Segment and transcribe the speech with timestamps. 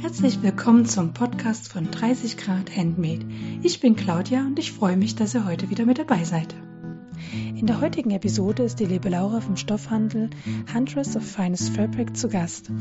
[0.00, 3.26] Herzlich willkommen zum Podcast von 30 Grad Handmade.
[3.62, 6.54] Ich bin Claudia und ich freue mich, dass ihr heute wieder mit dabei seid.
[7.62, 10.30] In der heutigen Episode ist die liebe Laura vom Stoffhandel
[10.74, 12.72] Huntress of Finest Fabric zu Gast.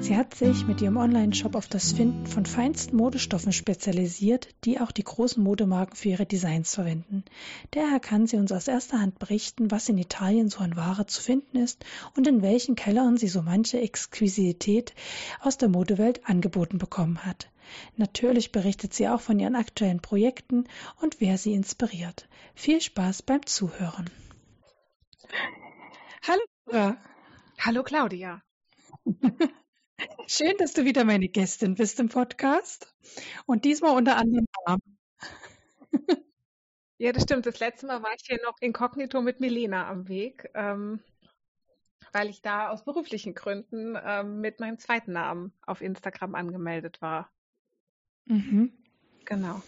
[0.00, 4.92] Sie hat sich mit ihrem Online-Shop auf das Finden von feinsten Modestoffen spezialisiert, die auch
[4.92, 7.24] die großen Modemarken für ihre Designs verwenden.
[7.70, 11.22] Daher kann sie uns aus erster Hand berichten, was in Italien so an Ware zu
[11.22, 14.92] finden ist und in welchen Kellern sie so manche Exquisität
[15.40, 17.48] aus der Modewelt angeboten bekommen hat.
[17.96, 20.64] Natürlich berichtet sie auch von ihren aktuellen Projekten
[21.00, 22.28] und wer sie inspiriert.
[22.54, 24.10] Viel Spaß beim Zuhören.
[26.26, 26.96] Hallo, Laura.
[27.58, 28.42] Hallo, Claudia.
[30.26, 32.94] Schön, dass du wieder meine Gästin bist im Podcast
[33.46, 34.98] und diesmal unter anderem Namen.
[37.00, 37.46] Ja, das stimmt.
[37.46, 41.00] Das letzte Mal war ich hier noch inkognito mit Milena am Weg, ähm,
[42.12, 47.30] weil ich da aus beruflichen Gründen ähm, mit meinem zweiten Namen auf Instagram angemeldet war.
[48.28, 48.72] Mhm.
[49.24, 49.62] Genau.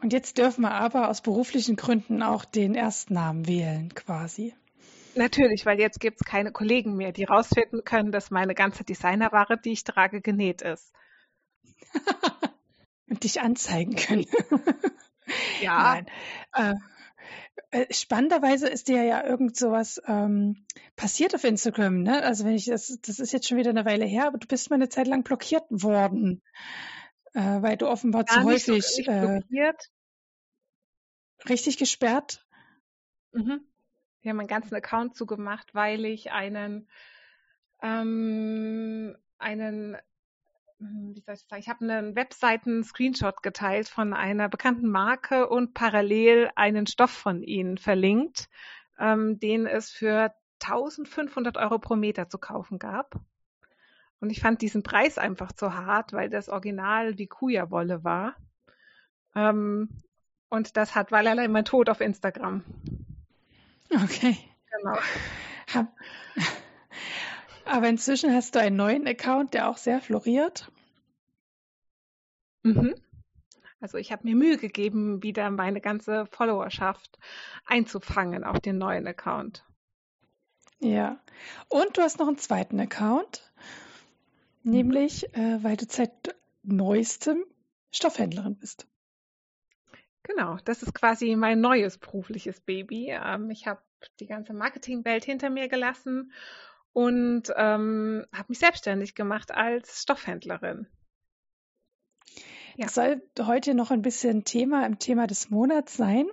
[0.00, 4.54] Und jetzt dürfen wir aber aus beruflichen Gründen auch den Erstnamen wählen, quasi.
[5.14, 9.58] Natürlich, weil jetzt gibt es keine Kollegen mehr, die rausfinden können, dass meine ganze Designerware,
[9.58, 10.92] die ich trage, genäht ist.
[13.08, 14.26] Und dich anzeigen können.
[15.60, 15.82] ja.
[15.82, 16.06] Nein.
[16.54, 16.74] Äh,
[17.72, 20.64] äh, spannenderweise ist dir ja irgend sowas ähm,
[20.96, 22.22] passiert auf Instagram, ne?
[22.22, 24.70] Also wenn ich das, das ist jetzt schon wieder eine Weile her, aber du bist
[24.70, 26.42] mal eine Zeit lang blockiert worden
[27.34, 29.40] äh, weil du offenbar Gar zu so häufig richtig äh,
[31.48, 32.44] richtig gesperrt.
[33.32, 33.60] Mhm.
[34.22, 36.88] Wir haben meinen ganzen Account zugemacht, weil ich einen,
[37.82, 39.96] ähm, einen,
[40.78, 45.72] hm, wie soll ich sagen, ich habe einen Webseiten-Screenshot geteilt von einer bekannten Marke und
[45.72, 48.50] parallel einen Stoff von ihnen verlinkt,
[48.98, 53.18] ähm, den es für 1500 Euro pro Meter zu kaufen gab.
[54.20, 58.36] Und ich fand diesen Preis einfach zu hart, weil das Original wie Kuja-Wolle war.
[59.34, 60.02] Ähm,
[60.48, 62.64] und das hat Valala mein Tod auf Instagram.
[63.90, 64.36] Okay.
[64.70, 64.98] Genau.
[65.74, 65.96] Hab,
[67.64, 70.70] aber inzwischen hast du einen neuen Account, der auch sehr floriert.
[72.62, 72.94] Mhm.
[73.80, 77.18] Also ich habe mir Mühe gegeben, wieder meine ganze Followerschaft
[77.64, 79.64] einzufangen auf den neuen Account.
[80.80, 81.18] Ja.
[81.68, 83.49] Und du hast noch einen zweiten Account.
[84.62, 84.72] Mhm.
[84.72, 87.44] Nämlich, äh, weil du seit neuestem
[87.90, 88.86] Stoffhändlerin bist.
[90.22, 93.08] Genau, das ist quasi mein neues berufliches Baby.
[93.10, 93.82] Ähm, ich habe
[94.20, 96.32] die ganze Marketingwelt hinter mir gelassen
[96.92, 100.86] und ähm, habe mich selbstständig gemacht als Stoffhändlerin.
[102.76, 102.86] Ja.
[102.86, 106.26] Das soll heute noch ein bisschen Thema im Thema des Monats sein.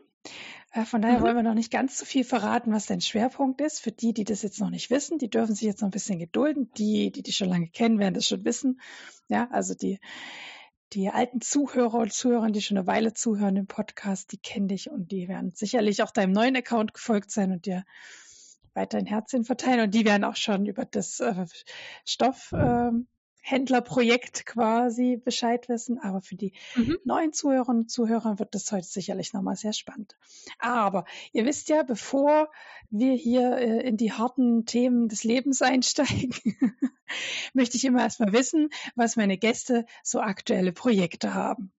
[0.74, 1.24] Äh, von daher mhm.
[1.24, 3.80] wollen wir noch nicht ganz so viel verraten, was dein Schwerpunkt ist.
[3.80, 6.20] Für die, die das jetzt noch nicht wissen, die dürfen sich jetzt noch ein bisschen
[6.20, 6.72] gedulden.
[6.78, 8.80] Die, die dich schon lange kennen, werden das schon wissen.
[9.28, 10.00] Ja, also die,
[10.94, 14.90] die alten Zuhörer und Zuhörer, die schon eine Weile zuhören im Podcast, die kennen dich
[14.90, 17.84] und die werden sicherlich auch deinem neuen Account gefolgt sein und dir
[18.74, 19.82] weiterhin Herzchen verteilen.
[19.82, 21.46] Und die werden auch schon über das äh,
[22.06, 22.92] Stoff, äh,
[23.50, 26.00] Händlerprojekt quasi Bescheid wissen.
[26.00, 26.98] Aber für die mhm.
[27.06, 30.18] neuen Zuhörerinnen und Zuhörer wird das heute sicherlich nochmal sehr spannend.
[30.60, 32.52] Aber ihr wisst ja, bevor
[32.90, 36.34] wir hier äh, in die harten Themen des Lebens einsteigen,
[37.54, 41.72] möchte ich immer erstmal wissen, was meine Gäste so aktuelle Projekte haben.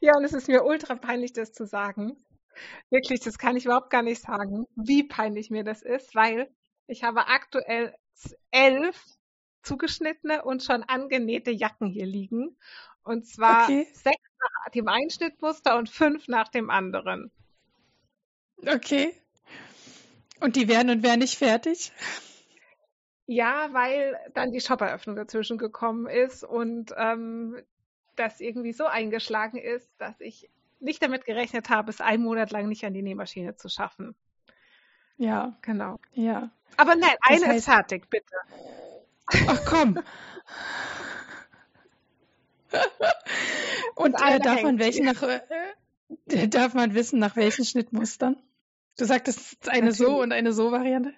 [0.00, 2.16] Ja, und es ist mir ultra peinlich, das zu sagen.
[2.88, 6.50] Wirklich, das kann ich überhaupt gar nicht sagen, wie peinlich mir das ist, weil
[6.86, 7.94] ich habe aktuell
[8.50, 8.98] elf
[9.62, 12.56] zugeschnittene und schon angenähte Jacken hier liegen.
[13.04, 13.86] Und zwar okay.
[13.92, 14.30] sechs
[14.64, 17.30] nach dem Einschnittmuster und fünf nach dem anderen.
[18.66, 19.14] Okay.
[20.40, 21.92] Und die werden und werden nicht fertig?
[23.26, 27.56] Ja, weil dann die Shop-Eröffnung dazwischen gekommen ist und ähm,
[28.16, 30.50] das irgendwie so eingeschlagen ist, dass ich
[30.80, 34.16] nicht damit gerechnet habe, es einen Monat lang nicht an die Nähmaschine zu schaffen.
[35.16, 35.56] Ja.
[35.62, 35.98] Genau.
[36.12, 36.50] Ja.
[36.76, 38.34] Aber nein, eine das heißt, ist fertig, bitte.
[39.46, 39.98] Ach komm.
[43.94, 45.40] Und äh, darf man welchen nach äh,
[46.48, 48.36] darf man wissen, nach welchen Schnittmustern?
[48.98, 49.96] Du sagtest eine Natürlich.
[49.96, 51.14] so und eine so Variante.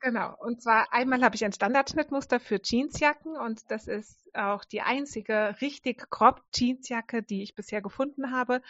[0.00, 0.34] Genau.
[0.38, 5.56] Und zwar einmal habe ich ein Standardschnittmuster für Jeansjacken und das ist auch die einzige
[5.60, 8.62] richtig cropped Jeansjacke, die ich bisher gefunden habe.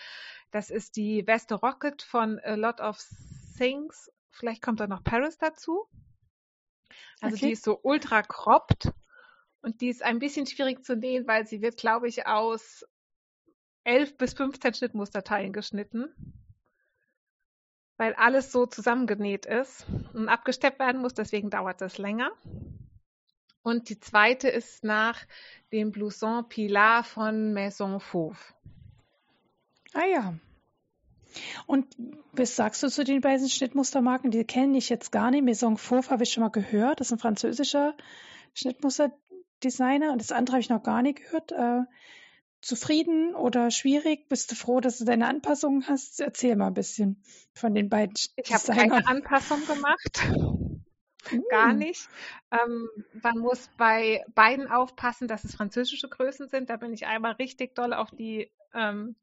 [0.51, 2.99] Das ist die Weste Rocket von A Lot of
[3.59, 4.11] Things.
[4.31, 5.87] Vielleicht kommt da noch Paris dazu.
[7.21, 7.47] Also okay.
[7.47, 8.93] die ist so ultra cropped
[9.63, 12.87] und die ist ein bisschen schwierig zu nähen, weil sie wird, glaube ich, aus
[13.85, 16.15] 11 bis 15 Schnittmusterteilen geschnitten.
[17.97, 22.33] weil alles so zusammengenäht ist und abgesteppt werden muss, deswegen dauert das länger.
[23.63, 25.19] Und die zweite ist nach
[25.71, 28.55] dem Blouson Pilar von Maison Fauve.
[29.93, 30.35] Ah ja.
[31.67, 31.87] Und
[32.33, 34.31] was sagst du zu den beiden Schnittmustermarken?
[34.31, 35.45] Die kenne ich jetzt gar nicht.
[35.45, 37.01] Maison Fauve habe ich schon mal gehört.
[37.01, 37.95] Das ist ein französischer
[38.55, 40.13] Schnittmusterdesigner.
[40.13, 41.53] Und das andere habe ich noch gar nicht gehört.
[41.53, 41.83] Äh,
[42.61, 44.29] zufrieden oder schwierig?
[44.29, 46.21] Bist du froh, dass du deine Anpassungen hast?
[46.21, 47.23] Erzähl mal ein bisschen
[47.55, 48.15] von den beiden.
[48.37, 50.29] Ich habe keine Anpassung gemacht.
[51.51, 51.79] Gar hm.
[51.79, 52.09] nicht.
[52.51, 52.89] Ähm,
[53.23, 56.71] man muss bei beiden aufpassen, dass es französische Größen sind.
[56.71, 59.17] Da bin ich einmal richtig doll auf die ähm,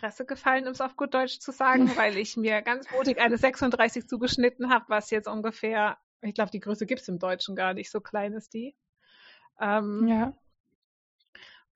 [0.00, 3.36] Fresse gefallen, um es auf gut Deutsch zu sagen, weil ich mir ganz mutig eine
[3.36, 7.74] 36 zugeschnitten habe, was jetzt ungefähr, ich glaube, die Größe gibt es im Deutschen gar
[7.74, 8.74] nicht, so klein ist die.
[9.60, 10.32] Ähm, ja.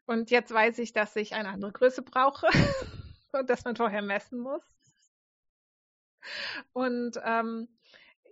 [0.06, 2.46] Und jetzt weiß ich, dass ich eine andere Größe brauche
[3.32, 4.62] und dass man vorher messen muss.
[6.72, 7.68] Und ähm,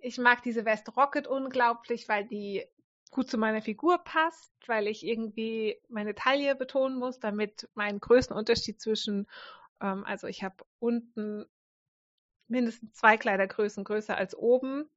[0.00, 2.64] ich mag diese West Rocket unglaublich, weil die
[3.10, 8.80] gut zu meiner Figur passt, weil ich irgendwie meine Taille betonen muss, damit mein Größenunterschied
[8.80, 9.28] zwischen,
[9.82, 11.44] ähm, also ich habe unten
[12.48, 14.88] mindestens zwei Kleidergrößen größer als oben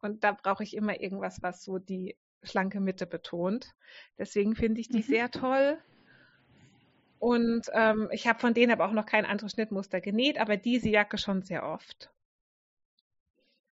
[0.00, 3.74] und da brauche ich immer irgendwas, was so die schlanke Mitte betont.
[4.18, 5.02] Deswegen finde ich die mhm.
[5.02, 5.78] sehr toll.
[7.18, 10.88] Und ähm, ich habe von denen aber auch noch kein anderes Schnittmuster genäht, aber diese
[10.88, 12.10] Jacke schon sehr oft.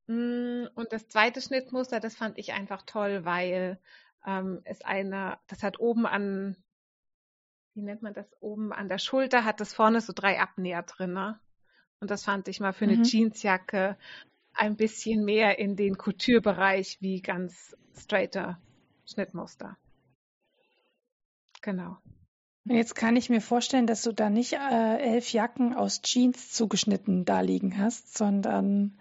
[0.06, 3.78] Mm, und das zweite Schnittmuster, das fand ich einfach toll, weil
[4.26, 6.56] ähm, es eine, das hat oben an,
[7.74, 11.12] wie nennt man das, oben an der Schulter hat das vorne so drei Abnäher drin.
[11.12, 11.38] Ne?
[12.00, 13.04] Und das fand ich mal für eine mhm.
[13.04, 13.96] Jeansjacke
[14.52, 18.60] ein bisschen mehr in den Couture-Bereich wie ganz straighter
[19.06, 19.76] Schnittmuster.
[21.60, 21.98] Genau.
[22.66, 26.52] Und jetzt kann ich mir vorstellen, dass du da nicht äh, elf Jacken aus Jeans
[26.52, 28.96] zugeschnitten da liegen hast, sondern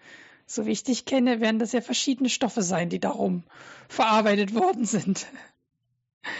[0.45, 3.43] so wie ich dich kenne, werden das ja verschiedene Stoffe sein, die darum
[3.87, 5.27] verarbeitet worden sind.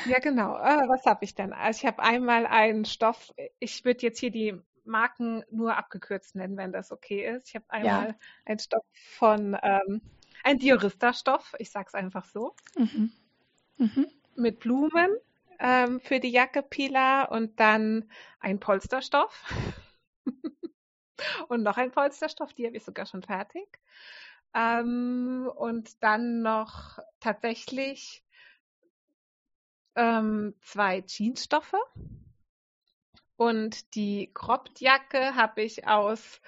[0.05, 0.57] Ja, genau.
[0.57, 1.53] Äh, was habe ich denn?
[1.53, 6.57] Also ich habe einmal einen Stoff, ich würde jetzt hier die Marken nur abgekürzt nennen,
[6.57, 7.49] wenn das okay ist.
[7.49, 8.15] Ich habe einmal ja.
[8.45, 10.01] einen Stoff von, ähm,
[10.43, 13.11] ein Diorista-Stoff, ich sage es einfach so, mhm.
[13.77, 14.07] Mhm.
[14.35, 15.09] mit Blumen
[15.59, 18.09] ähm, für die Jacke Pila und dann
[18.39, 19.45] ein Polsterstoff.
[21.47, 23.79] und noch ein Polsterstoff, die habe ich sogar schon fertig.
[24.53, 28.23] Ähm, und dann noch tatsächlich
[29.95, 31.75] ähm, zwei Jeansstoffe.
[33.35, 36.41] Und die Cropped-Jacke habe ich aus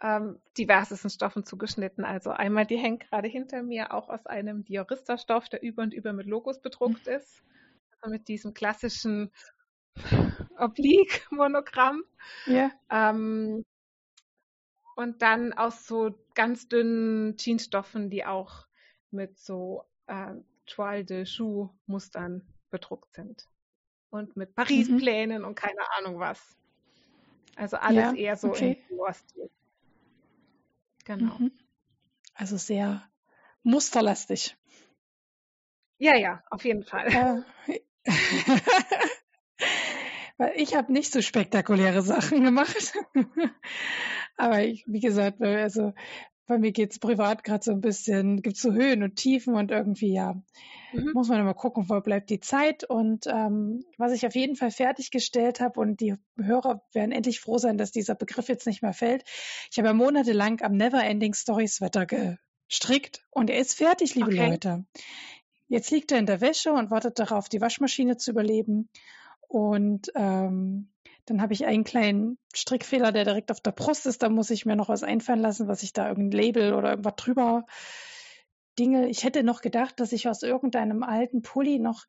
[0.00, 2.04] ähm, diversesten Stoffen zugeschnitten.
[2.04, 6.12] Also einmal, die hängt gerade hinter mir, auch aus einem Diorista-Stoff, der über und über
[6.12, 7.12] mit Logos bedruckt mhm.
[7.12, 7.42] ist.
[8.00, 9.30] Also mit diesem klassischen
[10.58, 12.04] Oblique-Monogramm.
[12.46, 12.70] Ja.
[12.90, 13.64] Ähm,
[14.96, 18.66] und dann aus so ganz dünnen Jeansstoffen, die auch
[19.10, 20.34] mit so äh,
[20.66, 23.48] Toile de Choux Mustern bedruckt sind.
[24.10, 25.48] Und mit Paris-Plänen mhm.
[25.48, 26.56] und keine Ahnung was.
[27.56, 28.82] Also alles ja, eher so okay.
[28.88, 29.50] im Urstil.
[31.04, 31.38] Genau.
[31.38, 31.52] Mhm.
[32.34, 33.08] Also sehr
[33.62, 34.56] musterlastig.
[35.98, 37.44] Ja, ja, auf jeden Fall.
[37.66, 37.80] Äh,
[40.38, 42.94] Weil ich habe nicht so spektakuläre Sachen gemacht.
[44.36, 45.92] Aber ich, wie gesagt, also
[46.50, 49.54] bei mir geht es privat gerade so ein bisschen, gibt es so Höhen und Tiefen
[49.54, 50.34] und irgendwie, ja,
[50.92, 51.12] mhm.
[51.14, 52.82] muss man immer gucken, wo bleibt die Zeit.
[52.82, 57.58] Und ähm, was ich auf jeden Fall fertiggestellt habe und die Hörer werden endlich froh
[57.58, 59.22] sein, dass dieser Begriff jetzt nicht mehr fällt.
[59.70, 64.50] Ich habe ja monatelang am Neverending Stories Wetter gestrickt und er ist fertig, liebe okay.
[64.50, 64.84] Leute.
[65.68, 68.88] Jetzt liegt er in der Wäsche und wartet darauf, die Waschmaschine zu überleben.
[69.50, 70.92] Und ähm,
[71.26, 74.22] dann habe ich einen kleinen Strickfehler, der direkt auf der Brust ist.
[74.22, 77.16] Da muss ich mir noch was einfallen lassen, was ich da irgendein Label oder irgendwas
[77.16, 77.66] drüber
[78.78, 79.08] Dinge.
[79.08, 82.04] Ich hätte noch gedacht, dass ich aus irgendeinem alten Pulli noch,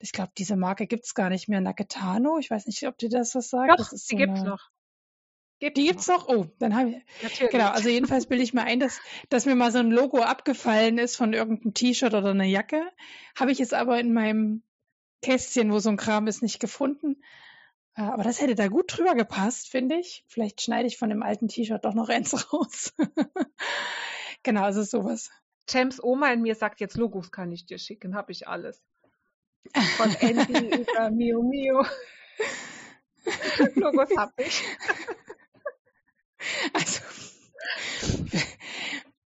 [0.00, 2.38] ich glaube, diese Marke gibt es gar nicht mehr, Naketano.
[2.38, 3.78] Ich weiß nicht, ob dir das was sagt.
[3.78, 4.70] Doch, die so gibt es noch.
[5.60, 6.26] Gibt's die gibt's noch?
[6.28, 7.22] Oh, dann habe ich.
[7.22, 7.52] Natürlich.
[7.52, 10.98] Genau, also jedenfalls bilde ich mir ein, dass, dass mir mal so ein Logo abgefallen
[10.98, 12.82] ist von irgendeinem T-Shirt oder einer Jacke.
[13.36, 14.64] Habe ich jetzt aber in meinem
[15.22, 17.22] Kästchen, wo so ein Kram ist, nicht gefunden.
[17.96, 20.24] Äh, aber das hätte da gut drüber gepasst, finde ich.
[20.28, 22.94] Vielleicht schneide ich von dem alten T-Shirt doch noch eins raus.
[24.42, 25.30] genau, also sowas.
[25.68, 28.82] Champs Oma in mir sagt jetzt, Logos kann ich dir schicken, habe ich alles.
[29.96, 31.84] Von Andy über Mio Mio.
[33.74, 34.62] Logos habe ich.
[36.72, 37.00] Also,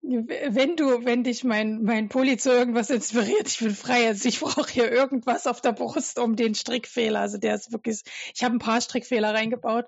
[0.09, 4.07] wenn du, wenn dich mein, mein Pulli zu irgendwas inspiriert, ich bin frei.
[4.07, 7.21] Also ich brauche hier irgendwas auf der Brust um den Strickfehler.
[7.21, 8.03] Also der ist wirklich,
[8.35, 9.85] ich habe ein paar Strickfehler reingebaut,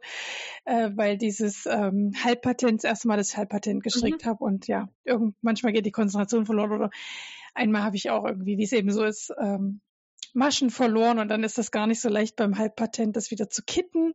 [0.66, 4.28] äh, weil dieses ähm, Halbpatent, das erste Mal, dass ich Halbpatent gestrickt mhm.
[4.28, 6.90] habe und ja, irgend, manchmal geht die Konzentration verloren oder
[7.54, 9.80] einmal habe ich auch irgendwie, wie es eben so ist, ähm,
[10.34, 13.62] Maschen verloren und dann ist das gar nicht so leicht beim Halbpatent, das wieder zu
[13.66, 14.12] kitten.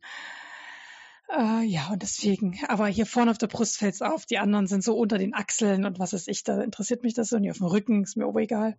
[1.30, 4.68] Äh, ja, und deswegen, aber hier vorne auf der Brust fällt es auf, die anderen
[4.68, 7.52] sind so unter den Achseln und was ist ich, da interessiert mich das so nicht
[7.52, 8.78] auf dem Rücken, ist mir aber egal.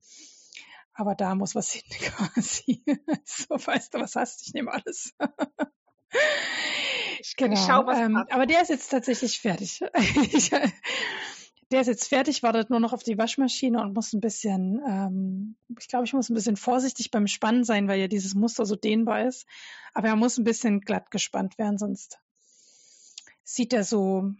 [0.95, 2.83] Aber da muss was hin quasi.
[3.25, 5.12] so, weißt du, was hast, ich nehme alles.
[7.37, 7.55] genau.
[7.55, 9.81] Ich schau, was ähm, aber der ist jetzt tatsächlich fertig.
[11.73, 15.57] der ist jetzt fertig, wartet nur noch auf die Waschmaschine und muss ein bisschen, ähm,
[15.79, 18.76] ich glaube, ich muss ein bisschen vorsichtig beim Spannen sein, weil ja dieses Muster so
[18.76, 19.47] dehnbar ist.
[19.93, 22.21] Aber er muss ein bisschen glatt gespannt werden, sonst
[23.47, 24.33] sieht er so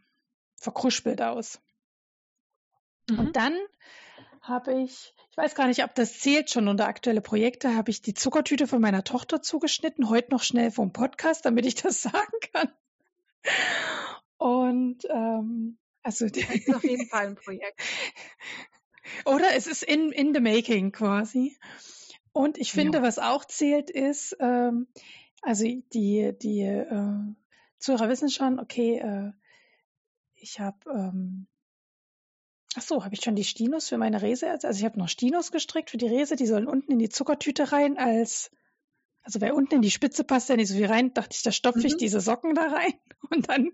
[0.57, 1.61] verkruspelt aus.
[3.09, 3.19] Mhm.
[3.21, 3.57] Und dann
[4.43, 8.03] habe ich, ich weiß gar nicht, ob das zählt schon unter aktuelle Projekte, habe ich
[8.03, 12.39] die Zuckertüte von meiner Tochter zugeschnitten, heute noch schnell vom Podcast, damit ich das sagen
[12.53, 12.71] kann.
[14.39, 17.81] Und ähm, also das ist auf jeden Fall ein Projekt.
[19.25, 21.57] Oder es ist in, in the making quasi.
[22.33, 23.05] Und ich finde, ja.
[23.05, 24.89] was auch zählt, ist, ähm,
[25.43, 27.35] also die, die äh,
[27.79, 29.33] Zuhörer wissen schon, okay, äh,
[30.35, 31.47] ich habe, ähm,
[32.75, 34.51] ach so, habe ich schon die Stinos für meine Rese?
[34.51, 37.73] Also ich habe noch Stinos gestrickt für die Rese, die sollen unten in die Zuckertüte
[37.73, 38.51] rein als,
[39.23, 41.53] also wer unten in die Spitze passt ja nicht so viel rein, dachte ich, da
[41.53, 41.99] stopfe ich mhm.
[41.99, 42.95] diese Socken da rein
[43.31, 43.73] und dann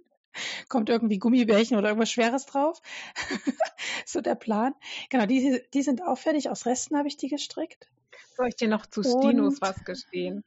[0.68, 2.80] kommt irgendwie Gummibärchen oder irgendwas Schweres drauf.
[4.06, 4.74] so der Plan.
[5.10, 6.48] Genau, die, die sind auch fertig.
[6.48, 7.88] Aus Resten habe ich die gestrickt.
[8.36, 10.42] Soll ich dir noch zu Stinos und, was gestehen?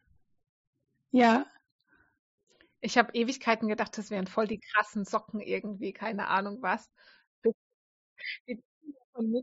[1.12, 1.46] Ja.
[2.86, 6.88] Ich habe Ewigkeiten gedacht, das wären voll die krassen Socken irgendwie, keine Ahnung was.
[8.48, 8.62] Die
[9.12, 9.34] von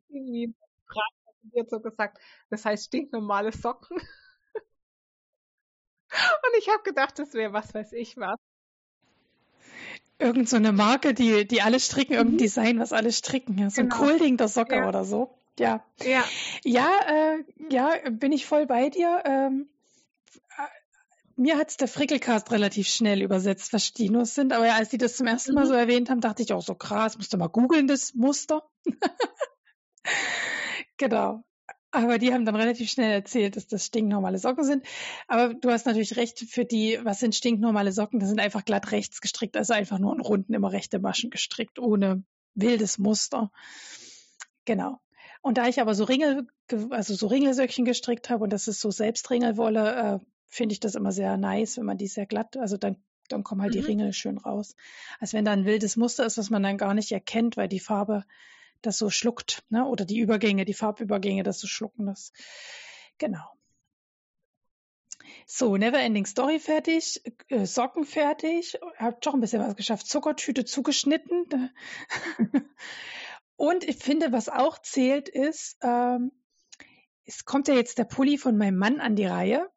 [1.58, 2.18] hat so gesagt,
[2.50, 3.96] das heißt stinknormale Socken.
[6.12, 8.38] Und ich habe gedacht, das wäre was weiß ich was.
[10.20, 12.38] Irgend so eine Marke, die, die alle stricken, irgendein mhm.
[12.38, 13.58] Design, was alle stricken.
[13.58, 13.70] Ja.
[13.70, 13.96] So genau.
[13.96, 14.88] ein Colding der Socke ja.
[14.88, 15.36] oder so.
[15.58, 15.84] Ja.
[16.00, 16.24] Ja,
[16.62, 19.20] ja, äh, ja bin ich voll bei dir.
[19.24, 19.68] Ähm,
[21.42, 24.52] mir hat der Frickelcast relativ schnell übersetzt, was Stinos sind.
[24.52, 25.68] Aber ja, als die das zum ersten Mal mhm.
[25.68, 28.62] so erwähnt haben, dachte ich auch so krass, musst du mal googeln, das Muster.
[30.96, 31.44] genau.
[31.90, 34.86] Aber die haben dann relativ schnell erzählt, dass das stinknormale Socken sind.
[35.28, 38.18] Aber du hast natürlich recht, für die, was sind stinknormale Socken?
[38.18, 41.78] Das sind einfach glatt rechts gestrickt, also einfach nur in Runden immer rechte Maschen gestrickt,
[41.78, 43.50] ohne wildes Muster.
[44.64, 45.00] Genau.
[45.42, 46.46] Und da ich aber so Ringel,
[46.90, 51.12] also so Ringelsöckchen gestrickt habe und das ist so Selbstringelwolle, äh, finde ich das immer
[51.12, 52.96] sehr nice, wenn man die sehr glatt, also dann,
[53.28, 53.78] dann kommen halt mhm.
[53.78, 54.76] die Ringel schön raus.
[55.18, 57.80] Als wenn da ein wildes Muster ist, was man dann gar nicht erkennt, weil die
[57.80, 58.24] Farbe
[58.82, 59.86] das so schluckt, ne?
[59.86, 62.32] Oder die Übergänge, die Farbübergänge, das so schlucken, das.
[63.16, 63.44] Genau.
[65.46, 71.70] So, Neverending Story fertig, äh, Socken fertig, hab doch ein bisschen was geschafft, Zuckertüte zugeschnitten.
[73.56, 76.32] Und ich finde, was auch zählt, ist, ähm,
[77.24, 79.70] es kommt ja jetzt der Pulli von meinem Mann an die Reihe.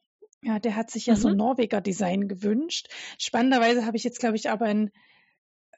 [0.46, 1.18] Ja, der hat sich ja mhm.
[1.18, 2.88] so ein Norweger-Design gewünscht.
[3.18, 4.92] Spannenderweise habe ich jetzt, glaube ich, aber ein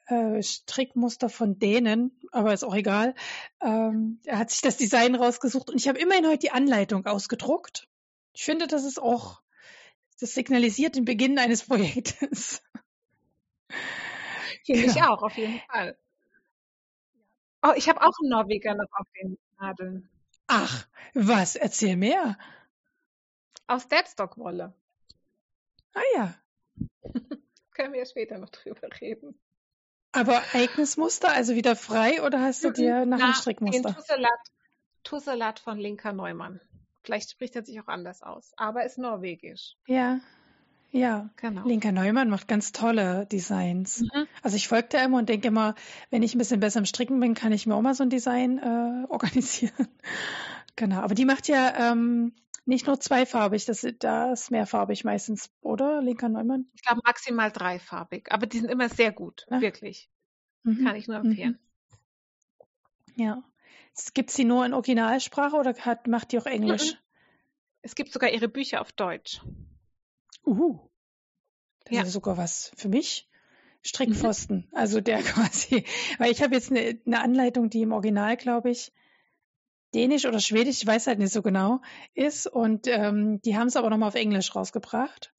[0.08, 3.14] äh, Strickmuster von denen, aber ist auch egal.
[3.62, 7.88] Ähm, er hat sich das Design rausgesucht und ich habe immerhin heute die Anleitung ausgedruckt.
[8.34, 9.40] Ich finde, das ist auch,
[10.20, 12.62] das signalisiert den Beginn eines Projektes.
[14.66, 14.92] Finde genau.
[14.92, 15.96] ich auch, auf jeden Fall.
[17.62, 20.10] Oh, ich habe auch einen Norweger noch auf den Nadeln.
[20.46, 21.56] Ach, was?
[21.56, 22.36] Erzähl mehr.
[23.68, 24.72] Aus Deadstock-Wolle.
[25.94, 26.34] Ah ja.
[27.72, 29.38] Können wir später noch drüber reden.
[30.12, 33.90] Aber eigenes Muster, also wieder frei oder hast du dir nach einem Strickmuster?
[33.90, 34.40] Den Tussalat,
[35.04, 36.60] Tussalat von Linka Neumann.
[37.02, 39.76] Vielleicht spricht er sich auch anders aus, aber ist norwegisch.
[39.86, 40.18] Ja,
[40.90, 41.28] ja.
[41.36, 41.66] Genau.
[41.66, 44.00] Linka Neumann macht ganz tolle Designs.
[44.00, 44.26] Mhm.
[44.42, 45.74] Also ich folge der immer und denke immer,
[46.10, 48.10] wenn ich ein bisschen besser im Stricken bin, kann ich mir auch mal so ein
[48.10, 49.88] Design äh, organisieren.
[50.76, 51.00] genau.
[51.00, 52.32] Aber die macht ja ähm,
[52.68, 56.66] nicht nur zweifarbig, das, da ist mehrfarbig meistens, oder, Linka Neumann?
[56.74, 59.60] Ich glaube maximal dreifarbig, aber die sind immer sehr gut, ja.
[59.60, 60.10] wirklich.
[60.64, 60.84] Mhm.
[60.84, 61.58] Kann ich nur empfehlen.
[63.16, 63.24] Mhm.
[63.24, 63.42] Ja.
[64.14, 66.92] Gibt es die nur in Originalsprache oder hat, macht die auch Englisch?
[66.92, 66.98] Mhm.
[67.82, 69.40] Es gibt sogar ihre Bücher auf Deutsch.
[70.44, 70.78] Uh.
[71.84, 72.02] Das ja.
[72.02, 73.28] ist sogar was für mich.
[73.82, 74.68] Strickpfosten.
[74.70, 74.76] Mhm.
[74.76, 75.84] Also der quasi,
[76.18, 78.92] weil ich habe jetzt eine, eine Anleitung, die im Original, glaube ich,
[79.94, 81.80] Dänisch oder Schwedisch, ich weiß halt nicht so genau,
[82.14, 82.46] ist.
[82.46, 85.32] Und ähm, die haben es aber nochmal auf Englisch rausgebracht.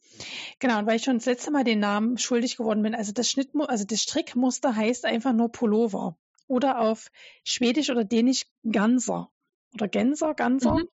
[0.60, 3.29] Genau, und weil ich schon das letzte Mal den Namen schuldig geworden bin, also das
[3.29, 6.18] Schnittmuster, also das Strickmuster heißt einfach nur Pullover.
[6.48, 7.12] oder auf
[7.44, 9.32] Schwedisch oder Dänisch Ganser.
[9.75, 10.79] Oder Gänser, Ganser.
[10.79, 10.89] Mhm.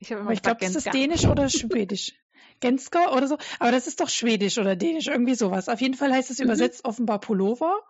[0.00, 2.12] Ich, Aber ich glaube, ist das Dänisch oder Schwedisch?
[2.60, 3.38] Gensker oder so.
[3.60, 5.68] Aber das ist doch Schwedisch oder Dänisch, irgendwie sowas.
[5.68, 6.46] Auf jeden Fall heißt es mhm.
[6.46, 7.82] übersetzt offenbar Pullover.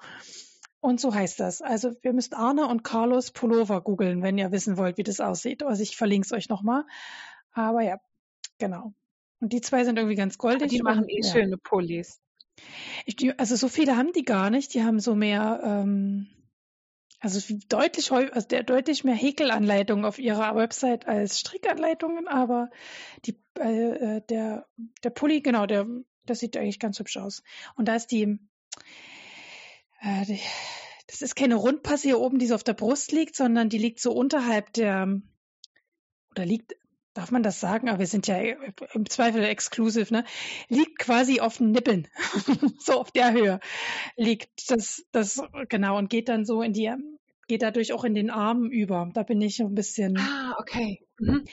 [0.81, 1.61] Und so heißt das.
[1.61, 5.63] Also wir müsst Arne und Carlos Pullover googeln, wenn ihr wissen wollt, wie das aussieht.
[5.63, 6.85] Also ich verlinke es euch nochmal.
[7.53, 7.99] Aber ja,
[8.59, 8.95] genau.
[9.41, 10.63] Und die zwei sind irgendwie ganz goldig.
[10.63, 11.33] Aber die machen und, eh ja.
[11.33, 12.21] schöne Pullis.
[13.07, 14.75] Ich, also so viele haben die gar nicht.
[14.75, 16.29] Die haben so mehr, ähm,
[17.21, 22.71] also deutlich, also der, deutlich mehr Häkelanleitungen auf ihrer Website als Strickanleitungen, aber
[23.25, 24.67] die, äh, äh, der,
[25.03, 25.87] der Pulli, genau, der,
[26.25, 27.43] das sieht eigentlich ganz hübsch aus.
[27.75, 28.39] Und da ist die
[30.01, 34.01] das ist keine Rundpasse hier oben, die so auf der Brust liegt, sondern die liegt
[34.01, 35.21] so unterhalb der,
[36.31, 36.75] oder liegt
[37.19, 37.89] darf man das sagen?
[37.89, 40.25] Aber wir sind ja im Zweifel exklusiv, ne?
[40.69, 42.07] Liegt quasi auf den Nippeln.
[42.79, 43.61] so auf der Höhe
[44.17, 46.93] liegt das, das, genau, und geht dann so in die,
[47.49, 49.11] geht dadurch auch in den Armen über.
[49.15, 50.17] Da bin ich ein bisschen.
[50.17, 51.05] Ah, okay.
[51.19, 51.45] Mhm.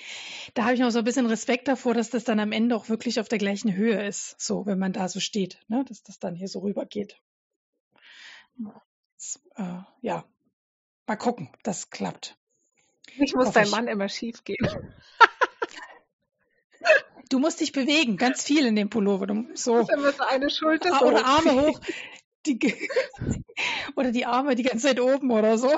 [0.53, 2.89] Da habe ich noch so ein bisschen Respekt davor, dass das dann am Ende auch
[2.89, 4.39] wirklich auf der gleichen Höhe ist.
[4.39, 5.83] So, wenn man da so steht, ne?
[5.87, 7.17] Dass das dann hier so rüber geht.
[8.57, 10.25] Das, äh, ja.
[11.07, 12.37] Mal gucken, das klappt.
[13.17, 14.57] Ich muss dein Mann immer schief gehen.
[17.29, 19.25] Du musst dich bewegen, ganz viel in dem Pullover.
[19.55, 19.83] So.
[19.83, 21.79] so eine Schulter ah, oder Arme hoch.
[22.45, 22.59] Die,
[23.95, 25.75] oder die Arme die ganze Zeit oben oder so.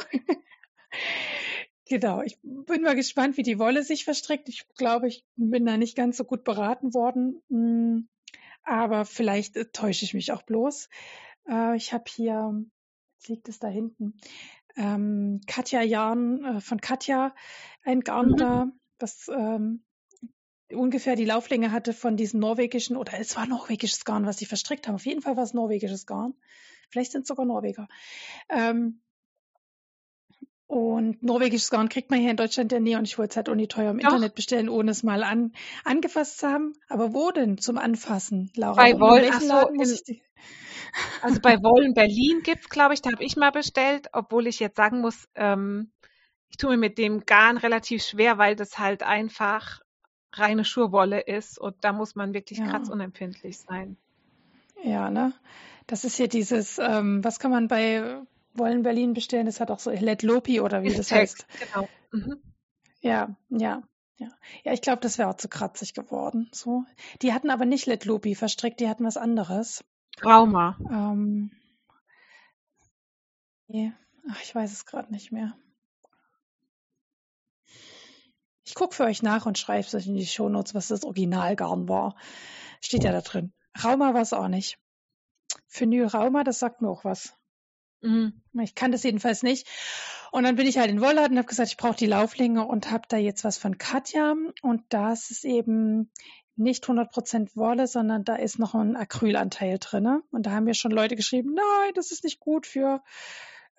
[1.86, 4.50] Genau, ich bin mal gespannt, wie die Wolle sich verstrickt.
[4.50, 7.42] Ich glaube, ich bin da nicht ganz so gut beraten worden.
[7.50, 8.10] Hm,
[8.64, 10.90] aber vielleicht äh, täusche ich mich auch bloß.
[11.48, 12.66] Äh, ich habe hier,
[13.28, 14.18] liegt es da hinten,
[14.76, 17.34] ähm, Katja Jarn äh, von Katja,
[17.84, 18.38] ein Garn mhm.
[18.38, 18.68] da,
[19.00, 19.84] das ähm,
[20.72, 24.88] ungefähr die Lauflänge hatte von diesen norwegischen, oder es war norwegisches Garn, was sie verstrickt
[24.88, 24.96] haben.
[24.96, 26.34] Auf jeden Fall war es norwegisches Garn.
[26.90, 27.88] Vielleicht sind es sogar Norweger.
[28.50, 29.02] Ähm,
[30.68, 33.48] und norwegisches Garn kriegt man hier in Deutschland ja nie und ich wollte es halt
[33.48, 34.10] ohne teuer im Doch.
[34.10, 35.54] Internet bestellen, ohne es mal an,
[35.86, 36.74] angefasst zu haben.
[36.90, 38.76] Aber wo denn zum Anfassen, Laura?
[38.76, 40.20] Bei Woll, so, in,
[41.22, 44.60] also bei Woll in Berlin gibt's, glaube ich, da habe ich mal bestellt, obwohl ich
[44.60, 45.92] jetzt sagen muss, ähm,
[46.50, 49.82] ich tue mir mit dem Garn relativ schwer, weil das halt einfach
[50.34, 52.68] reine Schurwolle ist und da muss man wirklich ja.
[52.68, 53.98] kratzunempfindlich sein.
[54.84, 55.34] Ja, ne?
[55.88, 58.22] Das ist hier dieses, ähm, was kann man bei
[58.54, 59.46] Wollen Berlin bestellen?
[59.46, 61.48] Das hat auch so Let Lopi oder wie das heißt.
[61.60, 61.88] Genau.
[62.12, 62.42] Mhm.
[63.02, 63.84] Ja, ja,
[64.18, 64.30] ja.
[64.64, 66.50] Ja, ich glaube, das wäre auch zu kratzig geworden.
[66.52, 66.84] So.
[67.22, 69.84] Die hatten aber nicht Let Lopi verstrickt, die hatten was anderes.
[70.18, 70.78] Trauma.
[70.90, 71.52] Ähm,
[73.68, 73.94] nee.
[74.30, 75.58] Ach, ich weiß es gerade nicht mehr.
[78.66, 81.88] Ich gucke für euch nach und schreibe es euch in die Shownotes, was das Originalgarn
[81.88, 82.18] war.
[82.82, 83.54] Steht ja da drin.
[83.82, 84.78] Rauma war es auch nicht.
[85.68, 87.34] Phenyl Rauma, das sagt mir auch was.
[88.02, 88.42] Mhm.
[88.62, 89.68] Ich kann das jedenfalls nicht.
[90.32, 92.92] Und dann bin ich halt in Wollert und habe gesagt, ich brauche die Lauflinge und
[92.92, 94.36] habe da jetzt was von Katja.
[94.62, 96.12] Und das ist eben
[96.58, 100.22] nicht 100% Wolle, sondern da ist noch ein Acrylanteil drin.
[100.32, 103.02] Und da haben mir schon Leute geschrieben, nein, das ist nicht gut für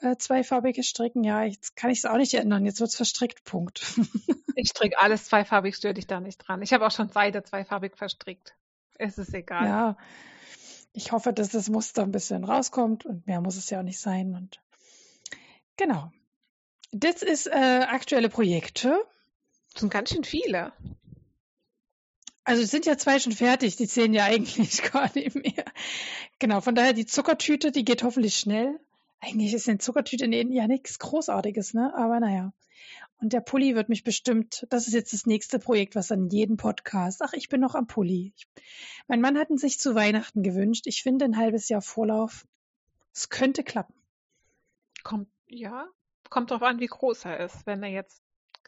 [0.00, 1.24] äh, zweifarbige Stricken.
[1.24, 2.64] Ja, jetzt kann ich es auch nicht ändern.
[2.64, 3.44] Jetzt wird es verstrickt.
[3.44, 3.84] Punkt.
[4.54, 6.62] ich stricke alles zweifarbig, störe dich da nicht dran.
[6.62, 8.54] Ich habe auch schon Seite zweifarbig verstrickt.
[8.94, 9.66] Es ist egal.
[9.66, 9.96] Ja,
[10.92, 14.00] ich hoffe, dass das Muster ein bisschen rauskommt und mehr muss es ja auch nicht
[14.00, 14.34] sein.
[14.34, 14.60] Und
[15.76, 16.10] genau.
[16.90, 18.98] Das ist äh, aktuelle Projekte.
[19.72, 20.72] Das sind ganz schön viele.
[22.48, 25.64] Also es sind ja zwei schon fertig, die zählen ja eigentlich gar nicht mehr.
[26.38, 28.80] Genau, von daher die Zuckertüte, die geht hoffentlich schnell.
[29.20, 31.92] Eigentlich ist eine Zuckertüte ja nichts Großartiges, ne?
[31.94, 32.54] Aber naja.
[33.20, 36.56] Und der Pulli wird mich bestimmt, das ist jetzt das nächste Projekt, was in jedem
[36.56, 38.32] Podcast, ach, ich bin noch am Pulli.
[38.34, 38.48] Ich,
[39.08, 40.86] mein Mann hat ihn sich zu Weihnachten gewünscht.
[40.86, 42.46] Ich finde ein halbes Jahr Vorlauf.
[43.12, 43.94] Es könnte klappen.
[45.02, 45.86] Kommt, ja,
[46.30, 47.66] kommt drauf an, wie groß er ist.
[47.66, 48.22] Wenn er jetzt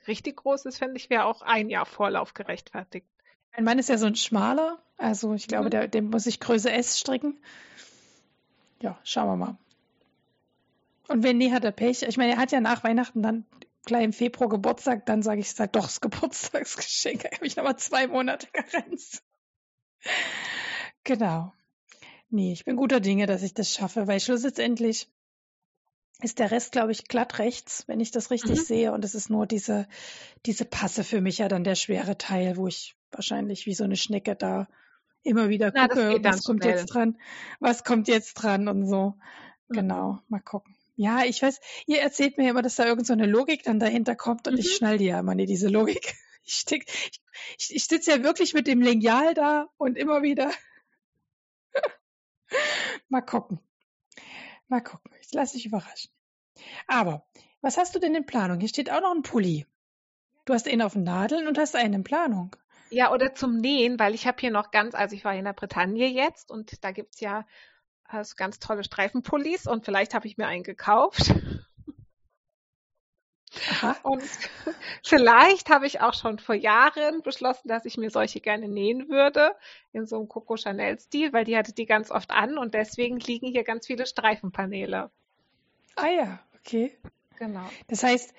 [0.06, 3.06] richtig groß ist, fände ich, wäre auch ein Jahr Vorlauf gerechtfertigt.
[3.54, 5.70] Mein Mann ist ja so ein schmaler, also ich glaube, mhm.
[5.70, 7.38] der, dem muss ich Größe S stricken.
[8.80, 9.58] Ja, schauen wir mal.
[11.08, 12.02] Und wenn nie hat er Pech.
[12.02, 13.44] Ich meine, er hat ja nach Weihnachten dann
[13.84, 17.22] gleich im Februar Geburtstag, dann sage ich, es halt doch das Geburtstagsgeschenk.
[17.30, 19.22] Da habe ich nochmal zwei Monate Karenz.
[21.04, 21.52] genau.
[22.28, 25.08] Nee, ich bin guter Dinge, dass ich das schaffe, weil schlussendlich
[26.22, 28.64] ist der Rest, glaube ich, glatt rechts, wenn ich das richtig mhm.
[28.64, 28.92] sehe.
[28.92, 29.86] Und es ist nur diese,
[30.46, 33.96] diese Passe für mich ja dann der schwere Teil, wo ich wahrscheinlich wie so eine
[33.96, 34.68] Schnecke da
[35.22, 36.76] immer wieder gucke, Na, was kommt schnell.
[36.76, 37.18] jetzt dran,
[37.58, 39.14] was kommt jetzt dran und so.
[39.68, 39.74] Mhm.
[39.74, 40.76] Genau, mal gucken.
[40.96, 44.16] Ja, ich weiß, ihr erzählt mir immer, dass da irgend so eine Logik dann dahinter
[44.16, 44.60] kommt und mhm.
[44.60, 46.14] ich schnall die ja immer nicht, diese Logik.
[46.42, 46.86] Ich, steck,
[47.58, 50.50] ich, ich sitze ja wirklich mit dem Lineal da und immer wieder.
[53.08, 53.60] Mal gucken.
[54.70, 55.10] Mal gucken.
[55.20, 56.12] Ich lasse mich überraschen.
[56.86, 57.26] Aber
[57.60, 58.60] was hast du denn in Planung?
[58.60, 59.66] Hier steht auch noch ein Pulli.
[60.44, 62.54] Du hast einen auf den Nadeln und hast einen in Planung.
[62.90, 65.54] Ja, oder zum Nähen, weil ich habe hier noch ganz, also ich war in der
[65.54, 67.46] Bretagne jetzt und da gibt's ja
[68.04, 71.34] also ganz tolle Streifenpullis und vielleicht habe ich mir einen gekauft.
[73.68, 73.96] Aha.
[74.02, 74.22] Und
[75.04, 79.54] vielleicht habe ich auch schon vor Jahren beschlossen, dass ich mir solche gerne nähen würde,
[79.92, 83.48] in so einem Coco Chanel-Stil, weil die hatte die ganz oft an und deswegen liegen
[83.48, 85.10] hier ganz viele Streifenpaneele.
[85.96, 86.96] Ah ja, okay.
[87.38, 87.68] Genau.
[87.88, 88.34] Das heißt,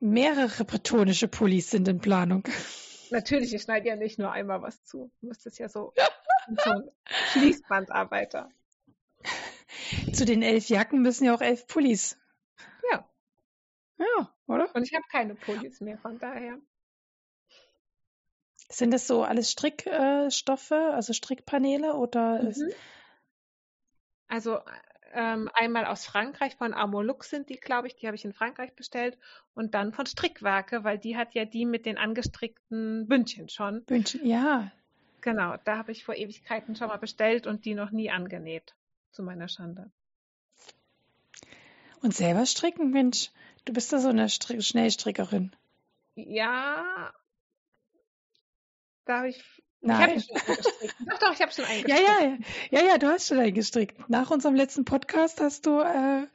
[0.00, 2.44] mehrere bretonische Pullis sind in Planung.
[3.10, 5.10] Natürlich, ich schneide ja nicht nur einmal was zu.
[5.20, 5.92] Du müsstest ja so,
[6.46, 6.90] ein
[7.32, 8.48] Fließbandarbeiter.
[10.12, 12.16] Zu den elf Jacken müssen ja auch elf Pullis.
[14.00, 14.34] Ja.
[14.46, 14.74] Oder?
[14.74, 16.58] Und ich habe keine Pullis mehr, von daher.
[18.68, 22.42] Sind das so alles Strickstoffe, äh, also Strickpaneele oder?
[22.42, 22.72] Mhm.
[24.28, 24.60] Also
[25.12, 28.74] ähm, einmal aus Frankreich von Amolux sind die, glaube ich, die habe ich in Frankreich
[28.74, 29.18] bestellt
[29.54, 33.84] und dann von Strickwerke, weil die hat ja die mit den angestrickten Bündchen schon.
[33.84, 34.70] Bündchen, ja.
[35.20, 38.74] Genau, da habe ich vor Ewigkeiten schon mal bestellt und die noch nie angenäht,
[39.10, 39.90] zu meiner Schande.
[42.02, 43.30] Und selber stricken, Mensch,
[43.64, 45.54] du bist da so eine Str Schnellstrickerin.
[46.14, 47.12] Ja,
[49.04, 49.42] da habe ich
[49.82, 50.18] Nein.
[50.18, 50.36] Ich schon
[51.06, 51.88] Doch, doch, ich habe schon eingestrickt.
[51.88, 52.38] Ja, ja,
[52.70, 54.08] ja, ja, du hast schon eingestrickt.
[54.08, 56.26] Nach unserem letzten Podcast hast du äh,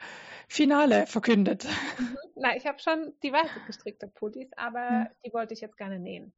[0.47, 1.67] Finale verkündet.
[1.97, 2.17] Mhm.
[2.35, 5.07] Na, ich habe schon diverse gestrickte Pullis, aber mhm.
[5.25, 6.33] die wollte ich jetzt gerne nähen.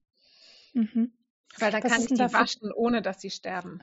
[0.73, 1.13] Mhm.
[1.57, 3.81] Weil da kann ich die waschen, ohne dass sie sterben.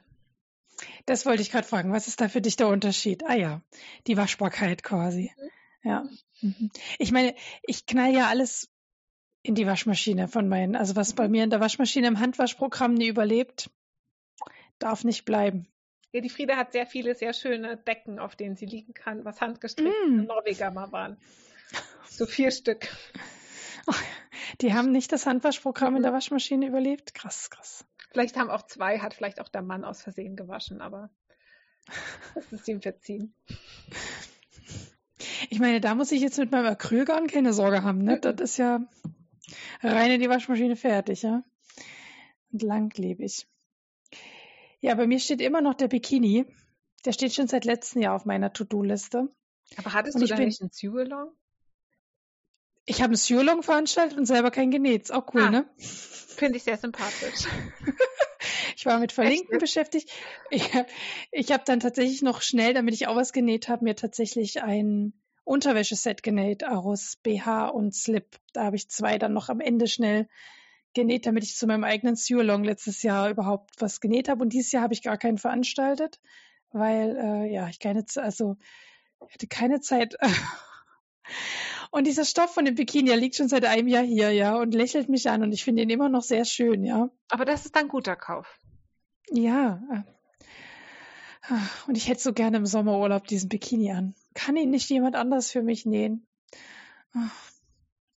[1.07, 1.93] Das wollte ich gerade fragen.
[1.93, 3.25] Was ist da für dich der Unterschied?
[3.27, 3.63] Ah ja,
[4.07, 5.33] die Waschbarkeit quasi.
[5.37, 5.51] Mhm.
[5.85, 6.09] Ja.
[6.41, 6.71] Mhm.
[6.99, 8.69] Ich meine, ich knall ja alles
[9.43, 10.75] in die Waschmaschine von meinen.
[10.75, 13.71] Also was bei mir in der Waschmaschine im Handwaschprogramm nie überlebt,
[14.79, 15.69] darf nicht bleiben.
[16.13, 19.41] Ja, die Frieda hat sehr viele sehr schöne Decken, auf denen sie liegen kann, was
[19.41, 20.25] handgestrickt mm.
[20.25, 21.19] Norweger mal waren.
[22.09, 22.89] So vier Stück.
[24.61, 27.15] die haben nicht das Handwaschprogramm in der Waschmaschine überlebt?
[27.15, 27.85] Krass, krass.
[28.13, 31.11] Vielleicht haben auch zwei, hat vielleicht auch der Mann aus Versehen gewaschen, aber
[32.35, 33.35] das ist ihm verziehen.
[35.51, 38.19] Ich meine, da muss ich jetzt mit meinem Acrylgarn keine Sorge haben, ne?
[38.21, 38.81] Das ist ja,
[39.83, 41.43] rein in die Waschmaschine fertig, ja.
[42.53, 43.47] Und langlebig.
[44.81, 46.47] Ja, bei mir steht immer noch der Bikini.
[47.05, 49.29] Der steht schon seit letztem Jahr auf meiner To-Do-Liste.
[49.77, 51.33] Aber hattest und du da bin, nicht einen Sue-Along?
[52.87, 55.05] Ich habe einen Sue-Along veranstaltet und selber kein genäht.
[55.05, 55.69] Ist auch cool, ah, ne?
[55.79, 57.47] Finde ich sehr sympathisch.
[58.77, 59.61] ich war mit Verlinken Echt?
[59.61, 60.11] beschäftigt.
[60.51, 60.71] Ich,
[61.33, 65.13] ich habe dann tatsächlich noch schnell, damit ich auch was genäht habe, mir tatsächlich ein
[65.45, 68.37] Unterwäscheset genäht aus BH und Slip.
[68.53, 70.29] Da habe ich zwei dann noch am Ende schnell
[70.95, 74.43] genäht, damit ich zu meinem eigenen Sue-Along letztes Jahr überhaupt was genäht habe.
[74.43, 76.21] Und dieses Jahr habe ich gar keinen veranstaltet,
[76.71, 78.57] weil äh, ja ich keine, also
[79.27, 80.17] ich hatte keine Zeit.
[81.91, 84.73] und dieser Stoff von dem Bikini, der liegt schon seit einem Jahr hier, ja, und
[84.73, 87.11] lächelt mich an und ich finde ihn immer noch sehr schön, ja.
[87.29, 88.59] Aber das ist ein guter Kauf.
[89.31, 90.05] Ja.
[91.49, 91.55] Äh,
[91.87, 94.15] und ich hätte so gerne im Sommerurlaub diesen Bikini an.
[94.35, 96.27] Kann ihn nicht jemand anders für mich nähen?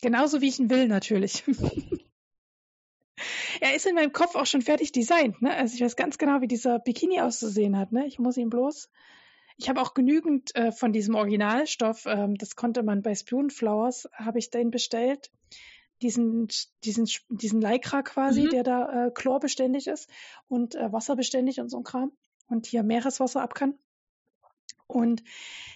[0.01, 1.45] Genauso wie ich ihn will, natürlich.
[3.61, 5.43] er ist in meinem Kopf auch schon fertig designt.
[5.43, 5.55] Ne?
[5.55, 7.93] Also ich weiß ganz genau, wie dieser Bikini auszusehen hat.
[7.93, 8.07] Ne?
[8.07, 8.89] Ich muss ihn bloß.
[9.59, 12.05] Ich habe auch genügend äh, von diesem Originalstoff.
[12.07, 15.31] Ähm, das konnte man bei Spoonflowers, habe ich den bestellt.
[16.03, 16.49] Diesen,
[16.85, 18.51] diesen, diesen Lycra quasi, mhm.
[18.51, 20.11] der da äh, chlorbeständig ist
[20.49, 22.13] und äh, wasserbeständig und so ein Kram.
[22.49, 23.75] Und hier Meereswasser ab kann.
[24.87, 25.25] Und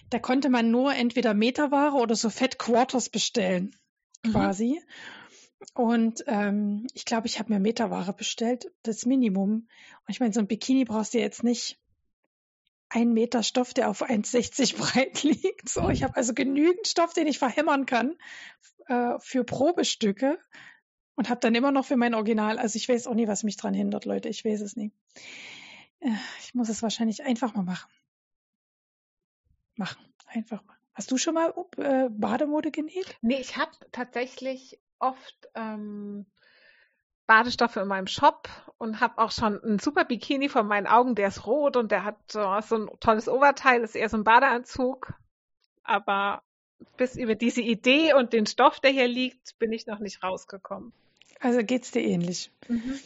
[0.09, 3.75] da konnte man nur entweder Meterware oder so Fat Quarters bestellen,
[4.23, 4.31] mhm.
[4.31, 4.79] quasi.
[4.79, 4.85] Mhm.
[5.73, 9.51] Und ähm, ich glaube, ich habe mir Meterware bestellt, das Minimum.
[9.51, 11.80] Und ich meine, so ein Bikini brauchst du jetzt nicht
[12.93, 15.69] ein Meter Stoff, der auf 1,60 breit liegt.
[15.69, 18.17] So, ich habe also genügend Stoff, den ich verhämmern kann
[18.87, 20.39] äh, für Probestücke
[21.15, 22.59] und habe dann immer noch für mein Original.
[22.59, 24.29] Also ich weiß auch nie, was mich dran hindert, Leute.
[24.29, 24.91] Ich weiß es nie.
[25.99, 26.09] Äh,
[26.41, 27.89] ich muss es wahrscheinlich einfach mal machen
[29.81, 30.05] machen.
[30.27, 30.79] Einfach machen.
[30.93, 33.17] Hast du schon mal äh, Bademode genäht?
[33.21, 36.25] Nee, ich habe tatsächlich oft ähm,
[37.31, 41.29] Badestoffe in meinem Shop und habe auch schon einen super Bikini vor meinen Augen, der
[41.29, 45.13] ist rot und der hat so, so ein tolles Oberteil, ist eher so ein Badeanzug.
[45.81, 46.43] Aber
[46.97, 50.91] bis über diese Idee und den Stoff, der hier liegt, bin ich noch nicht rausgekommen.
[51.39, 52.51] Also geht's dir ähnlich.
[52.67, 52.99] Mhm.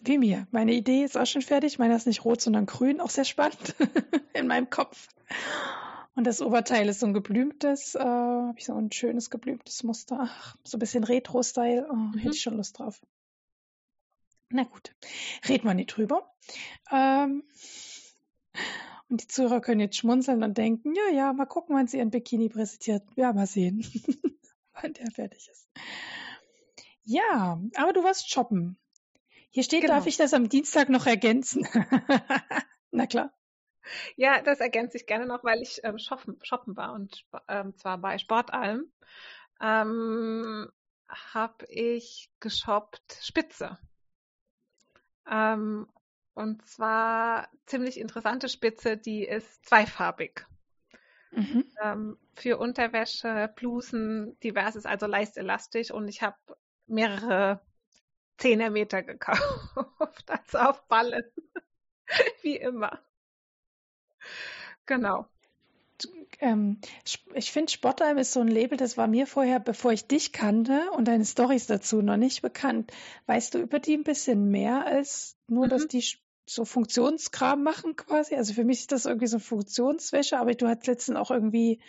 [0.00, 0.46] Wie mir.
[0.52, 1.80] Meine Idee ist auch schon fertig.
[1.80, 3.00] Meiner ist nicht rot, sondern grün.
[3.00, 3.74] Auch sehr spannend
[4.32, 5.08] in meinem Kopf.
[6.14, 10.18] Und das Oberteil ist so ein geblümtes, äh, habe ich so ein schönes geblümtes Muster.
[10.20, 11.88] Ach, so ein bisschen Retro-Style.
[11.90, 12.18] Oh, mhm.
[12.18, 13.00] Hätte ich schon Lust drauf.
[14.50, 14.94] Na gut,
[15.48, 16.32] reden wir nicht drüber.
[16.92, 17.42] Ähm,
[19.08, 22.10] Und die Zuhörer können jetzt schmunzeln und denken, ja, ja, mal gucken, wann sie ihren
[22.10, 23.04] Bikini präsentiert.
[23.14, 23.84] Ja, mal sehen,
[24.72, 25.68] wann der fertig ist.
[27.04, 28.78] Ja, aber du warst shoppen.
[29.50, 29.94] Hier steht, genau.
[29.94, 31.66] darf ich das am Dienstag noch ergänzen?
[32.90, 33.32] Na klar.
[34.16, 37.98] Ja, das ergänze ich gerne noch, weil ich ähm, shoppen, shoppen war und ähm, zwar
[37.98, 38.90] bei Sportalm.
[39.60, 40.68] Ähm,
[41.08, 43.78] habe ich geshoppt Spitze.
[45.30, 45.88] Ähm,
[46.34, 50.46] und zwar ziemlich interessante Spitze, die ist zweifarbig.
[51.30, 51.64] Mhm.
[51.82, 56.36] Ähm, für Unterwäsche, Blusen, diverses, also leicht elastisch und ich habe
[56.86, 57.60] mehrere
[58.38, 59.40] Zehnermeter gekauft,
[60.30, 61.24] also auf Ballen,
[62.42, 63.00] wie immer.
[64.86, 65.28] Genau.
[66.40, 66.80] Ähm,
[67.34, 70.90] ich finde, Sportheim ist so ein Label, das war mir vorher, bevor ich dich kannte
[70.92, 72.92] und deine Stories dazu noch nicht bekannt.
[73.26, 75.70] Weißt du über die ein bisschen mehr als nur, mhm.
[75.70, 76.04] dass die
[76.46, 78.34] so Funktionskram machen quasi?
[78.34, 81.80] Also für mich ist das irgendwie so Funktionswäsche, aber du hast letztens auch irgendwie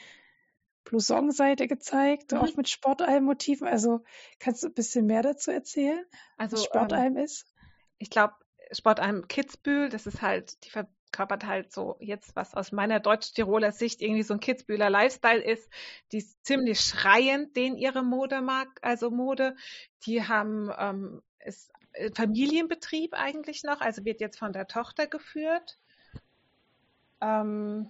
[0.86, 2.38] Blouson-Seite gezeigt, mhm.
[2.40, 3.68] auch mit Sportalm-Motiven.
[3.68, 4.02] Also
[4.40, 6.06] kannst du ein bisschen mehr dazu erzählen,
[6.38, 7.46] also, was Sportalm ähm, ist?
[7.98, 8.34] Ich glaube,
[8.72, 10.70] Sportalm Kitzbühel, das ist halt, die
[11.12, 15.70] verkörpert halt so jetzt, was aus meiner Deutsch-Tiroler Sicht irgendwie so ein Kitzbühler Lifestyle ist.
[16.12, 19.56] Die ist ziemlich schreiend, den ihre Mode mag, also Mode.
[20.06, 21.72] Die haben, ähm, ist
[22.14, 25.80] Familienbetrieb eigentlich noch, also wird jetzt von der Tochter geführt.
[27.22, 27.90] Ähm,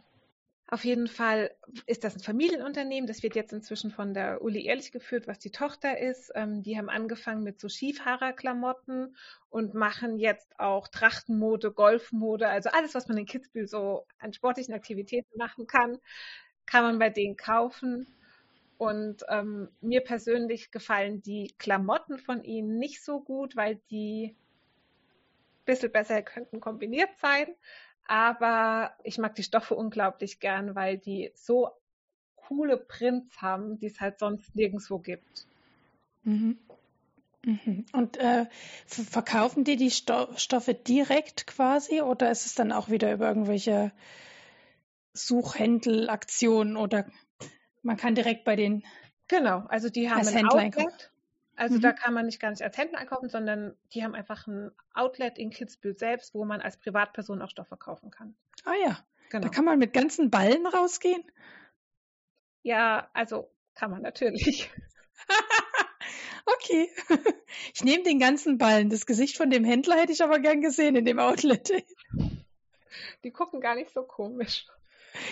[0.69, 3.07] auf jeden Fall ist das ein Familienunternehmen.
[3.07, 6.29] Das wird jetzt inzwischen von der Uli Ehrlich geführt, was die Tochter ist.
[6.35, 9.15] Ähm, die haben angefangen mit so Skifahrerklamotten
[9.49, 14.73] und machen jetzt auch Trachtenmode, Golfmode, also alles, was man in Kitzbühel so an sportlichen
[14.73, 15.99] Aktivitäten machen kann,
[16.65, 18.05] kann man bei denen kaufen.
[18.77, 24.35] Und ähm, mir persönlich gefallen die Klamotten von ihnen nicht so gut, weil die
[25.61, 27.47] ein bisschen besser könnten kombiniert sein
[28.07, 31.69] aber ich mag die Stoffe unglaublich gern, weil die so
[32.35, 35.45] coole Prints haben, die es halt sonst nirgendwo gibt.
[36.23, 36.57] Mhm.
[37.43, 37.85] Mhm.
[37.93, 38.45] Und äh,
[38.85, 43.91] verkaufen die die Sto Stoffe direkt quasi oder ist es dann auch wieder über irgendwelche
[45.13, 47.05] Suchhändelaktionen oder
[47.83, 48.83] man kann direkt bei den
[49.27, 51.11] Genau, also die haben ein Outlet
[51.57, 51.81] also mhm.
[51.81, 55.39] da kann man nicht gar nicht als Händler einkaufen, sondern die haben einfach ein Outlet
[55.39, 58.35] in Kitzbühel selbst, wo man als Privatperson auch Stoffe kaufen kann.
[58.63, 58.99] Ah ja,
[59.31, 59.47] genau.
[59.47, 61.23] Da kann man mit ganzen Ballen rausgehen?
[62.61, 64.69] Ja, also kann man natürlich.
[66.45, 66.89] okay.
[67.73, 68.89] Ich nehme den ganzen Ballen.
[68.89, 71.71] Das Gesicht von dem Händler hätte ich aber gern gesehen in dem Outlet.
[73.23, 74.65] Die gucken gar nicht so komisch.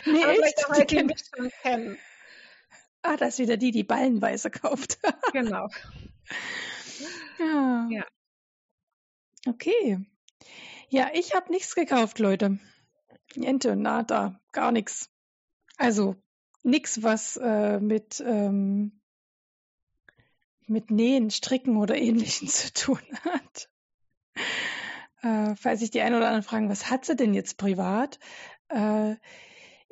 [0.05, 0.65] Nee, aber echt?
[0.69, 1.97] Weil die mich schon kennen.
[3.01, 4.99] Ah, das ist wieder die, die ballenweise kauft.
[5.33, 5.67] genau.
[7.39, 7.87] Ja.
[7.91, 8.05] ja.
[9.45, 9.99] Okay.
[10.89, 12.59] Ja, ich habe nichts gekauft, Leute.
[13.35, 15.09] Niente, nada, gar nichts.
[15.77, 16.15] Also
[16.63, 19.01] nichts, was äh, mit, ähm,
[20.67, 23.69] mit Nähen, Stricken oder Ähnlichem zu tun hat.
[25.21, 28.19] Äh, falls sich die einen oder anderen fragen, was hat sie denn jetzt privat?
[28.69, 29.15] Äh,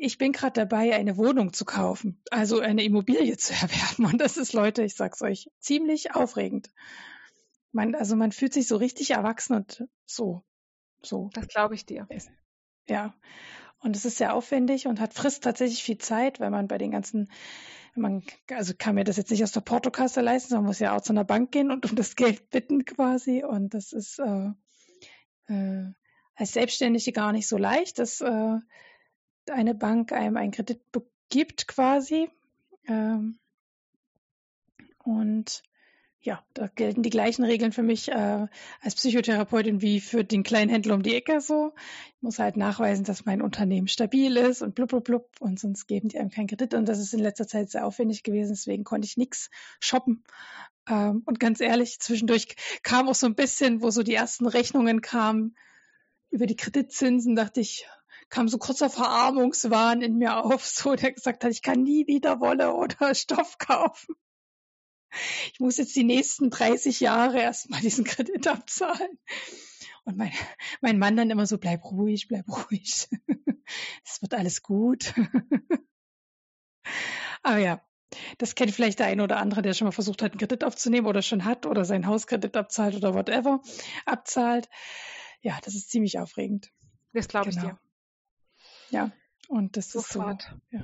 [0.04, 4.06] ich bin gerade dabei, eine Wohnung zu kaufen, also eine Immobilie zu erwerben.
[4.06, 6.70] Und das ist, Leute, ich sag's euch, ziemlich aufregend.
[7.72, 10.44] Man, also man fühlt sich so richtig erwachsen und so,
[11.02, 11.30] so.
[11.34, 12.08] Das glaube ich dir.
[12.88, 13.16] Ja.
[13.80, 16.92] Und es ist sehr aufwendig und hat frisst tatsächlich viel Zeit, weil man bei den
[16.92, 17.32] ganzen,
[17.96, 21.02] man, also kann mir das jetzt nicht aus der Portokasse leisten, man muss ja auch
[21.02, 23.44] zu einer Bank gehen und um das Geld bitten quasi.
[23.44, 24.52] Und das ist äh,
[25.48, 25.94] äh,
[26.36, 28.00] als Selbstständige gar nicht so leicht.
[28.00, 28.58] Das äh,
[29.50, 30.82] eine Bank einem einen Kredit
[31.30, 32.30] gibt quasi.
[32.88, 33.40] Ähm,
[35.04, 35.64] und
[36.24, 38.48] ja, da gelten die gleichen Regeln für mich äh,
[38.80, 41.74] als Psychotherapeutin wie für den kleinen Händler um die Ecke so.
[42.16, 45.86] Ich muss halt nachweisen, dass mein Unternehmen stabil ist und blub, blub, blub und sonst
[45.86, 48.86] geben die einem keinen Kredit und das ist in letzter Zeit sehr aufwendig gewesen, deswegen
[48.86, 49.50] konnte ich nichts
[49.82, 50.24] shoppen.
[50.88, 55.02] Ähm, und ganz ehrlich, zwischendurch kam auch so ein bisschen, wo so die ersten Rechnungen
[55.02, 55.58] kamen
[56.30, 57.86] über die Kreditzinsen, dachte ich,
[58.34, 62.40] kam so kurzer Verarmungswahn in mir auf, so der gesagt hat, ich kann nie wieder
[62.40, 64.16] Wolle oder Stoff kaufen.
[65.54, 69.20] Ich muss jetzt die nächsten 30 Jahre erstmal diesen Kredit abzahlen.
[70.04, 70.32] Und mein,
[70.82, 73.08] mein Mann dann immer so, bleib ruhig, bleib ruhig.
[74.04, 75.14] Es wird alles gut.
[77.44, 77.82] Aber ja,
[78.40, 81.08] das kennt vielleicht der eine oder andere, der schon mal versucht hat, einen Kredit aufzunehmen
[81.08, 83.62] oder schon hat oder seinen Hauskredit abzahlt oder whatever
[84.06, 84.70] abzahlt.
[85.42, 86.72] Ja, das ist ziemlich aufregend.
[87.14, 87.70] Das glaube ich genau.
[87.70, 87.80] dir.
[88.94, 89.12] Ja,
[89.48, 90.44] und das Sofort.
[90.44, 90.78] ist so.
[90.78, 90.82] Ja.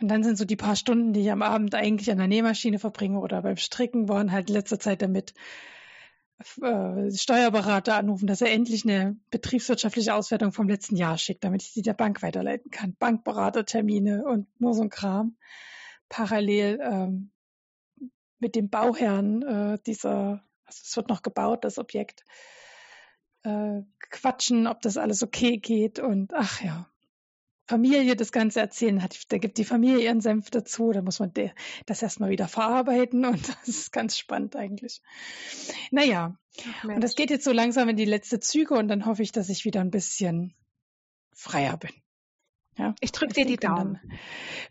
[0.00, 2.78] Und dann sind so die paar Stunden, die ich am Abend eigentlich an der Nähmaschine
[2.78, 5.34] verbringe oder beim Stricken, waren halt in letzter Zeit damit
[6.62, 11.72] äh, Steuerberater anrufen, dass er endlich eine betriebswirtschaftliche Auswertung vom letzten Jahr schickt, damit ich
[11.72, 12.94] sie der Bank weiterleiten kann.
[12.94, 15.36] Bankberatertermine und nur so ein Kram.
[16.08, 17.30] Parallel ähm,
[18.38, 22.22] mit dem Bauherrn äh, dieser, also es wird noch gebaut, das Objekt,
[23.46, 26.90] äh, quatschen, ob das alles okay geht und ach ja,
[27.66, 29.32] Familie das Ganze erzählen hat.
[29.32, 30.92] Da gibt die Familie ihren Senf dazu.
[30.92, 31.32] Da muss man
[31.86, 35.02] das erstmal wieder verarbeiten und das ist ganz spannend eigentlich.
[35.90, 36.38] Naja,
[36.84, 39.48] und das geht jetzt so langsam in die letzte Züge und dann hoffe ich, dass
[39.48, 40.54] ich wieder ein bisschen
[41.32, 41.90] freier bin.
[42.78, 43.98] Ja, ich drücke dir die Daumen.
[44.02, 44.18] Wenn dann,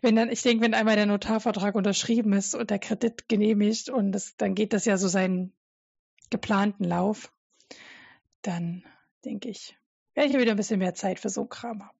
[0.00, 4.12] wenn dann, ich denke, wenn einmal der Notarvertrag unterschrieben ist und der Kredit genehmigt und
[4.12, 5.52] das, dann geht das ja so seinen
[6.30, 7.32] geplanten Lauf,
[8.42, 8.84] dann
[9.24, 9.76] denke ich,
[10.14, 11.98] werde ich wieder ein bisschen mehr Zeit für so Kram haben.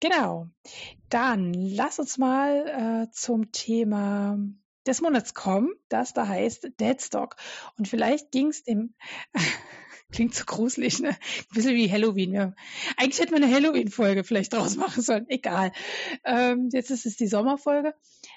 [0.00, 0.48] Genau.
[1.08, 4.38] Dann lass uns mal äh, zum Thema
[4.86, 7.36] des Monats kommen, das da heißt Deadstock.
[7.76, 8.94] Und vielleicht ging es dem,
[10.12, 11.10] klingt so gruselig, ne?
[11.10, 12.32] Ein bisschen wie Halloween.
[12.32, 12.54] Ja.
[12.96, 15.28] Eigentlich hätte man eine Halloween-Folge vielleicht draus machen sollen.
[15.28, 15.72] Egal.
[16.24, 17.94] Ähm, jetzt ist es die Sommerfolge.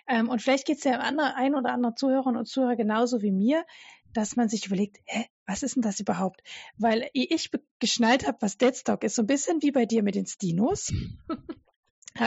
[0.07, 3.31] Ähm, und vielleicht geht es ja anderen, ein oder anderen Zuhörern und Zuhörer genauso wie
[3.31, 3.65] mir,
[4.13, 6.41] dass man sich überlegt, hä, was ist denn das überhaupt?
[6.77, 10.25] Weil ich geschnallt habe, was Deadstock ist, so ein bisschen wie bei dir mit den
[10.25, 10.91] Stinos.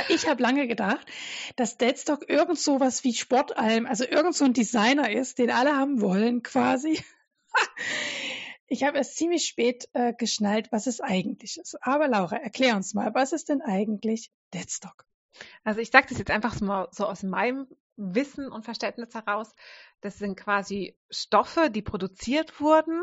[0.08, 1.06] Ich habe lange gedacht,
[1.56, 5.76] dass Deadstock irgend so was wie Sportalm, also irgend so ein Designer ist, den alle
[5.76, 7.02] haben wollen quasi.
[8.66, 11.76] Ich habe erst ziemlich spät äh, geschnallt, was es eigentlich ist.
[11.82, 15.04] Aber Laura, erklär uns mal, was ist denn eigentlich Deadstock?
[15.64, 19.54] Also ich sage das jetzt einfach mal so aus meinem Wissen und Verständnis heraus.
[20.00, 23.02] Das sind quasi Stoffe, die produziert wurden,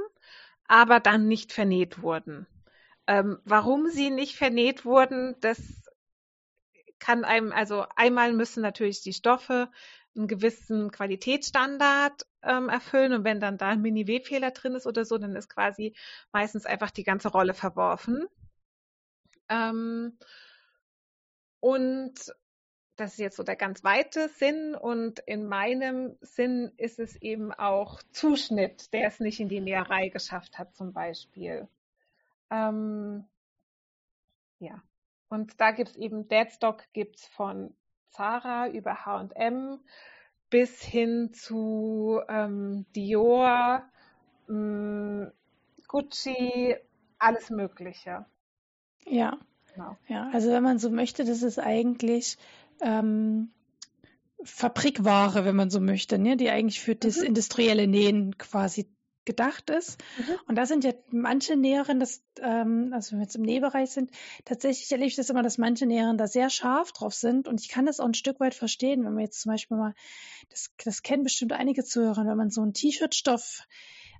[0.67, 2.47] aber dann nicht vernäht wurden.
[3.07, 5.59] Ähm, warum sie nicht vernäht wurden, das
[6.99, 9.69] kann einem, also einmal müssen natürlich die Stoffe
[10.15, 15.17] einen gewissen Qualitätsstandard ähm, erfüllen und wenn dann da ein Mini-Webfehler drin ist oder so,
[15.17, 15.95] dann ist quasi
[16.31, 18.27] meistens einfach die ganze Rolle verworfen.
[19.49, 20.17] Ähm,
[21.59, 22.13] und
[23.01, 27.51] das ist jetzt so der ganz weite Sinn und in meinem Sinn ist es eben
[27.51, 31.67] auch Zuschnitt, der es nicht in die Näherei geschafft hat zum Beispiel.
[32.51, 33.25] Ähm,
[34.59, 34.83] ja,
[35.29, 37.73] und da gibt es eben Deadstock gibt's von
[38.09, 39.79] Zara über H&M
[40.51, 43.83] bis hin zu ähm, Dior,
[44.47, 45.31] ähm,
[45.87, 46.75] Gucci,
[47.17, 48.25] alles Mögliche.
[49.05, 49.39] Ja.
[49.73, 49.97] Genau.
[50.07, 52.37] Ja, also wenn man so möchte, das ist eigentlich
[52.81, 53.51] ähm,
[54.43, 56.35] Fabrikware, wenn man so möchte, ne?
[56.35, 57.25] die eigentlich für das mhm.
[57.25, 58.89] industrielle Nähen quasi
[59.23, 60.03] gedacht ist.
[60.17, 60.35] Mhm.
[60.47, 64.09] Und da sind ja manche Näherinnen, das, ähm, also wenn wir jetzt im Nähbereich sind,
[64.45, 67.47] tatsächlich erlebe ich das immer, dass manche Näherinnen da sehr scharf drauf sind.
[67.47, 69.93] Und ich kann das auch ein Stück weit verstehen, wenn man jetzt zum Beispiel mal,
[70.49, 73.67] das, das kennen bestimmt einige Zuhörer, wenn man so einen T-Shirt-Stoff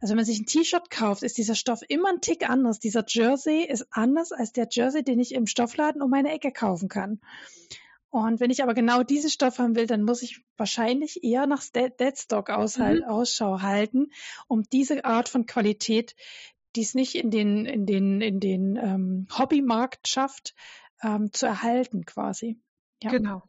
[0.02, 2.80] also wenn man sich ein T-Shirt kauft, ist dieser Stoff immer ein Tick anders.
[2.80, 6.90] Dieser Jersey ist anders als der Jersey, den ich im Stoffladen um meine Ecke kaufen
[6.90, 7.22] kann.
[8.12, 11.64] Und wenn ich aber genau diesen Stoff haben will, dann muss ich wahrscheinlich eher nach
[11.64, 13.04] Deadstock mhm.
[13.06, 14.12] Ausschau halten,
[14.48, 16.16] um diese Art von Qualität,
[16.76, 20.56] die es nicht in den, in den, in den ähm, Hobbymarkt schafft,
[21.02, 22.60] ähm, zu erhalten quasi.
[23.02, 23.12] Ja.
[23.12, 23.44] Genau.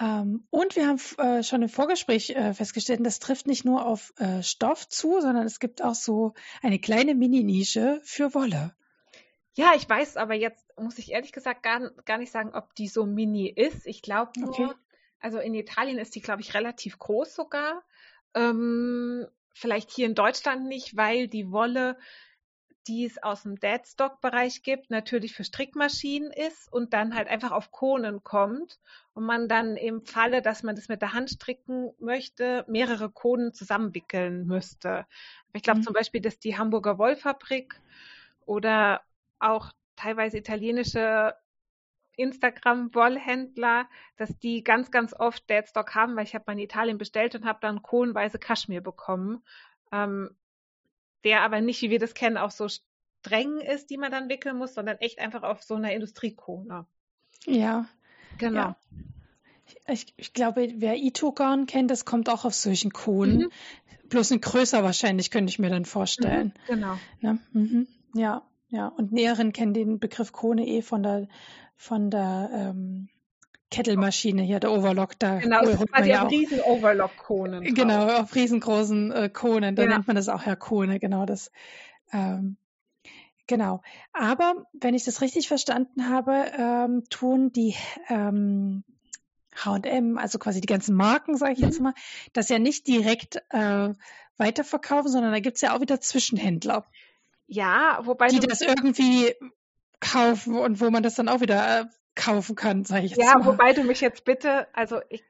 [0.00, 4.14] Ähm, und wir haben äh, schon im Vorgespräch äh, festgestellt, das trifft nicht nur auf
[4.16, 6.32] äh, Stoff zu, sondern es gibt auch so
[6.62, 8.74] eine kleine Mini-Nische für Wolle.
[9.56, 12.88] Ja, ich weiß, aber jetzt muss ich ehrlich gesagt gar, gar nicht sagen, ob die
[12.88, 13.86] so mini ist.
[13.86, 14.70] Ich glaube nur, okay.
[15.20, 17.82] also in Italien ist die, glaube ich, relativ groß sogar.
[18.34, 21.96] Ähm, vielleicht hier in Deutschland nicht, weil die Wolle,
[22.88, 27.70] die es aus dem Deadstock-Bereich gibt, natürlich für Strickmaschinen ist und dann halt einfach auf
[27.70, 28.80] Kohlen kommt
[29.14, 33.54] und man dann im Falle, dass man das mit der Hand stricken möchte, mehrere Kohlen
[33.54, 35.06] zusammenwickeln müsste.
[35.52, 35.84] Ich glaube mhm.
[35.84, 37.80] zum Beispiel, dass die Hamburger Wollfabrik
[38.44, 39.00] oder
[39.44, 41.34] auch teilweise italienische
[42.16, 47.34] Instagram-Wollhändler, dass die ganz, ganz oft Deadstock haben, weil ich habe mal in Italien bestellt
[47.34, 49.42] und habe dann kohlenweise Kaschmir bekommen,
[49.92, 50.30] ähm,
[51.24, 54.56] der aber nicht, wie wir das kennen, auch so streng ist, die man dann wickeln
[54.56, 56.86] muss, sondern echt einfach auf so einer Industriekohle.
[57.46, 57.86] Ja,
[58.38, 58.60] genau.
[58.60, 58.76] Ja.
[59.88, 63.38] Ich, ich, glaube, wer Itogarn kennt, das kommt auch auf solchen Kohlen.
[63.38, 63.50] Mhm.
[64.08, 66.52] Bloß ein größer wahrscheinlich, könnte ich mir dann vorstellen.
[66.68, 66.98] Mhm, genau.
[67.20, 67.38] Ne?
[67.52, 67.88] Mhm.
[68.14, 68.42] Ja.
[68.68, 71.28] Ja, und Näheren kennen den Begriff Krone eh von der,
[71.76, 73.08] von der ähm,
[73.70, 75.18] Kettelmaschine hier, der Overlock.
[75.18, 77.74] Da genau, das ist quasi auf riesen Overlock-Konen.
[77.74, 79.74] Genau, auf riesengroßen äh, Konen.
[79.74, 79.88] Da ja.
[79.88, 81.50] nennt man das auch ja Kone, genau das.
[82.12, 82.56] Ähm,
[83.46, 83.82] genau.
[84.12, 87.74] Aber wenn ich das richtig verstanden habe, ähm, tun die
[88.08, 88.84] ähm,
[89.56, 91.84] H&M, also quasi die ganzen Marken, sage ich jetzt mhm.
[91.84, 91.94] mal,
[92.32, 93.90] das ja nicht direkt äh,
[94.36, 96.86] weiterverkaufen, sondern da gibt's ja auch wieder Zwischenhändler.
[97.46, 99.34] Ja, wobei die das irgendwie
[100.00, 101.84] kaufen und wo man das dann auch wieder äh,
[102.14, 103.46] kaufen kann, sage ich jetzt ja, mal.
[103.46, 105.24] Wobei du mich jetzt bitte, also ich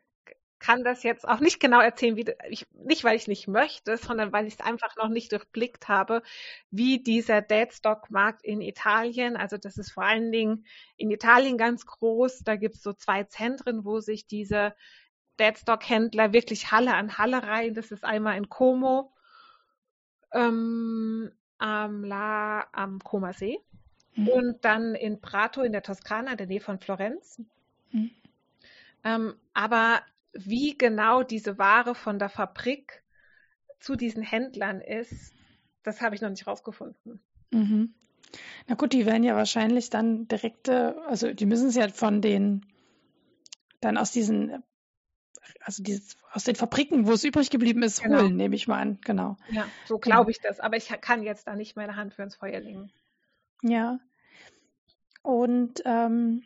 [0.59, 4.33] kann das jetzt auch nicht genau erzählen, wie ich, nicht weil ich nicht möchte, sondern
[4.33, 6.23] weil ich es einfach noch nicht durchblickt habe,
[6.71, 10.65] wie dieser Deadstock-Markt in Italien, also das ist vor allen Dingen
[10.97, 14.75] in Italien ganz groß, da gibt es so zwei Zentren, wo sich diese
[15.39, 17.75] Deadstock-Händler wirklich Halle an Halle reihen.
[17.75, 19.13] Das ist einmal in Como
[20.33, 21.31] ähm,
[21.65, 23.59] am, La, am Como See
[24.15, 24.29] mhm.
[24.29, 27.41] und dann in Prato in der Toskana, in der Nähe von Florenz.
[27.91, 28.11] Mhm.
[29.03, 30.03] Ähm, aber
[30.35, 33.03] wie genau diese Ware von der Fabrik
[33.81, 35.33] zu diesen Händlern ist,
[35.83, 37.21] das habe ich noch nicht rausgefunden.
[37.51, 37.95] Mhm.
[38.67, 42.67] Na gut, die werden ja wahrscheinlich dann direkte, also die müssen es ja von den,
[43.81, 44.63] dann aus diesen,
[45.65, 48.21] also dieses, aus den Fabriken, wo es übrig geblieben ist, genau.
[48.21, 48.99] holen, nehme ich mal an.
[49.05, 49.37] Genau.
[49.51, 50.61] Ja, so glaube ich das.
[50.61, 52.93] Aber ich kann jetzt da nicht meine Hand für ins Feuer legen.
[53.63, 53.99] Ja.
[55.23, 56.43] Und ähm,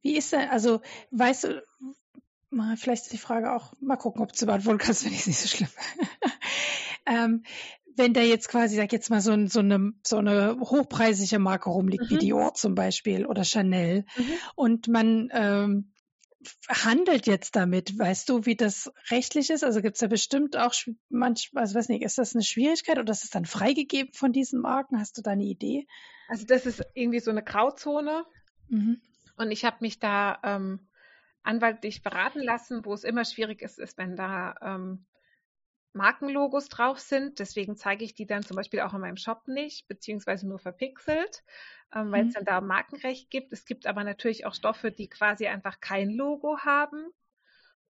[0.00, 0.80] wie ist denn, also
[1.10, 1.62] weißt du,
[2.52, 5.26] Mal, vielleicht ist die Frage auch, mal gucken, ob du beantworten kannst, wenn ich es
[5.26, 5.70] nicht so schlimm.
[7.06, 7.44] ähm,
[7.96, 12.04] wenn da jetzt quasi, sag jetzt mal, so, so, eine, so eine hochpreisige Marke rumliegt,
[12.04, 12.10] mhm.
[12.10, 14.32] wie Dior zum Beispiel oder Chanel, mhm.
[14.54, 15.91] und man ähm,
[16.68, 19.64] handelt jetzt damit, weißt du, wie das rechtlich ist?
[19.64, 20.74] Also gibt es da bestimmt auch
[21.08, 24.60] manchmal, also weiß nicht, ist das eine Schwierigkeit oder ist es dann freigegeben von diesen
[24.60, 24.98] Marken?
[24.98, 25.86] Hast du da eine Idee?
[26.28, 28.24] Also das ist irgendwie so eine Grauzone.
[28.68, 29.00] Mhm.
[29.36, 30.88] Und ich habe mich da ähm,
[31.42, 32.84] anwaltlich beraten lassen.
[32.84, 35.04] Wo es immer schwierig ist, ist, wenn da ähm,
[35.92, 37.38] Markenlogos drauf sind.
[37.38, 41.44] Deswegen zeige ich die dann zum Beispiel auch in meinem Shop nicht, beziehungsweise nur verpixelt,
[41.94, 42.28] ähm, weil mhm.
[42.28, 43.52] es dann da Markenrecht gibt.
[43.52, 47.06] Es gibt aber natürlich auch Stoffe, die quasi einfach kein Logo haben.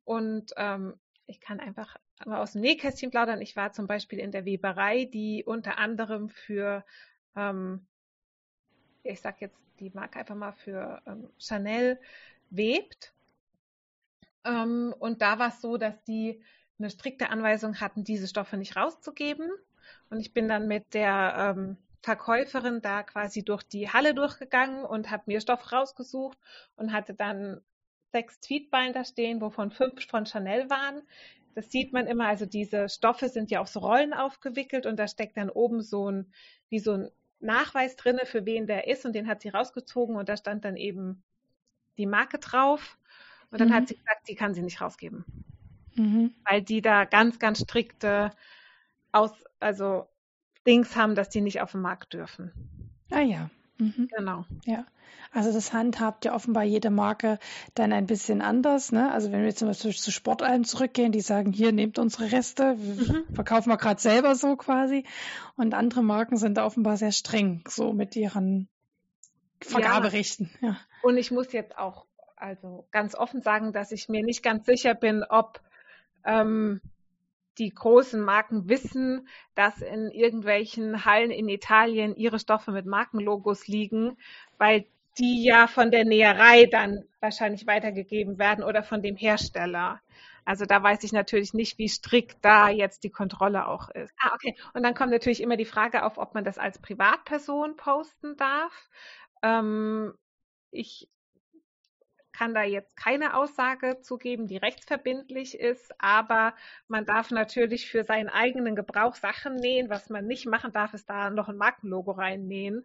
[0.04, 0.94] Und ähm,
[1.26, 1.96] ich kann einfach
[2.26, 3.40] mal aus dem Nähkästchen plaudern.
[3.40, 6.84] Ich war zum Beispiel in der Weberei, die unter anderem für,
[7.36, 7.86] ähm,
[9.02, 12.00] ich sag jetzt die Marke einfach mal für ähm, Chanel
[12.50, 13.14] webt.
[14.44, 16.42] Ähm, und da war es so, dass die
[16.82, 19.50] eine strikte Anweisung hatten, diese Stoffe nicht rauszugeben.
[20.10, 25.10] Und ich bin dann mit der ähm, Verkäuferin da quasi durch die Halle durchgegangen und
[25.10, 26.36] habe mir Stoff rausgesucht
[26.76, 27.60] und hatte dann
[28.10, 31.02] sechs Tweetballen da stehen, wovon fünf von Chanel waren.
[31.54, 35.06] Das sieht man immer, also diese Stoffe sind ja auf so Rollen aufgewickelt und da
[35.06, 36.32] steckt dann oben so ein,
[36.68, 37.10] wie so ein
[37.40, 40.76] Nachweis drinne, für wen der ist und den hat sie rausgezogen und da stand dann
[40.76, 41.22] eben
[41.98, 42.98] die Marke drauf.
[43.50, 43.74] Und dann mhm.
[43.74, 45.24] hat sie gesagt, die kann sie nicht rausgeben.
[45.94, 46.32] Mhm.
[46.48, 48.30] Weil die da ganz, ganz strikte
[49.12, 50.06] aus, also
[50.66, 52.52] Dings haben, dass die nicht auf den Markt dürfen.
[53.10, 53.50] Ah ja.
[53.78, 54.08] Mhm.
[54.16, 54.44] Genau.
[54.64, 54.86] Ja.
[55.32, 57.38] Also das handhabt ja offenbar jede Marke
[57.74, 58.92] dann ein bisschen anders.
[58.92, 59.10] Ne?
[59.12, 63.24] Also wenn wir zum Beispiel zu Sportallen zurückgehen, die sagen, hier nehmt unsere Reste, mhm.
[63.34, 65.04] verkaufen wir gerade selber so quasi.
[65.56, 68.68] Und andere Marken sind offenbar sehr streng so mit ihren
[69.60, 70.50] Vergaberechten.
[70.60, 70.68] Ja.
[70.68, 70.76] ja.
[71.02, 74.94] Und ich muss jetzt auch also ganz offen sagen, dass ich mir nicht ganz sicher
[74.94, 75.60] bin, ob
[76.24, 76.80] ähm,
[77.58, 84.16] die großen Marken wissen, dass in irgendwelchen Hallen in Italien ihre Stoffe mit Markenlogos liegen,
[84.58, 84.86] weil
[85.18, 90.00] die ja von der Näherei dann wahrscheinlich weitergegeben werden oder von dem Hersteller.
[90.44, 94.12] Also da weiß ich natürlich nicht, wie strikt da jetzt die Kontrolle auch ist.
[94.18, 94.56] Ah, okay.
[94.74, 98.72] Und dann kommt natürlich immer die Frage auf, ob man das als Privatperson posten darf.
[99.42, 100.14] Ähm,
[100.70, 101.08] ich
[102.42, 106.54] kann da jetzt keine Aussage zugeben, die rechtsverbindlich ist, aber
[106.88, 109.88] man darf natürlich für seinen eigenen Gebrauch Sachen nähen.
[109.88, 112.84] Was man nicht machen darf, ist da noch ein Markenlogo reinnähen.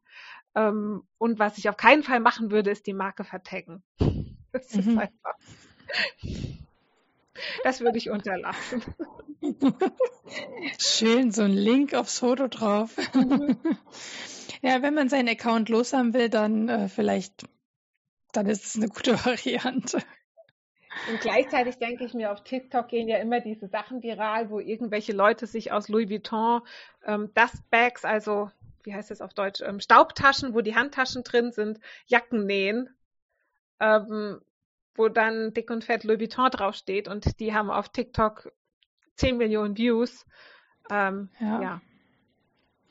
[0.53, 3.81] Ähm, und was ich auf keinen Fall machen würde, ist die Marke vertaggen.
[4.53, 4.99] Das ist mhm.
[4.99, 5.35] einfach.
[7.63, 8.81] Das würde ich unterlassen.
[10.79, 12.95] Schön, so ein Link aufs Foto drauf.
[13.13, 13.57] Mhm.
[14.63, 17.45] Ja, wenn man seinen Account los haben will, dann äh, vielleicht
[18.37, 19.97] dann ist es eine gute Variante.
[21.09, 25.13] Und gleichzeitig denke ich mir, auf TikTok gehen ja immer diese Sachen viral, wo irgendwelche
[25.13, 26.61] Leute sich aus Louis Vuitton
[27.05, 28.49] ähm, Dustbags, also
[28.83, 32.89] wie heißt das auf Deutsch, ähm, Staubtaschen, wo die Handtaschen drin sind, Jacken nähen,
[33.79, 34.39] ähm,
[34.95, 38.51] wo dann dick und fett Louis Vuitton draufsteht und die haben auf TikTok
[39.15, 40.25] 10 Millionen Views.
[40.89, 41.61] Ähm, ja.
[41.61, 41.81] ja.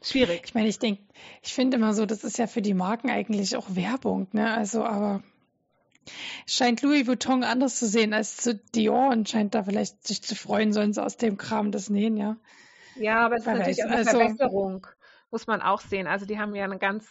[0.02, 0.42] Schwierig.
[0.44, 1.02] Ich meine, ich denke,
[1.42, 4.54] ich finde immer so, das ist ja für die Marken eigentlich auch Werbung, ne?
[4.54, 5.22] Also, aber
[6.46, 10.34] scheint Louis Vuitton anders zu sehen als zu Dior und scheint da vielleicht sich zu
[10.34, 12.36] freuen, sollen sie aus dem Kram das nähen, ja.
[12.96, 14.86] Ja, aber es ist natürlich auch eine also, Verbesserung,
[15.30, 16.06] muss man auch sehen.
[16.06, 17.06] Also die haben ja eine ganz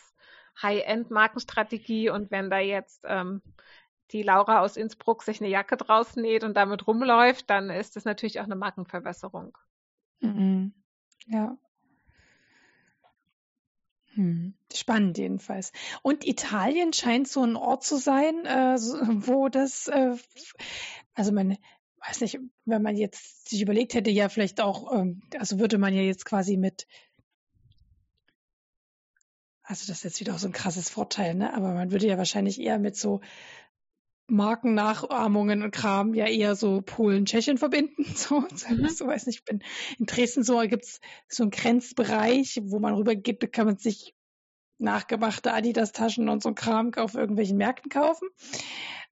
[0.62, 3.42] High-End-Markenstrategie und wenn da jetzt ähm,
[4.12, 8.06] die Laura aus Innsbruck sich eine Jacke draus näht und damit rumläuft, dann ist das
[8.06, 9.58] natürlich auch eine Markenverwässerung.
[10.22, 10.74] Mhm.
[11.28, 11.58] Ja.
[14.16, 14.54] Hm.
[14.74, 15.72] Spannend jedenfalls.
[16.02, 18.78] Und Italien scheint so ein Ort zu sein, äh,
[19.28, 20.16] wo das, äh,
[21.14, 21.58] also man
[22.08, 25.94] weiß nicht, wenn man jetzt sich überlegt hätte, ja vielleicht auch, ähm, also würde man
[25.94, 26.88] ja jetzt quasi mit,
[29.64, 31.54] also das ist jetzt wieder auch so ein krasses Vorteil, ne?
[31.54, 33.22] Aber man würde ja wahrscheinlich eher mit so
[34.28, 38.06] Markennachahmungen und Kram ja eher so Polen, Tschechien verbinden.
[38.16, 38.90] So, mhm.
[38.90, 39.64] so weiß nicht, ich bin
[40.00, 44.16] in Dresden so, gibt es so einen Grenzbereich, wo man rübergeht, da kann man sich
[44.78, 48.28] nachgemachte Adidas-Taschen und so Kram auf irgendwelchen Märkten kaufen.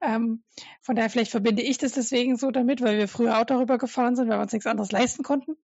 [0.01, 0.43] Ähm,
[0.81, 4.15] von daher, vielleicht verbinde ich das deswegen so damit, weil wir früher auch darüber gefahren
[4.15, 5.55] sind, weil wir uns nichts anderes leisten konnten.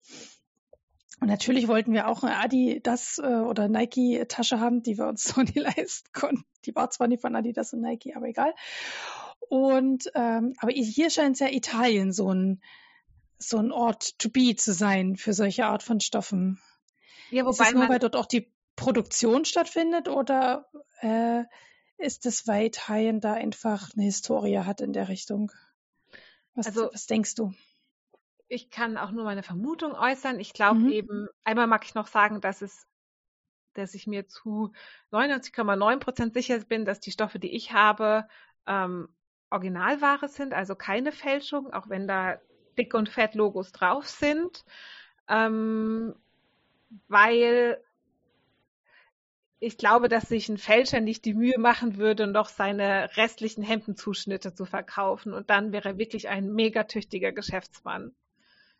[1.21, 5.41] Und natürlich wollten wir auch eine Adidas äh, oder Nike-Tasche haben, die wir uns so
[5.41, 6.45] nie leisten konnten.
[6.65, 8.53] Die war zwar nicht von Adidas und Nike, aber egal.
[9.49, 12.61] Und ähm, aber hier scheint es ja Italien so ein
[13.39, 16.61] so ein Ort to be zu sein für solche Art von Stoffen.
[17.31, 20.69] Ja, wobei ist es nur, weil dort auch die Produktion stattfindet oder
[21.01, 21.43] äh,
[21.97, 25.51] ist es, weil Italien da einfach eine Historie hat in der Richtung?
[26.53, 27.53] Was, also, was denkst du?
[28.49, 30.39] Ich kann auch nur meine Vermutung äußern.
[30.39, 30.91] Ich glaube mhm.
[30.91, 32.85] eben, einmal mag ich noch sagen, dass es
[33.73, 34.73] dass ich mir zu
[35.11, 38.27] 99,9 Prozent sicher bin, dass die Stoffe, die ich habe,
[38.67, 39.07] ähm,
[39.51, 42.39] Originalware sind, also keine Fälschung, auch wenn da
[42.77, 44.63] dick und fett Logos drauf sind,
[45.27, 46.15] ähm,
[47.07, 47.81] weil
[49.59, 54.53] ich glaube, dass sich ein Fälscher nicht die Mühe machen würde, noch seine restlichen Hemdenzuschnitte
[54.53, 58.13] zu verkaufen und dann wäre er wirklich ein mega tüchtiger Geschäftsmann.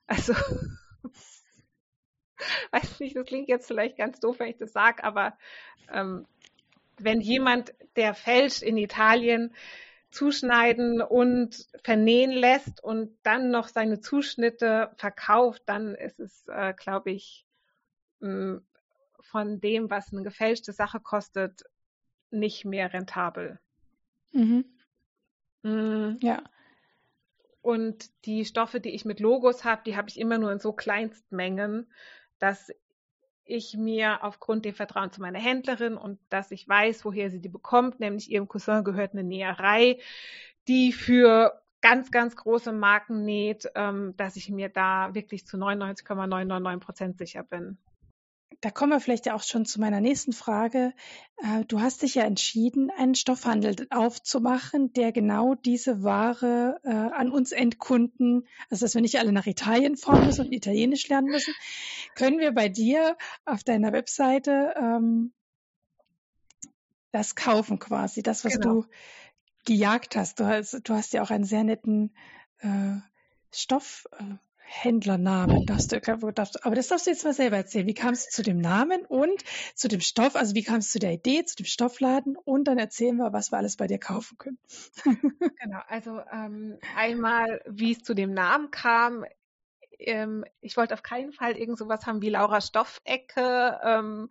[0.07, 0.34] Also,
[2.72, 5.38] weiß nicht, das klingt jetzt vielleicht ganz doof, wenn ich das sage, aber
[5.91, 6.26] ähm,
[6.97, 9.53] wenn jemand, der fälscht in Italien,
[10.12, 17.12] zuschneiden und vernähen lässt und dann noch seine Zuschnitte verkauft, dann ist es, äh, glaube
[17.12, 17.45] ich,
[18.20, 18.57] mm,
[19.22, 21.64] von dem, was eine gefälschte Sache kostet,
[22.32, 23.60] nicht mehr rentabel.
[24.32, 24.66] Mhm.
[25.64, 26.18] Mhm.
[26.22, 26.43] Ja.
[27.62, 30.74] Und die Stoffe, die ich mit Logos habe, die habe ich immer nur in so
[30.74, 31.91] Kleinstmengen,
[32.39, 32.72] dass
[33.49, 37.49] ich mir aufgrund dem Vertrauen zu meiner Händlerin und dass ich weiß, woher sie die
[37.49, 39.99] bekommt, nämlich ihrem Cousin gehört eine Näherei,
[40.67, 46.85] die für ganz, ganz große Marken näht, ähm, dass ich mir da wirklich zu 99,999
[46.85, 47.77] Prozent sicher bin.
[48.62, 50.93] Da kommen wir vielleicht ja auch schon zu meiner nächsten Frage.
[51.38, 57.32] Äh, du hast dich ja entschieden, einen Stoffhandel aufzumachen, der genau diese Ware äh, an
[57.32, 61.53] uns Endkunden, also dass wir nicht alle nach Italien fahren müssen und Italienisch lernen müssen,
[62.16, 65.32] können wir bei dir auf deiner Webseite ähm,
[67.12, 68.82] das kaufen quasi, das, was genau.
[68.82, 68.86] du
[69.66, 70.39] gejagt hast.
[70.39, 72.14] Du hast, du hast ja auch einen sehr netten
[72.60, 72.97] äh,
[73.51, 74.07] Stoff.
[74.20, 74.36] Äh,
[74.72, 75.65] Händlernamen.
[75.65, 76.32] Darfst du, aber
[76.76, 77.88] das darfst du jetzt mal selber erzählen.
[77.88, 79.43] Wie kamst du zu dem Namen und
[79.74, 80.36] zu dem Stoff?
[80.36, 82.38] Also wie kamst du zu der Idee, zu dem Stoffladen?
[82.38, 84.59] Und dann erzählen wir, was wir alles bei dir kaufen können.
[85.61, 89.26] genau, also ähm, einmal, wie es zu dem Namen kam.
[89.97, 93.80] Ähm, ich wollte auf keinen Fall irgend sowas haben wie Laura Stoffecke.
[93.84, 94.30] Ähm,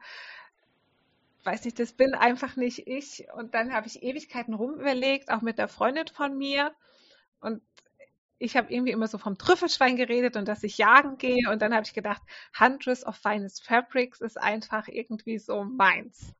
[1.42, 3.26] weiß nicht, das bin einfach nicht ich.
[3.34, 6.72] Und dann habe ich Ewigkeiten rumüberlegt, auch mit der Freundin von mir.
[7.40, 7.60] Und
[8.38, 11.74] ich habe irgendwie immer so vom Trüffelschwein geredet und dass ich jagen gehe und dann
[11.74, 12.22] habe ich gedacht,
[12.58, 16.34] Huntress of Finest Fabrics ist einfach irgendwie so meins.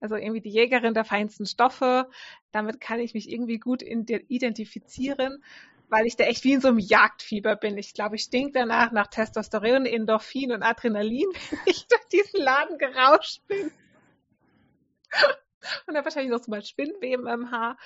[0.00, 2.08] Also irgendwie die Jägerin der feinsten Stoffe.
[2.52, 5.44] Damit kann ich mich irgendwie gut identifizieren,
[5.88, 7.76] weil ich da echt wie in so einem Jagdfieber bin.
[7.76, 12.78] Ich glaube, ich stink danach nach Testosteron, Endorphin und Adrenalin, wenn ich durch diesen Laden
[12.78, 13.70] gerauscht bin.
[15.86, 17.76] Und dann wahrscheinlich noch so mal Spinnweben im Haar.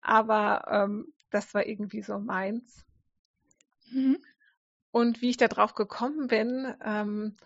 [0.00, 2.84] Aber ähm, das war irgendwie so meins.
[3.90, 4.18] Mhm.
[4.90, 7.36] Und wie ich da drauf gekommen bin, ähm,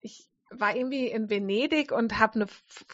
[0.00, 2.46] ich war irgendwie in Venedig und habe eine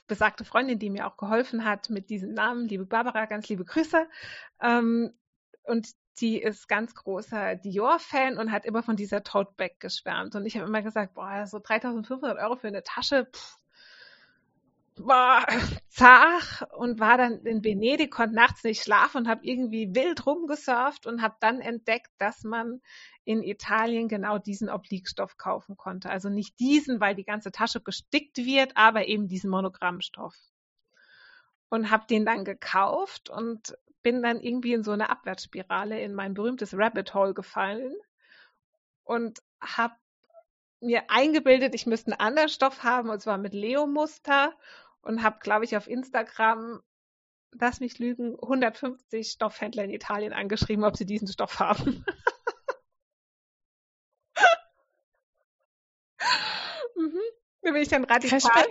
[0.06, 4.06] besagte Freundin, die mir auch geholfen hat mit diesem Namen, liebe Barbara, ganz liebe Grüße.
[4.60, 5.14] Ähm,
[5.62, 5.88] und
[6.20, 10.34] die ist ganz großer Dior-Fan und hat immer von dieser Tote Bag geschwärmt.
[10.34, 13.58] Und ich habe immer gesagt, boah, so 3500 Euro für eine Tasche, pff,
[14.98, 15.46] war
[15.88, 21.06] zach und war dann in Venedig, konnte nachts nicht schlafen und habe irgendwie wild rumgesurft
[21.06, 22.80] und habe dann entdeckt, dass man
[23.24, 26.10] in Italien genau diesen Obliquestoff kaufen konnte.
[26.10, 30.34] Also nicht diesen, weil die ganze Tasche gestickt wird, aber eben diesen Monogrammstoff.
[31.68, 36.34] Und habe den dann gekauft und bin dann irgendwie in so eine Abwärtsspirale in mein
[36.34, 37.92] berühmtes Rabbit Hole gefallen
[39.02, 39.94] und habe
[40.80, 44.52] mir eingebildet, ich müsste einen anderen Stoff haben, und zwar mit Leo-Muster
[45.06, 46.82] und habe, glaube ich, auf Instagram
[47.60, 52.04] lass mich lügen, 150 Stoffhändler in Italien angeschrieben, ob sie diesen Stoff haben.
[56.96, 57.20] mhm.
[57.62, 58.66] Da bin ich dann radikal.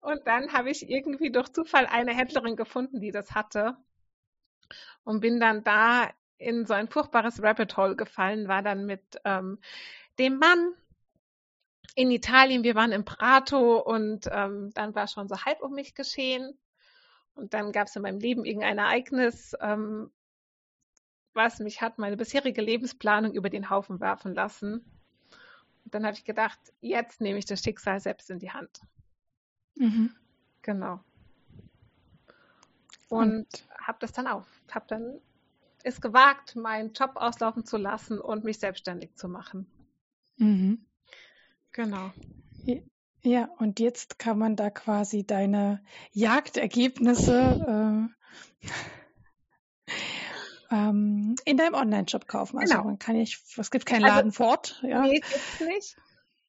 [0.00, 3.76] Und dann habe ich irgendwie durch Zufall eine Händlerin gefunden, die das hatte.
[5.04, 9.60] Und bin dann da in so ein furchtbares Rabbit Hole gefallen, war dann mit ähm,
[10.18, 10.74] dem Mann
[11.94, 15.94] in Italien, wir waren im Prato und ähm, dann war schon so halb um mich
[15.94, 16.58] geschehen.
[17.34, 20.10] Und dann gab es in meinem Leben irgendein Ereignis, ähm,
[21.34, 24.84] was mich hat meine bisherige Lebensplanung über den Haufen werfen lassen.
[25.84, 28.82] Und dann habe ich gedacht, jetzt nehme ich das Schicksal selbst in die Hand.
[29.76, 30.14] Mhm.
[30.60, 31.00] Genau.
[33.08, 35.20] Und, und habe das dann auf, habe dann
[35.84, 39.66] es gewagt, meinen Job auslaufen zu lassen und mich selbstständig zu machen.
[40.36, 40.84] Mhm.
[41.72, 42.12] Genau.
[43.24, 48.10] Ja, und jetzt kann man da quasi deine Jagdergebnisse
[48.60, 48.68] äh,
[50.72, 52.58] ähm, in deinem Online-Shop kaufen.
[52.58, 52.84] Also genau.
[52.84, 54.80] man kann nicht, es gibt keinen also, Laden also, vor Ort.
[54.82, 55.02] Ja.
[55.02, 55.96] Nee, gibt's nicht.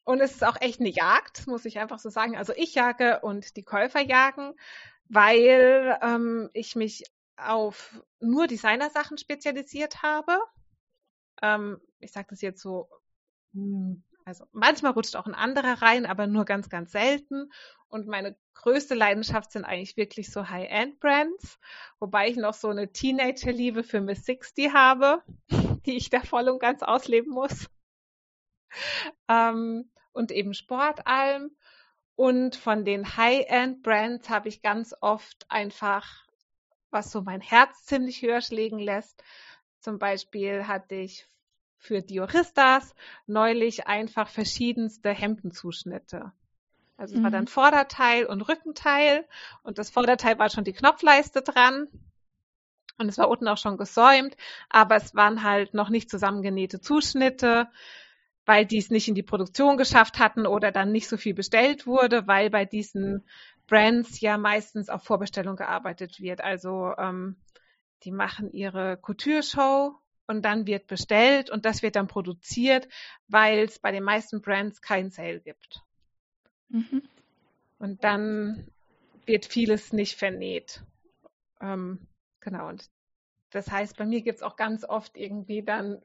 [0.04, 2.36] Und es ist auch echt eine Jagd, muss ich einfach so sagen.
[2.36, 4.56] Also ich jage und die Käufer jagen,
[5.08, 7.04] weil ähm, ich mich
[7.38, 10.40] auf nur Designersachen spezialisiert habe.
[11.42, 12.90] Ähm, ich sage das jetzt so,
[13.54, 17.52] hm, also manchmal rutscht auch ein anderer rein, aber nur ganz, ganz selten.
[17.88, 21.60] Und meine größte Leidenschaft sind eigentlich wirklich so High-End-Brands,
[22.00, 25.22] wobei ich noch so eine Teenager-Liebe für Miss 60 habe,
[25.86, 27.68] die ich da voll und ganz ausleben muss.
[29.28, 31.52] Ähm, und eben Sportalm.
[32.16, 36.26] Und von den High-End-Brands habe ich ganz oft einfach,
[36.92, 39.24] was so mein Herz ziemlich höher schlägen lässt.
[39.80, 41.28] Zum Beispiel hatte ich
[41.84, 42.96] für Dioristas
[43.28, 46.32] neulich einfach verschiedenste Hemdenzuschnitte.
[46.96, 47.24] Also es mhm.
[47.24, 49.26] war dann Vorderteil und Rückenteil
[49.64, 51.88] und das Vorderteil war schon die Knopfleiste dran
[52.98, 54.38] und es war unten auch schon gesäumt,
[54.70, 57.70] aber es waren halt noch nicht zusammengenähte Zuschnitte
[58.46, 61.88] weil die es nicht in die Produktion geschafft hatten oder dann nicht so viel bestellt
[61.88, 63.26] wurde, weil bei diesen
[63.68, 66.42] Brands ja meistens auf Vorbestellung gearbeitet wird.
[66.42, 67.38] Also ähm,
[68.04, 69.96] die machen ihre Couture-Show
[70.28, 72.88] und dann wird bestellt und das wird dann produziert,
[73.28, 75.82] weil es bei den meisten Brands kein Sale gibt.
[76.70, 77.04] Mhm.
[77.80, 78.68] Und dann
[79.26, 80.84] wird vieles nicht vernäht.
[81.62, 82.08] Ähm,
[82.40, 82.70] genau.
[82.70, 82.90] Und
[83.52, 86.02] das heißt, bei mir gibt es auch ganz oft irgendwie dann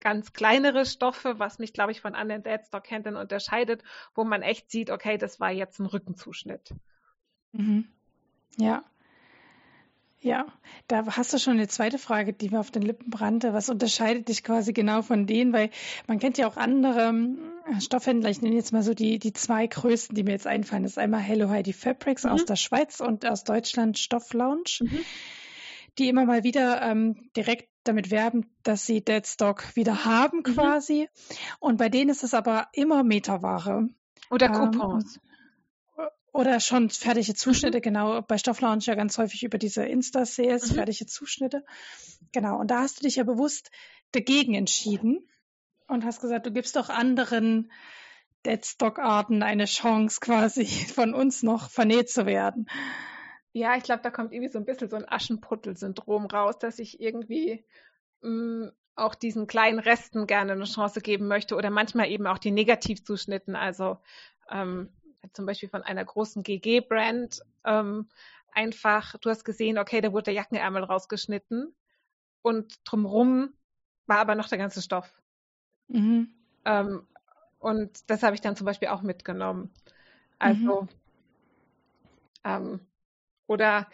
[0.00, 3.82] ganz kleinere Stoffe, was mich, glaube ich, von anderen Deadstock-Händlern unterscheidet,
[4.14, 6.74] wo man echt sieht, okay, das war jetzt ein Rückenzuschnitt.
[7.52, 7.88] Mhm.
[8.56, 8.82] Ja.
[10.22, 10.46] Ja,
[10.86, 13.52] da hast du schon eine zweite Frage, die mir auf den Lippen brannte.
[13.54, 15.52] Was unterscheidet dich quasi genau von denen?
[15.52, 15.70] Weil
[16.06, 17.38] man kennt ja auch andere ähm,
[17.80, 18.30] Stoffhändler.
[18.30, 20.84] Ich nenne jetzt mal so die, die zwei größten, die mir jetzt einfallen.
[20.84, 22.30] Das ist einmal Hello Heidi Fabrics mhm.
[22.30, 24.78] aus der Schweiz und aus Deutschland Stoff Lounge.
[24.80, 25.00] Mhm
[25.98, 30.54] die immer mal wieder ähm, direkt damit werben, dass sie Deadstock wieder haben mhm.
[30.54, 31.02] quasi.
[31.02, 31.36] Mhm.
[31.60, 33.88] Und bei denen ist es aber immer Meterware.
[34.30, 35.16] Oder ähm, Coupons.
[35.16, 35.31] Ähm,
[36.32, 37.82] oder schon fertige Zuschnitte, mhm.
[37.82, 38.22] genau.
[38.22, 40.74] Bei Stofflounge ja ganz häufig über diese Insta-Sales, mhm.
[40.74, 41.64] fertige Zuschnitte.
[42.32, 42.58] Genau.
[42.58, 43.70] Und da hast du dich ja bewusst
[44.12, 45.28] dagegen entschieden
[45.88, 47.70] und hast gesagt, du gibst doch anderen
[48.46, 50.64] Deadstock-Arten eine Chance, quasi
[50.94, 52.68] von uns noch vernäht zu werden.
[53.52, 57.00] Ja, ich glaube, da kommt irgendwie so ein bisschen so ein Aschenputtel-Syndrom raus, dass ich
[57.00, 57.64] irgendwie
[58.22, 62.38] mh, mm, auch diesen kleinen Resten gerne eine Chance geben möchte oder manchmal eben auch
[62.38, 63.56] die Negativzuschnitten.
[63.56, 63.98] Also
[64.50, 64.90] ähm,
[65.32, 68.08] zum Beispiel von einer großen GG-Brand ähm,
[68.52, 71.74] einfach, du hast gesehen, okay, da wurde der Jackenärmel rausgeschnitten
[72.42, 73.54] und drumrum
[74.06, 75.12] war aber noch der ganze Stoff.
[75.88, 76.28] Mhm.
[76.64, 77.06] Ähm,
[77.58, 79.72] und das habe ich dann zum Beispiel auch mitgenommen.
[80.38, 80.88] Also mhm.
[82.44, 82.80] ähm,
[83.46, 83.88] oder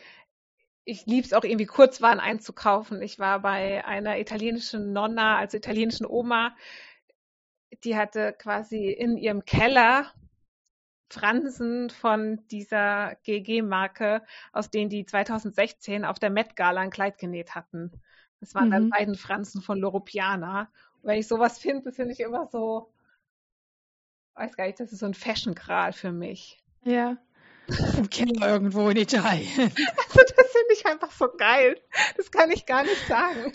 [0.85, 3.03] ich liebe es auch irgendwie Kurzwaren einzukaufen.
[3.03, 6.57] Ich war bei einer italienischen Nonna, also italienischen Oma,
[7.85, 10.11] die hatte quasi in ihrem Keller
[11.11, 17.55] Fransen von dieser GG-Marke, aus denen die 2016 auf der Met Gala ein Kleid genäht
[17.55, 17.93] hatten.
[18.41, 18.73] Das waren mhm.
[18.73, 20.71] dann beiden Fransen von Loropiana.
[21.03, 22.93] Und wenn ich sowas finde, finde ich immer so,
[24.35, 26.63] weiß gar nicht, das ist so ein Fashion-Kral für mich.
[26.85, 27.17] Ja.
[27.99, 29.51] Im Keller irgendwo in Italien.
[29.59, 31.79] Also das finde ich einfach so geil.
[32.17, 33.53] Das kann ich gar nicht sagen.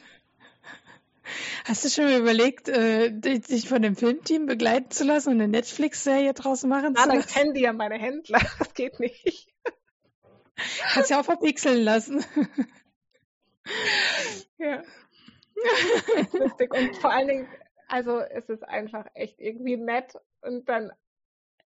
[1.66, 5.48] Hast du schon mal überlegt, äh, dich von dem Filmteam begleiten zu lassen und eine
[5.48, 7.20] Netflix-Serie draus machen zu lassen?
[7.20, 8.40] dann kennen die ja meine Händler.
[8.60, 9.48] Das geht nicht.
[10.94, 12.24] Kannst ja auch verpixeln lassen.
[14.58, 14.84] ja.
[16.34, 16.74] Lustig.
[16.74, 17.48] Und vor allen Dingen,
[17.88, 20.92] also es ist einfach echt irgendwie nett und dann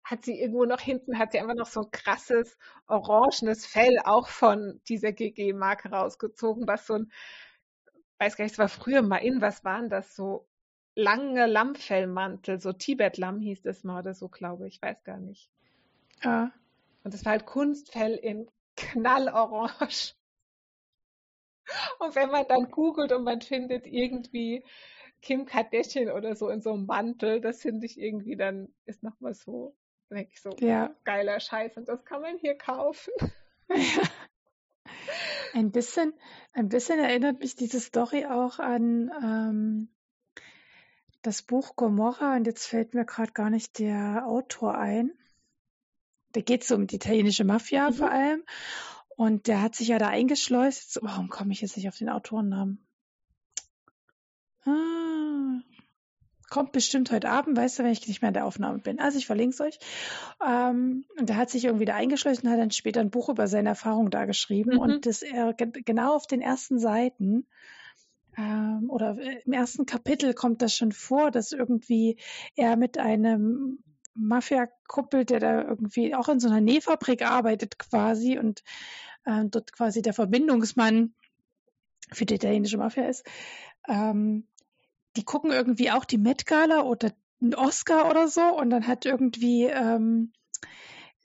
[0.05, 4.29] hat sie irgendwo noch hinten, hat sie einfach noch so ein krasses orangenes Fell auch
[4.29, 7.13] von dieser GG-Marke rausgezogen, was so ein,
[8.19, 10.47] weiß gar nicht, es war früher mal in, was waren das, so
[10.95, 15.49] lange Lammfellmantel, so Tibet-Lamm hieß das mal oder so, glaube ich, weiß gar nicht.
[16.23, 16.53] Ja.
[17.05, 20.15] Und das war halt Kunstfell in knallorange.
[22.01, 24.65] Und wenn man dann googelt und man findet irgendwie
[25.23, 29.35] Kim Kardashian oder so in so einem Mantel, das finde ich irgendwie dann ist nochmal
[29.35, 29.77] so,
[30.11, 30.95] denke ich so, ja.
[31.05, 33.13] geiler Scheiß und das kann man hier kaufen.
[33.69, 33.77] Ja.
[35.55, 36.13] Ein bisschen,
[36.53, 39.89] ein bisschen erinnert mich diese Story auch an ähm,
[41.23, 45.13] das Buch Gomorra und jetzt fällt mir gerade gar nicht der Autor ein.
[46.33, 47.95] Da geht es um die italienische Mafia mhm.
[47.95, 48.45] vor allem.
[49.17, 51.01] Und der hat sich ja da eingeschleust.
[51.03, 52.87] Warum komme ich jetzt nicht auf den Autorennamen?
[54.65, 55.08] Ah,
[56.51, 59.01] kommt bestimmt heute Abend, weißt du, wenn ich nicht mehr in der Aufnahme bin.
[59.01, 59.79] Also ich verlinke es euch.
[60.47, 63.47] Ähm, und der hat sich irgendwie da eingeschleust und hat dann später ein Buch über
[63.47, 64.75] seine Erfahrung da geschrieben.
[64.75, 64.79] Mhm.
[64.79, 67.47] Und das er genau auf den ersten Seiten
[68.37, 72.19] ähm, oder äh, im ersten Kapitel kommt das schon vor, dass irgendwie
[72.55, 73.79] er mit einem
[74.15, 78.63] Mafia-Kuppel, der da irgendwie auch in so einer Nähfabrik arbeitet quasi und
[79.25, 81.15] äh, dort quasi der Verbindungsmann
[82.13, 83.25] für die italienische Mafia ist.
[83.87, 84.47] Ähm,
[85.17, 89.07] die gucken irgendwie auch die Met Gala oder einen Oscar oder so und dann hat
[89.07, 90.33] irgendwie ähm,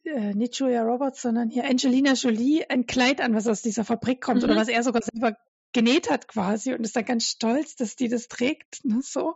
[0.03, 4.21] äh, nicht Julia Roberts, sondern hier Angelina Jolie ein Kleid an, was aus dieser Fabrik
[4.21, 4.49] kommt mhm.
[4.49, 5.37] oder was er sogar selber
[5.73, 9.35] genäht hat quasi und ist dann ganz stolz, dass die das trägt, ne, so.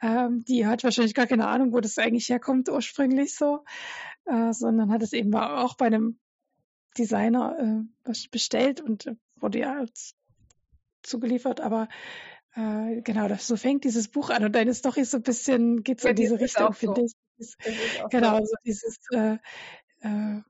[0.00, 3.64] Ähm, die hat wahrscheinlich gar keine Ahnung, wo das eigentlich herkommt ursprünglich so,
[4.26, 6.18] äh, sondern hat es eben auch bei einem
[6.98, 9.84] Designer äh, bestellt und äh, wurde ja
[11.02, 11.88] zugeliefert, aber
[12.54, 16.00] äh, genau, das, so fängt dieses Buch an und deine Story so ein bisschen geht
[16.00, 17.16] so ja, in diese Richtung, finde so.
[17.38, 18.02] ich.
[18.10, 19.38] genau, so, so dieses äh,
[20.00, 20.40] äh,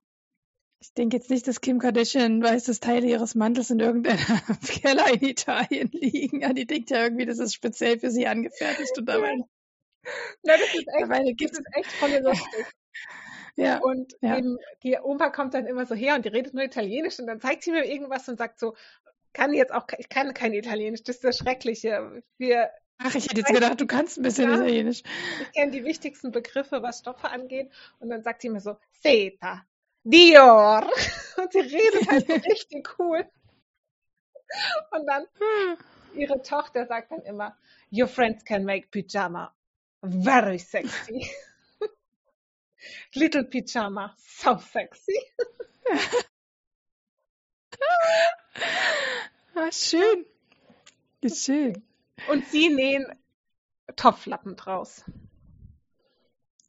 [0.84, 4.18] ich denke jetzt nicht, dass Kim Kardashian weiß, dass Teile ihres Mantels in irgendeinem
[4.82, 6.42] Keller in Italien liegen.
[6.42, 9.34] Ja, die denkt ja irgendwie, das ist speziell für sie angefertigt und dabei.
[10.42, 12.66] Na, das ist echt, das ist echt voll lustig.
[13.56, 14.36] Ja, und ja.
[14.36, 17.40] Eben, die Oma kommt dann immer so her und die redet nur Italienisch und dann
[17.40, 18.74] zeigt sie mir irgendwas und sagt so,
[19.34, 22.22] kann jetzt auch, ich kann kein Italienisch, das ist das Schreckliche.
[22.38, 25.02] Wir, Ach, ich hätte jetzt gedacht, du kannst ein bisschen ja, Italienisch.
[25.42, 27.70] Ich kenne die wichtigsten Begriffe, was Stoffe angeht.
[27.98, 29.66] Und dann sagt sie mir so, Seta,
[30.04, 30.88] Dior.
[31.36, 33.28] Und sie redet halt so richtig cool.
[34.92, 35.26] Und dann
[36.14, 37.56] ihre Tochter sagt dann immer,
[37.90, 39.52] Your friends can make pyjama
[40.04, 41.30] very sexy.
[43.14, 45.18] Little Pyjama, so sexy.
[49.54, 50.26] Ah, schön.
[51.20, 51.82] Ist schön.
[52.28, 53.06] Und sie nähen
[53.96, 55.04] Topflappen draus.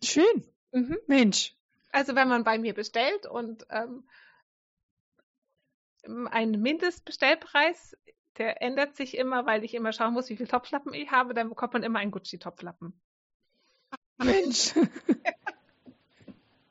[0.03, 0.45] Schön.
[0.71, 0.97] Mhm.
[1.07, 1.55] Mensch,
[1.95, 4.03] also wenn man bei mir bestellt und ähm,
[6.29, 7.97] ein Mindestbestellpreis,
[8.37, 11.47] der ändert sich immer, weil ich immer schauen muss, wie viele Topflappen ich habe, dann
[11.47, 12.99] bekommt man immer einen Gucci-Topflappen.
[14.17, 14.73] Mensch.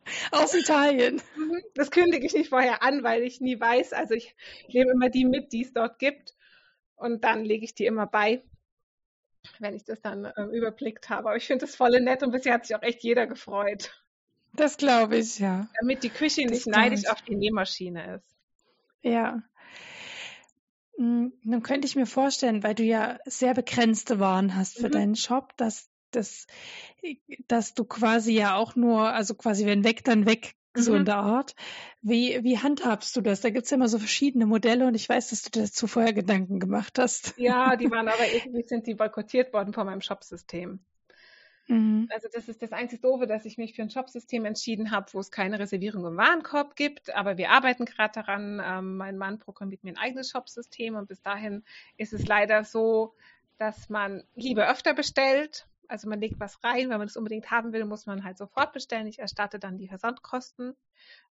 [0.32, 1.20] Aus Italien.
[1.36, 1.62] Mhm.
[1.74, 3.92] Das kündige ich nicht vorher an, weil ich nie weiß.
[3.92, 4.34] Also ich
[4.68, 6.34] nehme immer die mit, die es dort gibt.
[6.96, 8.42] Und dann lege ich die immer bei,
[9.58, 11.28] wenn ich das dann äh, überblickt habe.
[11.28, 13.92] Aber ich finde das voll nett und bisher hat sich auch echt jeder gefreut.
[14.54, 15.68] Das glaube ich, ja.
[15.80, 18.36] Damit die Küche nicht neidisch auf die Nähmaschine ist.
[19.02, 19.42] Ja.
[20.96, 24.92] Hm, nun könnte ich mir vorstellen, weil du ja sehr begrenzte Waren hast für mhm.
[24.92, 26.46] deinen Shop, dass, dass,
[27.48, 30.80] dass du quasi ja auch nur, also quasi wenn weg, dann weg, mhm.
[30.80, 31.06] so in mhm.
[31.06, 31.54] der Art.
[32.02, 33.40] Wie, wie handhabst du das?
[33.40, 36.12] Da gibt es ja immer so verschiedene Modelle und ich weiß, dass du dazu vorher
[36.12, 37.34] Gedanken gemacht hast.
[37.36, 40.80] Ja, die waren aber irgendwie sind die boykottiert worden von meinem Shopsystem.
[41.68, 42.08] Mhm.
[42.12, 45.20] Also das ist das einzige Doofe, dass ich mich für ein Shopsystem entschieden habe, wo
[45.20, 47.14] es keine Reservierung im Warenkorb gibt.
[47.14, 48.60] Aber wir arbeiten gerade daran.
[48.64, 51.64] Ähm, mein Mann programmiert mir ein eigenes Shopsystem und bis dahin
[51.96, 53.14] ist es leider so,
[53.58, 55.66] dass man lieber öfter bestellt.
[55.88, 58.72] Also man legt was rein, wenn man es unbedingt haben will, muss man halt sofort
[58.72, 59.06] bestellen.
[59.06, 60.74] Ich erstatte dann die Versandkosten.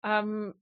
[0.04, 0.54] Ähm,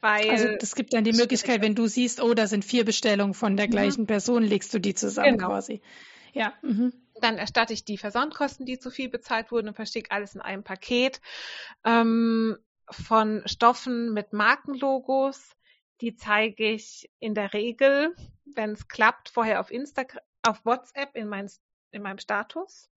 [0.00, 3.34] weil also es gibt dann die Möglichkeit, wenn du siehst, oh, da sind vier Bestellungen
[3.34, 3.70] von der mhm.
[3.70, 5.48] gleichen Person, legst du die zusammen genau.
[5.48, 5.80] quasi.
[6.32, 6.52] Ja.
[6.62, 6.92] Mhm.
[7.20, 10.62] Dann erstatte ich die Versandkosten, die zu viel bezahlt wurden und verschicke alles in einem
[10.62, 11.22] Paket
[11.84, 12.58] ähm,
[12.90, 15.56] von Stoffen mit Markenlogos.
[16.02, 18.14] Die zeige ich in der Regel,
[18.44, 21.50] wenn es klappt, vorher auf Instagram, auf WhatsApp in, mein,
[21.90, 22.90] in meinem Status.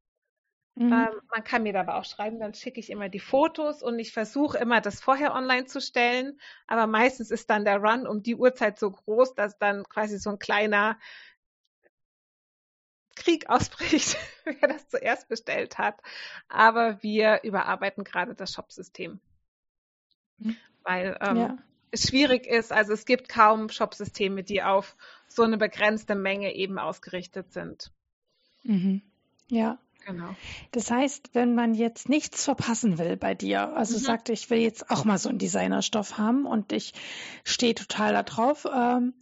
[0.79, 0.93] Mhm.
[0.93, 4.13] Ähm, man kann mir dabei auch schreiben, dann schicke ich immer die Fotos und ich
[4.13, 6.39] versuche immer, das vorher online zu stellen.
[6.67, 10.29] Aber meistens ist dann der Run um die Uhrzeit so groß, dass dann quasi so
[10.29, 10.97] ein kleiner
[13.17, 15.99] Krieg ausbricht, wer das zuerst bestellt hat.
[16.47, 19.19] Aber wir überarbeiten gerade das Shopsystem.
[20.37, 20.55] Mhm.
[20.83, 21.57] Weil ähm, ja.
[21.91, 22.71] es schwierig ist.
[22.71, 24.95] Also es gibt kaum Shopsysteme, die auf
[25.27, 27.91] so eine begrenzte Menge eben ausgerichtet sind.
[28.63, 29.01] Mhm.
[29.49, 29.77] Ja.
[30.09, 30.35] Genau.
[30.71, 34.01] Das heißt, wenn man jetzt nichts verpassen will bei dir, also mhm.
[34.01, 36.93] sagt, ich will jetzt auch mal so einen Designerstoff haben und ich
[37.43, 39.13] stehe total da drauf, ähm,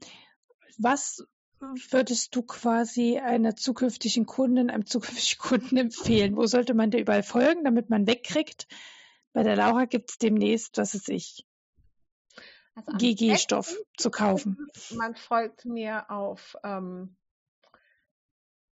[0.78, 1.28] was
[1.60, 6.38] würdest du quasi einer zukünftigen Kundin, einem zukünftigen Kunden empfehlen?
[6.38, 8.68] Wo sollte man dir überall folgen, damit man wegkriegt?
[9.34, 11.46] Bei der Laura gibt es demnächst, was ist ich,
[12.76, 14.58] also GG-Stoff zu kaufen.
[14.96, 17.16] Man folgt mir auf ähm,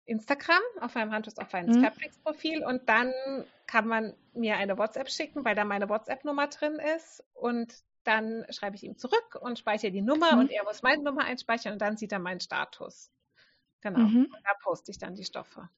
[0.04, 1.84] Instagram, auf meinem Handtuch auf meinem mhm.
[1.84, 3.12] Fabrics-Profil und dann
[3.66, 7.72] kann man mir eine WhatsApp schicken, weil da meine WhatsApp-Nummer drin ist und
[8.04, 10.40] dann schreibe ich ihm zurück und speichere die Nummer mhm.
[10.40, 13.10] und er muss meine Nummer einspeichern und dann sieht er meinen Status.
[13.80, 14.00] Genau.
[14.00, 14.24] Mhm.
[14.24, 15.68] Und da poste ich dann die Stoffe.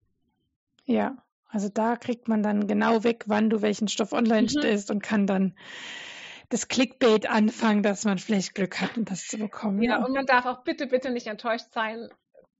[0.84, 1.16] Ja,
[1.48, 4.48] also da kriegt man dann genau weg, wann du welchen Stoff online mhm.
[4.48, 5.54] stellst und kann dann
[6.48, 9.82] das Clickbait anfangen, dass man vielleicht Glück hat, um das zu bekommen.
[9.82, 10.04] Ja, ja.
[10.04, 12.08] und man darf auch bitte, bitte nicht enttäuscht sein,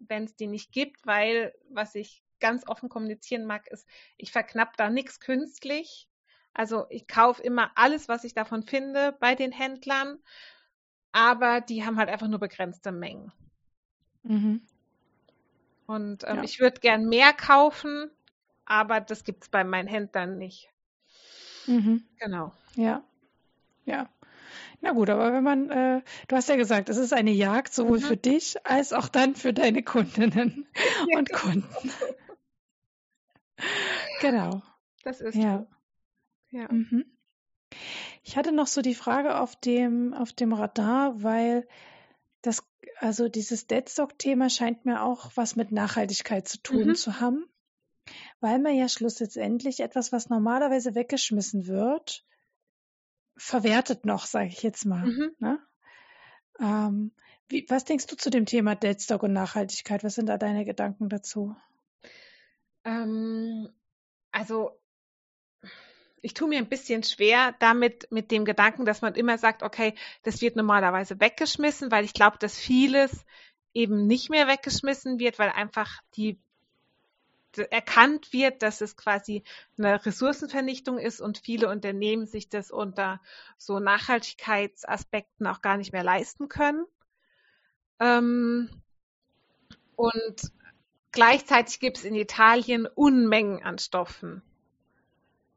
[0.09, 3.87] wenn es die nicht gibt, weil was ich ganz offen kommunizieren mag, ist,
[4.17, 6.09] ich verknapp da nichts künstlich.
[6.53, 10.19] Also ich kaufe immer alles, was ich davon finde bei den Händlern,
[11.13, 13.33] aber die haben halt einfach nur begrenzte Mengen.
[14.23, 14.63] Mhm.
[15.87, 16.43] Und ähm, ja.
[16.43, 18.11] ich würde gern mehr kaufen,
[18.65, 20.71] aber das gibt es bei meinen Händlern nicht.
[21.67, 22.05] Mhm.
[22.19, 22.53] Genau.
[22.77, 23.03] Ja.
[23.85, 24.09] Ja.
[24.85, 28.01] Na gut, aber wenn man, äh, du hast ja gesagt, es ist eine Jagd sowohl
[28.01, 28.03] mhm.
[28.03, 30.67] für dich als auch dann für deine Kundinnen
[31.11, 31.91] ja, und Kunden.
[34.21, 34.63] genau.
[35.03, 35.67] Das ist ja.
[36.51, 36.59] So.
[36.59, 36.71] Ja.
[36.71, 37.07] Mhm.
[38.23, 41.67] Ich hatte noch so die Frage auf dem, auf dem Radar, weil
[42.43, 42.63] das,
[42.99, 46.95] also dieses Deadstock-Thema scheint mir auch was mit Nachhaltigkeit zu tun mhm.
[46.95, 47.47] zu haben,
[48.41, 52.23] weil man ja schlussendlich etwas, was normalerweise weggeschmissen wird,
[53.37, 55.07] verwertet noch, sage ich jetzt mal.
[55.07, 55.31] Mhm.
[55.39, 55.59] Ne?
[56.61, 57.13] Ähm,
[57.49, 60.05] wie, was denkst du zu dem Thema Deadstock und Nachhaltigkeit?
[60.05, 61.57] Was sind da deine Gedanken dazu?
[62.85, 63.69] Ähm,
[64.31, 64.79] also
[66.25, 69.95] ich tue mir ein bisschen schwer damit, mit dem Gedanken, dass man immer sagt, okay,
[70.23, 73.27] das wird normalerweise weggeschmissen, weil ich glaube, dass vieles
[73.75, 76.41] eben nicht mehr weggeschmissen wird, weil einfach die
[77.59, 79.45] erkannt wird, dass es quasi
[79.79, 83.21] eine Ressourcenvernichtung ist und viele Unternehmen sich das unter
[83.59, 86.85] so Nachhaltigkeitsaspekten auch gar nicht mehr leisten können.
[88.01, 88.69] Ähm,
[89.97, 90.53] und
[91.13, 94.43] gleichzeitig gibt es in Italien Unmengen an Stoffen.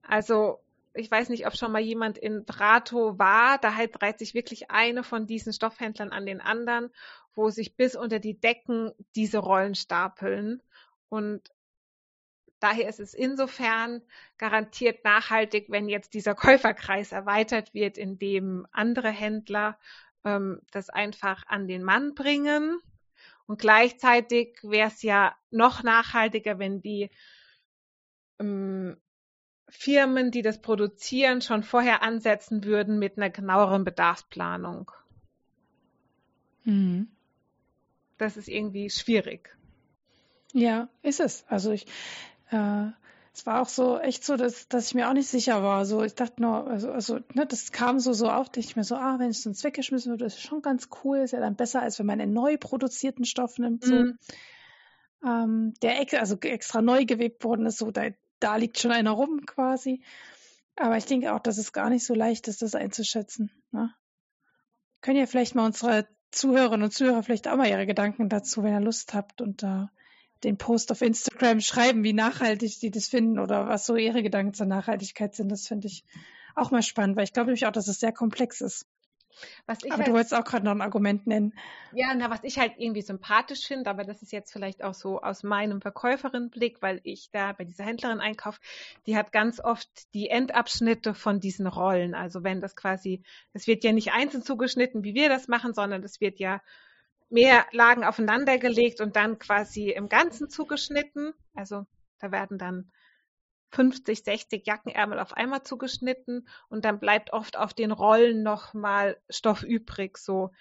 [0.03, 0.59] Also
[0.97, 3.57] ich weiß nicht, ob schon mal jemand in Prato war.
[3.59, 6.89] Da halt reiht sich wirklich eine von diesen Stoffhändlern an den anderen,
[7.35, 10.61] wo sich bis unter die Decken diese Rollen stapeln.
[11.09, 11.49] Und
[12.59, 14.01] daher ist es insofern
[14.37, 19.77] garantiert nachhaltig, wenn jetzt dieser Käuferkreis erweitert wird, indem andere Händler
[20.23, 22.79] ähm, das einfach an den Mann bringen.
[23.45, 27.09] Und gleichzeitig wäre es ja noch nachhaltiger, wenn die
[28.39, 28.97] ähm,
[29.69, 34.91] Firmen, die das produzieren, schon vorher ansetzen würden mit einer genaueren Bedarfsplanung.
[36.63, 37.07] Mhm.
[38.17, 39.55] Das ist irgendwie schwierig.
[40.53, 41.45] Ja, ist es.
[41.47, 41.85] Also ich,
[42.51, 42.91] äh,
[43.33, 45.85] es war auch so echt so, dass, dass ich mir auch nicht sicher war.
[45.85, 48.83] So, ich dachte nur, also, also ne, das kam so so auf, dachte ich mir
[48.83, 51.83] so, ah, wenn es sonst weggeschmissen wird, ist schon ganz cool, ist ja dann besser,
[51.83, 53.93] als wenn man einen neu produzierten Stoff nimmt, so.
[53.93, 54.17] Mhm.
[55.23, 59.45] Ähm, der also extra neu gewebt worden ist, so, da, da liegt schon einer rum
[59.45, 60.03] quasi.
[60.75, 63.51] Aber ich denke auch, dass es gar nicht so leicht ist, das einzuschätzen.
[63.71, 63.93] Ne?
[65.01, 68.73] Können ja vielleicht mal unsere Zuhörerinnen und Zuhörer vielleicht auch mal ihre Gedanken dazu, wenn
[68.73, 69.91] ihr Lust habt und da
[70.43, 74.53] den Post auf Instagram schreiben, wie nachhaltig sie das finden oder was so ihre Gedanken
[74.53, 75.49] zur Nachhaltigkeit sind.
[75.49, 76.03] Das finde ich
[76.55, 78.85] auch mal spannend, weil ich glaube nämlich auch, dass es sehr komplex ist.
[79.67, 81.53] aber halt, du wolltest auch gerade noch ein Argument nennen.
[81.93, 85.21] Ja, na, was ich halt irgendwie sympathisch finde, aber das ist jetzt vielleicht auch so
[85.21, 88.59] aus meinem Verkäuferinnenblick, weil ich da bei dieser Händlerin einkaufe,
[89.05, 92.15] die hat ganz oft die Endabschnitte von diesen Rollen.
[92.15, 93.21] Also wenn das quasi,
[93.53, 96.61] es wird ja nicht einzeln zugeschnitten, wie wir das machen, sondern es wird ja
[97.29, 101.33] mehr Lagen aufeinander gelegt und dann quasi im Ganzen zugeschnitten.
[101.53, 101.85] Also
[102.19, 102.91] da werden dann
[103.71, 109.63] 50, 60 Jackenärmel auf einmal zugeschnitten und dann bleibt oft auf den Rollen nochmal Stoff
[109.63, 110.51] übrig, so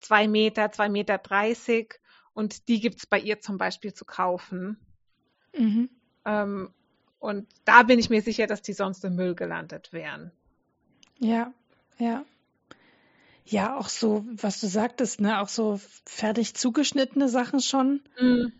[0.00, 1.94] zwei Meter, zwei Meter dreißig
[2.32, 4.78] und die gibt's bei ihr zum Beispiel zu kaufen.
[5.56, 5.90] Mhm.
[6.24, 6.72] Ähm,
[7.18, 10.30] und da bin ich mir sicher, dass die sonst im Müll gelandet wären.
[11.18, 11.52] Ja,
[11.98, 12.24] ja.
[13.46, 18.00] Ja, auch so, was du sagtest, ne, auch so fertig zugeschnittene Sachen schon.
[18.18, 18.52] Mhm.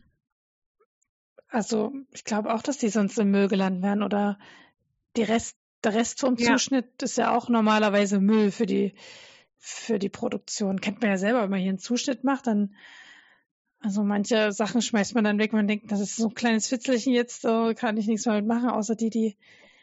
[1.48, 4.38] Also ich glaube auch, dass die sonst im Müll gelandet werden oder
[5.16, 6.52] die Rest, der Rest vom Ja.
[6.52, 8.94] Zuschnitt ist ja auch normalerweise Müll für die,
[9.58, 10.80] für die Produktion.
[10.80, 12.74] Kennt man ja selber, wenn man hier einen Zuschnitt macht, dann,
[13.80, 17.14] also manche Sachen schmeißt man dann weg, man denkt, das ist so ein kleines Fitzelchen
[17.14, 19.36] jetzt, so kann ich nichts mehr mit machen, außer die, die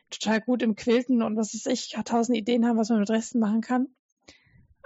[0.09, 3.39] total gut im Quilten und was weiß ich, tausend Ideen haben, was man mit Resten
[3.39, 3.87] machen kann.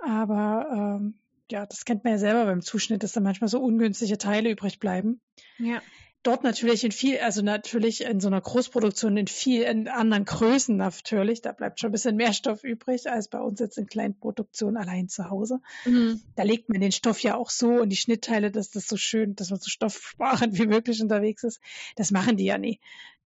[0.03, 1.15] Aber ähm,
[1.51, 4.79] ja, das kennt man ja selber beim Zuschnitt, dass da manchmal so ungünstige Teile übrig
[4.79, 5.21] bleiben.
[5.57, 5.81] Ja.
[6.23, 10.75] Dort natürlich in viel, also natürlich in so einer Großproduktion in viel in anderen Größen
[10.75, 14.75] natürlich, da bleibt schon ein bisschen mehr Stoff übrig als bei uns jetzt in Kleinproduktion
[14.75, 15.59] allein zu Hause.
[15.85, 16.19] Mhm.
[16.35, 19.35] Da legt man den Stoff ja auch so und die Schnittteile, dass das so schön,
[19.35, 21.61] dass man so stoffsparend wie möglich unterwegs ist.
[21.95, 22.79] Das machen die ja nie.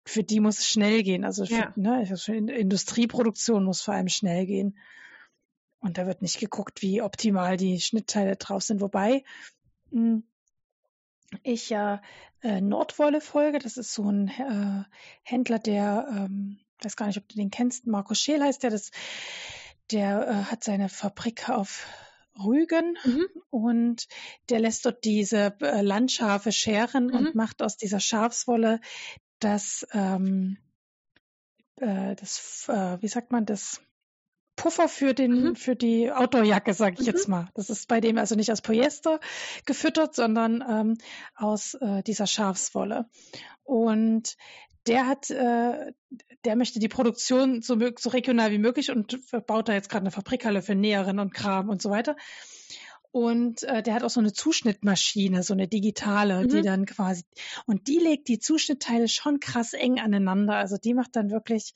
[0.06, 1.26] Für die muss es schnell gehen.
[1.26, 1.74] Also für, Ja.
[1.76, 4.78] ne, für Industrieproduktion muss vor allem schnell gehen.
[5.86, 8.82] Und da wird nicht geguckt, wie optimal die Schnittteile drauf sind.
[8.82, 9.24] Wobei
[9.92, 10.24] mh,
[11.44, 12.02] ich ja
[12.42, 13.60] äh, Nordwolle folge.
[13.60, 14.84] Das ist so ein äh,
[15.22, 18.90] Händler, der, ähm, weiß gar nicht, ob du den kennst, Marco Scheel heißt der, das,
[19.92, 21.86] der äh, hat seine Fabrik auf
[22.44, 23.28] Rügen Mhm.
[23.52, 24.08] und
[24.50, 27.14] der lässt dort diese äh, Landschafe scheren Mhm.
[27.16, 28.82] und macht aus dieser Schafswolle
[29.40, 30.58] das, ähm,
[31.76, 33.82] äh, das, äh, wie sagt man, das
[34.56, 35.56] Puffer für den, Mhm.
[35.56, 37.06] für die Outdoorjacke, sag ich Mhm.
[37.06, 37.50] jetzt mal.
[37.56, 39.20] Das ist bei dem also nicht aus Polyester
[39.66, 40.98] gefüttert, sondern ähm,
[41.36, 43.06] aus äh, dieser Schafswolle.
[43.64, 44.36] Und
[44.88, 45.94] der hat, äh,
[46.46, 50.12] der möchte die Produktion so, so regional wie möglich und baut da jetzt gerade eine
[50.12, 52.16] Fabrikhalle für Näherin und Kram und so weiter.
[53.12, 56.64] Und äh, der hat auch so eine Zuschnittmaschine, so eine digitale, die Mhm.
[56.64, 57.24] dann quasi,
[57.66, 60.56] und die legt die Zuschnittteile schon krass eng aneinander.
[60.58, 61.74] Also die macht dann wirklich,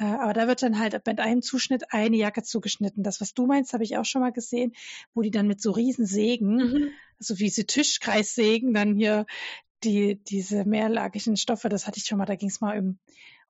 [0.00, 3.02] äh, aber da wird dann halt mit einem Zuschnitt eine Jacke zugeschnitten.
[3.02, 4.72] Das, was du meinst, habe ich auch schon mal gesehen,
[5.14, 6.90] wo die dann mit so riesen Sägen, Mhm.
[7.18, 9.26] so wie sie Tischkreissägen, dann hier
[9.84, 12.98] die, diese mehrlagigen Stoffe, das hatte ich schon mal, da ging es mal um,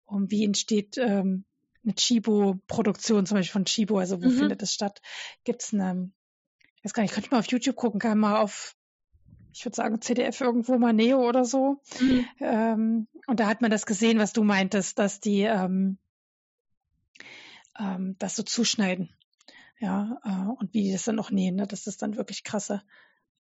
[0.07, 1.45] um wie entsteht ähm,
[1.85, 4.33] eine Chibo-Produktion, zum Beispiel von Chibo, also wo Mhm.
[4.33, 5.01] findet das statt?
[5.45, 6.11] Gibt es eine,
[6.77, 8.77] ich weiß gar nicht, könnte ich mal auf YouTube gucken, kann mal auf,
[9.53, 11.81] ich würde sagen, CDF irgendwo mal Neo oder so.
[12.01, 12.27] Mhm.
[12.41, 15.99] Ähm, und da hat man das gesehen, was du meintest, dass die ähm,
[17.81, 19.11] ähm, das so zuschneiden.
[19.81, 21.67] Ja, äh, und wie die das dann auch nähen, ne?
[21.67, 22.83] dass das dann wirklich krasse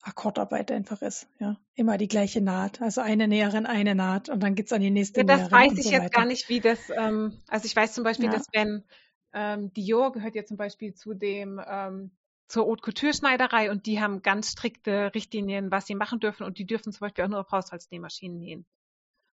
[0.02, 1.28] Akkordarbeit einfach ist.
[1.38, 2.80] Ja, immer die gleiche Naht.
[2.82, 5.52] Also eine Näherin, eine Naht und dann geht's an die nächste Ja, das Näherin.
[5.52, 6.12] weiß und ich so jetzt weiter.
[6.12, 8.30] gar nicht, wie das, ähm, also ich weiß zum Beispiel, Ja.
[8.30, 8.84] dass wenn
[9.32, 12.10] ähm, Dior gehört ja zum Beispiel zu dem ähm,
[12.48, 16.58] zur Haute Couture Schneiderei und die haben ganz strikte Richtlinien, was sie machen dürfen und
[16.58, 18.66] die dürfen zum Beispiel auch nur auf Haushaltsnähmaschinen nähen.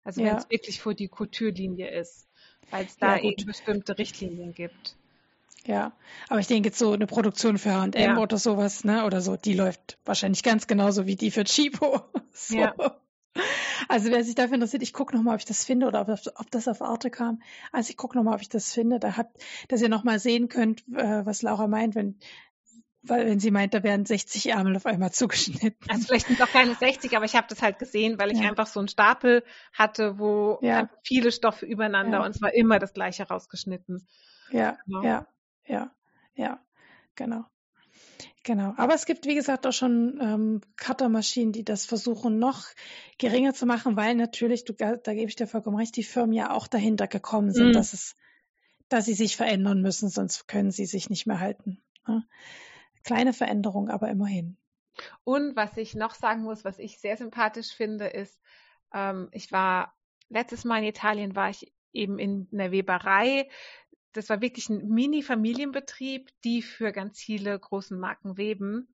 [0.05, 0.39] Also wenn Ja.
[0.39, 2.29] es wirklich vor die Couture-Linie ist,
[2.71, 4.96] weil es da Ja, eben bestimmte Richtlinien gibt.
[5.67, 5.93] Ja,
[6.29, 8.19] aber ich denke jetzt so eine Produktion für H&M Ja.
[8.19, 12.01] oder sowas, ne, oder so, die läuft wahrscheinlich ganz genauso wie die für Chibo.
[12.33, 12.59] So.
[12.59, 12.75] Ja.
[13.89, 16.51] Also wer sich dafür interessiert, ich gucke nochmal, ob ich das finde oder ob, ob
[16.51, 17.41] das auf Arte kam.
[17.73, 18.99] Also ich gucke nochmal, ob ich das finde.
[19.01, 19.29] Da hat,
[19.69, 22.19] dass ihr nochmal sehen könnt, äh, was Laura meint, wenn,
[23.03, 25.77] weil wenn sie meint, da werden 60 Ärmel auf einmal zugeschnitten.
[25.89, 28.39] Also vielleicht sind es auch keine 60, aber ich habe das halt gesehen, weil ich
[28.41, 28.49] Ja.
[28.51, 29.43] einfach so einen Stapel
[29.73, 30.81] hatte, wo Ja.
[30.81, 32.25] einfach viele Stoffe übereinander Ja.
[32.25, 34.07] und es war immer das gleiche rausgeschnitten.
[34.51, 35.03] Ja, Genau.
[35.03, 35.27] ja,
[35.67, 35.91] ja,
[36.35, 36.61] ja,
[37.15, 37.45] genau.
[38.45, 38.75] Genau.
[38.77, 42.67] Aber es gibt, wie gesagt, auch schon ähm, Cuttermaschinen, die das versuchen, noch
[43.19, 46.53] geringer zu machen, weil natürlich, du, da gebe ich dir vollkommen recht, die Firmen ja
[46.53, 47.73] auch dahinter gekommen sind, Mhm.
[47.73, 48.15] dass es,
[48.89, 51.83] dass sie sich verändern müssen, sonst können sie sich nicht mehr halten.
[52.07, 52.25] Ne?
[53.03, 54.57] Kleine Veränderung, aber immerhin.
[55.25, 58.41] Und was ich noch sagen muss, was ich sehr sympathisch finde, ist,
[58.95, 59.95] ähm, ich war
[60.29, 63.49] letztes Mal in Italien, war ich eben in einer Weberei.
[64.17, 68.89] Das war wirklich ein Mini-Familienbetrieb, die für ganz viele großen Marken weben.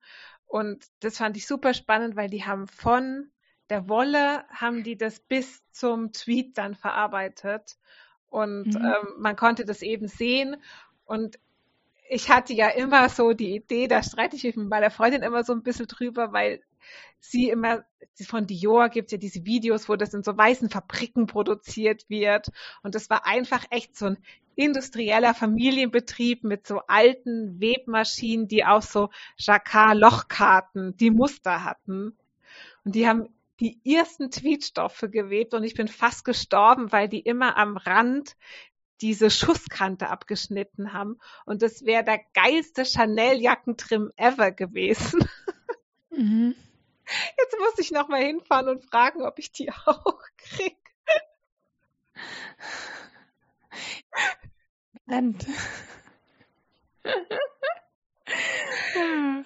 [0.45, 3.31] Und das fand ich super spannend, weil die haben von
[3.69, 7.77] der Wolle, haben die das bis zum Tweet dann verarbeitet.
[8.27, 8.81] Und Mhm.
[8.83, 10.57] ähm, man konnte das eben sehen.
[11.05, 11.39] Und
[12.09, 15.43] ich hatte ja immer so die Idee, da streite ich mich mit meiner Freundin immer
[15.43, 16.61] so ein bisschen drüber, weil
[17.19, 17.85] sie immer,
[18.25, 22.49] von Dior gibt es ja diese Videos, wo das in so weißen Fabriken produziert wird.
[22.83, 24.17] Und das war einfach echt so ein
[24.55, 32.17] industrieller Familienbetrieb mit so alten Webmaschinen, die auch so Jacquard-Lochkarten, die Muster hatten.
[32.83, 33.29] Und die haben
[33.59, 38.35] die ersten Tweetstoffe gewebt und ich bin fast gestorben, weil die immer am Rand
[39.01, 41.19] diese Schusskante abgeschnitten haben.
[41.45, 45.27] Und das wäre der geilste Chanel-Jackentrim ever gewesen.
[46.09, 46.55] Mhm.
[47.37, 50.77] Jetzt muss ich noch mal hinfahren und fragen, ob ich die auch krieg.
[55.13, 55.45] Brennt.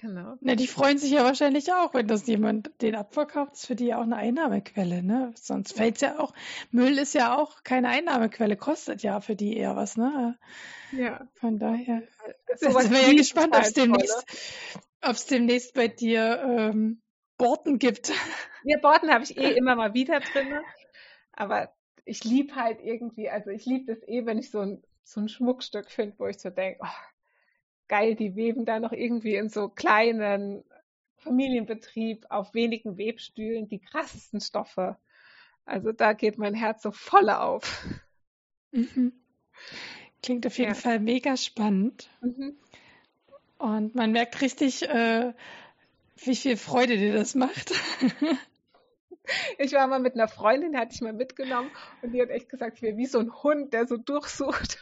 [0.00, 0.36] Genau.
[0.42, 3.52] Na, die freuen sich ja wahrscheinlich auch, wenn das jemand den abverkauft.
[3.52, 5.32] Das ist für die ja auch eine Einnahmequelle, ne?
[5.34, 6.34] Sonst fällt es ja auch.
[6.70, 10.38] Müll ist ja auch keine Einnahmequelle, kostet ja für die eher was, ne?
[10.92, 11.26] Ja.
[11.36, 12.02] Von daher
[12.56, 14.26] So sind wir ja gespannt, ob es demnächst,
[15.00, 17.00] ob's demnächst bei dir ähm,
[17.38, 18.12] Borten gibt.
[18.64, 20.60] Ja, Borten habe ich eh immer mal wieder drin.
[21.32, 21.73] Aber
[22.04, 25.28] ich liebe halt irgendwie, also ich liebe es eh, wenn ich so ein, so ein
[25.28, 27.04] Schmuckstück finde, wo ich so denke, oh,
[27.88, 30.64] geil, die weben da noch irgendwie in so kleinen
[31.18, 34.98] Familienbetrieb auf wenigen Webstühlen die krassesten Stoffe.
[35.64, 37.84] Also da geht mein Herz so voll auf.
[38.72, 39.12] Mhm.
[40.22, 40.80] Klingt auf jeden Ja.
[40.80, 42.08] Fall mega spannend.
[42.20, 42.56] Mhm.
[43.58, 45.32] Und man merkt richtig, äh,
[46.16, 47.72] wie viel Freude dir das macht.
[49.58, 51.70] Ich war mal mit einer Freundin, die hatte ich mal mitgenommen
[52.02, 54.78] und die hat echt gesagt, ich wäre wie so ein Hund, der so durchsucht.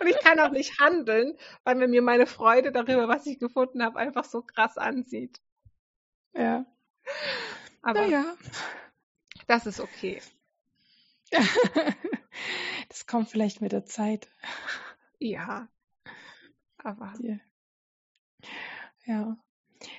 [0.00, 3.82] Und ich kann auch nicht handeln, weil mir mir meine Freude darüber, was ich gefunden
[3.82, 5.40] habe, einfach so krass ansieht.
[6.34, 6.64] ja.
[7.82, 8.36] Aber Naja.
[9.46, 10.20] das ist okay.
[12.88, 14.28] Das kommt vielleicht mit der Zeit.
[15.18, 15.68] Ja.
[16.78, 17.36] Aber Ja.
[19.04, 19.36] Ja.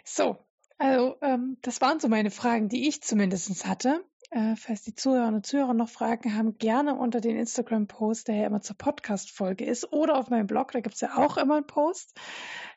[0.03, 0.45] So,
[0.81, 4.03] also ähm, das waren so meine Fragen, die ich zumindest hatte.
[4.31, 8.47] Äh, falls die Zuhörerinnen und Zuhörer noch Fragen haben, gerne unter den Instagram-Post, der ja
[8.47, 11.67] immer zur Podcast-Folge ist, oder auf meinem Blog, da gibt es ja auch immer einen
[11.67, 12.19] Post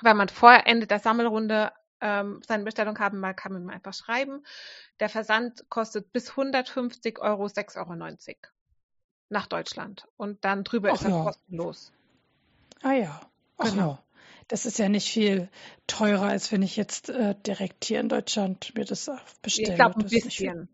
[0.03, 1.71] weil man vor Ende der Sammelrunde
[2.01, 4.45] ähm, seine Bestellung haben mag, kann man mir einfach schreiben.
[5.01, 8.37] Der Versand kostet bis 150 Euro 6,90 Euro
[9.31, 11.23] nach Deutschland und dann drüber Ach ist das ja.
[11.23, 11.93] kostenlos.
[12.83, 13.21] Ah ja.
[13.59, 13.91] Ach Genau.
[13.91, 14.03] ja.
[14.49, 15.51] Das ist ja nicht viel
[15.87, 19.11] teurer, als wenn ich jetzt äh, direkt hier in Deutschland mir das
[19.43, 19.71] bestelle.
[19.71, 20.69] Ich glaube ein bisschen.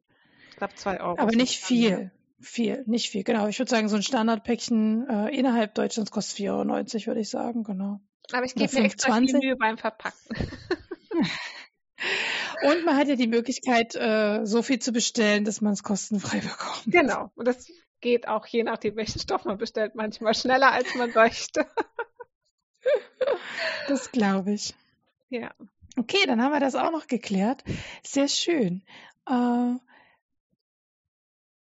[0.51, 1.19] Ich glaube 2 Euro.
[1.19, 1.97] Aber nicht es dann, ja.
[1.97, 2.11] viel.
[2.41, 3.25] Viel, nicht viel.
[3.25, 3.49] Genau.
[3.49, 7.65] Ich würde sagen, so ein Standardpäckchen äh, innerhalb Deutschlands kostet 4,90 Euro, würde ich sagen.
[7.65, 8.01] Genau.
[8.33, 9.41] Aber ich gebe mir extra viel 5,20.
[9.41, 10.19] Mühe beim Verpacken.
[12.63, 16.41] Und man hat ja die Möglichkeit, äh, so viel zu bestellen, dass man es kostenfrei
[16.41, 16.85] bekommt.
[16.87, 17.31] genau.
[17.35, 17.71] Und das
[18.01, 21.67] geht auch je nachdem, welchen Stoff man bestellt, manchmal schneller als man möchte.
[23.89, 24.75] Das glaube ich.
[25.31, 25.55] ja.
[25.97, 27.63] Okay, dann haben wir das auch noch geklärt.
[28.03, 28.83] Sehr schön.
[29.29, 29.75] Äh,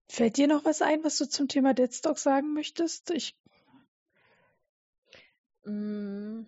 [0.07, 3.09] fällt dir noch was ein, was du zum Thema Deadstock sagen möchtest?
[3.11, 3.35] Ich,
[5.63, 6.43] Mm,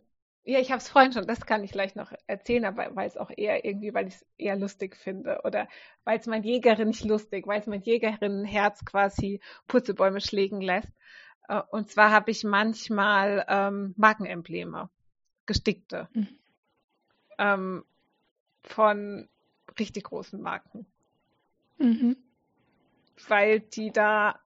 [0.45, 3.17] Ja, ich habe es vorhin schon, das kann ich gleich noch erzählen, aber weil es
[3.17, 5.69] auch eher irgendwie, weil ich es eher lustig finde oder
[6.03, 10.91] weil es mein Jägerin nicht lustig, weil es mein Jägerinnenherz quasi Purzelbäume schlägen lässt.
[11.47, 14.89] Äh, Und zwar habe ich manchmal ähm, Markenembleme,
[15.45, 16.27] gestickte, Mhm.
[17.37, 17.83] ähm,
[18.63, 19.29] von
[19.79, 20.87] richtig großen Marken,
[21.79, 22.13] mhm.
[23.27, 24.39] weil die da,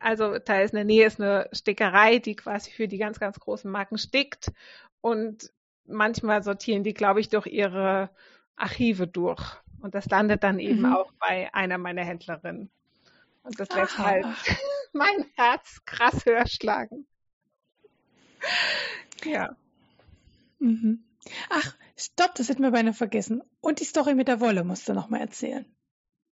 [0.00, 3.40] also da ist in der Nähe ist eine Stickerei, die quasi für die ganz, ganz
[3.40, 4.52] großen Marken stickt
[5.06, 5.52] und
[5.86, 8.10] manchmal sortieren die, glaube ich, durch ihre
[8.56, 9.40] Archive durch.
[9.80, 10.92] Und das landet dann eben Mhm.
[10.92, 12.70] auch bei einer meiner Händlerinnen.
[13.44, 14.04] Und das lässt Aha.
[14.04, 14.26] halt
[14.92, 17.06] mein Herz krass höher schlagen.
[19.24, 19.54] Ja.
[20.58, 21.04] Mhm.
[21.50, 23.42] Ach, stopp, das hätten wir beinahe vergessen.
[23.60, 25.66] Und die Story mit der Wolle musst du noch mal erzählen.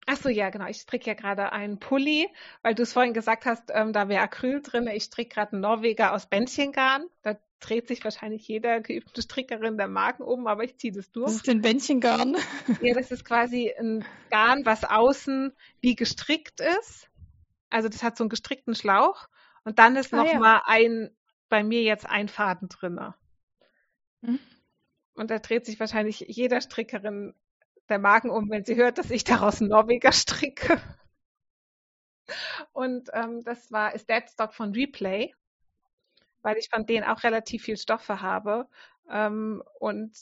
[0.06, 0.66] Ach so, ja, genau.
[0.66, 2.26] Ich stricke ja gerade einen Pulli,
[2.62, 4.86] weil du es vorhin gesagt hast, ähm, da wäre Acryl drin.
[4.86, 7.04] Ich stricke gerade einen Norweger aus Bändchengarn.
[7.22, 11.26] Da dreht sich wahrscheinlich jeder geübte Strickerin der Marken um, aber ich ziehe das durch.
[11.26, 12.36] Das ist den Bändchengarn.
[12.80, 17.08] Ja, das ist quasi ein Garn, was außen wie gestrickt ist.
[17.70, 19.28] Also das hat so einen gestrickten Schlauch.
[19.64, 20.38] Und dann ist Ah, noch ja.
[20.38, 21.10] mal ein,
[21.48, 23.14] bei mir jetzt ein Faden drinne.
[24.20, 24.40] Mhm.
[25.14, 27.34] Und da dreht sich wahrscheinlich jeder Strickerin
[27.88, 30.80] der Marken um, wenn sie hört, dass ich daraus einen Norweger stricke.
[32.72, 35.34] Und ähm, das war ist Deadstock von Replay.
[36.42, 38.68] Weil ich von denen auch relativ viel Stoffe habe.
[39.10, 40.12] Ähm, und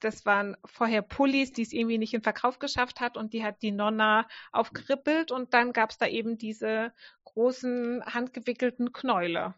[0.00, 3.62] das waren vorher Pullis, die es irgendwie nicht in Verkauf geschafft hat und die hat
[3.62, 6.92] die Nonna aufgerippelt und dann gab es da eben diese
[7.24, 9.54] großen handgewickelten Knäule.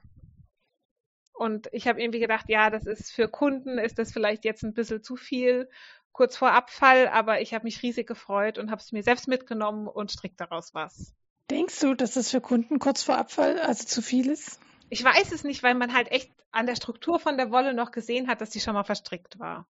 [1.35, 4.75] Und ich habe irgendwie gedacht, ja, das ist für Kunden, ist das vielleicht jetzt ein
[4.75, 5.71] bisschen zu viel,
[6.13, 9.89] kurz vor Abfall, aber ich habe mich riesig gefreut und habe es mir selbst mitgenommen
[9.89, 11.15] und strick daraus was.
[11.51, 14.61] Denkst du, dass das für Kunden kurz vor Abfall also zu viel ist?
[14.91, 17.93] Ich weiß es nicht, weil man halt echt an der Struktur von der Wolle noch
[17.93, 19.67] gesehen hat, dass die schon mal verstrickt war.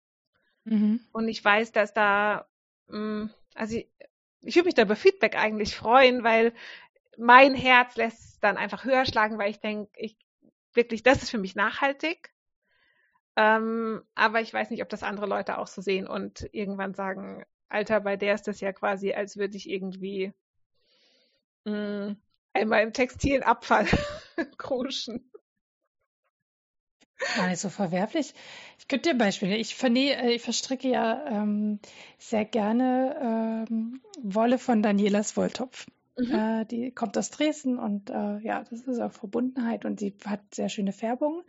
[0.65, 1.01] Mhm.
[1.13, 2.47] Und ich weiß, dass da,
[2.89, 3.89] mm, also ich,
[4.43, 6.53] ich würde mich da über Feedback eigentlich freuen, weil
[7.17, 10.17] mein Herz lässt dann einfach höher schlagen, weil ich denke, ich
[10.75, 12.31] wirklich, das ist für mich nachhaltig.
[13.37, 17.45] Ähm, aber ich weiß nicht, ob das andere Leute auch so sehen und irgendwann sagen,
[17.69, 20.33] Alter, bei der ist das ja quasi, als würde ich irgendwie
[21.65, 22.17] mh, mm,
[22.57, 23.87] einmal im textilen Abfall
[24.59, 25.31] kruschen.
[27.37, 28.35] Gar nicht so verwerflich.
[28.79, 29.57] Ich könnte dir Beispiele.
[29.57, 31.79] Ich, vernähe, äh, ich verstricke ja ähm,
[32.19, 35.87] sehr gerne ähm, Wolle von Danielas Wolltopf.
[36.19, 36.35] Mhm.
[36.35, 40.41] Äh, die kommt aus Dresden und äh, ja, das ist auch Verbundenheit und sie hat
[40.55, 41.43] sehr schöne Färbungen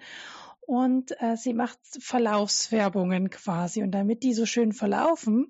[0.67, 3.83] und äh, sie macht Verlaufswerbungen quasi.
[3.83, 5.49] Und damit die so schön verlaufen,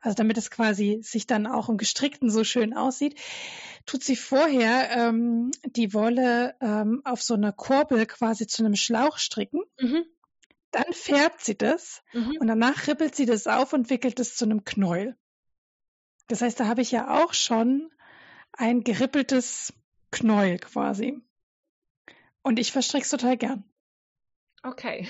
[0.00, 3.16] also damit es quasi sich dann auch im Gestrickten so schön aussieht,
[3.86, 9.18] tut sie vorher ähm, die Wolle ähm, auf so einer Kurbel quasi zu einem Schlauch
[9.18, 9.62] stricken.
[9.78, 10.04] Mhm.
[10.72, 12.36] Dann färbt sie das mhm.
[12.40, 15.16] und danach rippelt sie das auf und wickelt es zu einem Knäuel.
[16.26, 17.88] Das heißt, da habe ich ja auch schon
[18.52, 19.72] ein gerippeltes
[20.10, 21.20] Knäuel quasi.
[22.42, 23.62] Und ich verstricke es total gern.
[24.62, 25.08] Okay.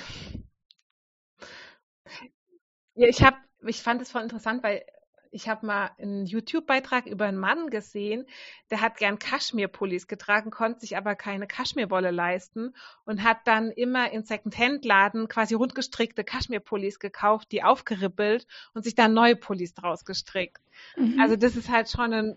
[2.94, 3.36] Ja, ich habe,
[3.66, 4.84] ich fand es voll interessant, weil
[5.30, 8.26] ich habe mal einen YouTube-Beitrag über einen Mann gesehen,
[8.70, 12.74] der hat gern Kaschmirpullis getragen, konnte sich aber keine Kaschmirwolle leisten
[13.04, 19.12] und hat dann immer in Second-Hand-Laden quasi rundgestrickte Kaschmirpullis gekauft, die aufgerippelt und sich dann
[19.12, 20.62] neue Pullis draus gestrickt.
[20.96, 21.20] Mhm.
[21.20, 22.36] Also das ist halt schon ein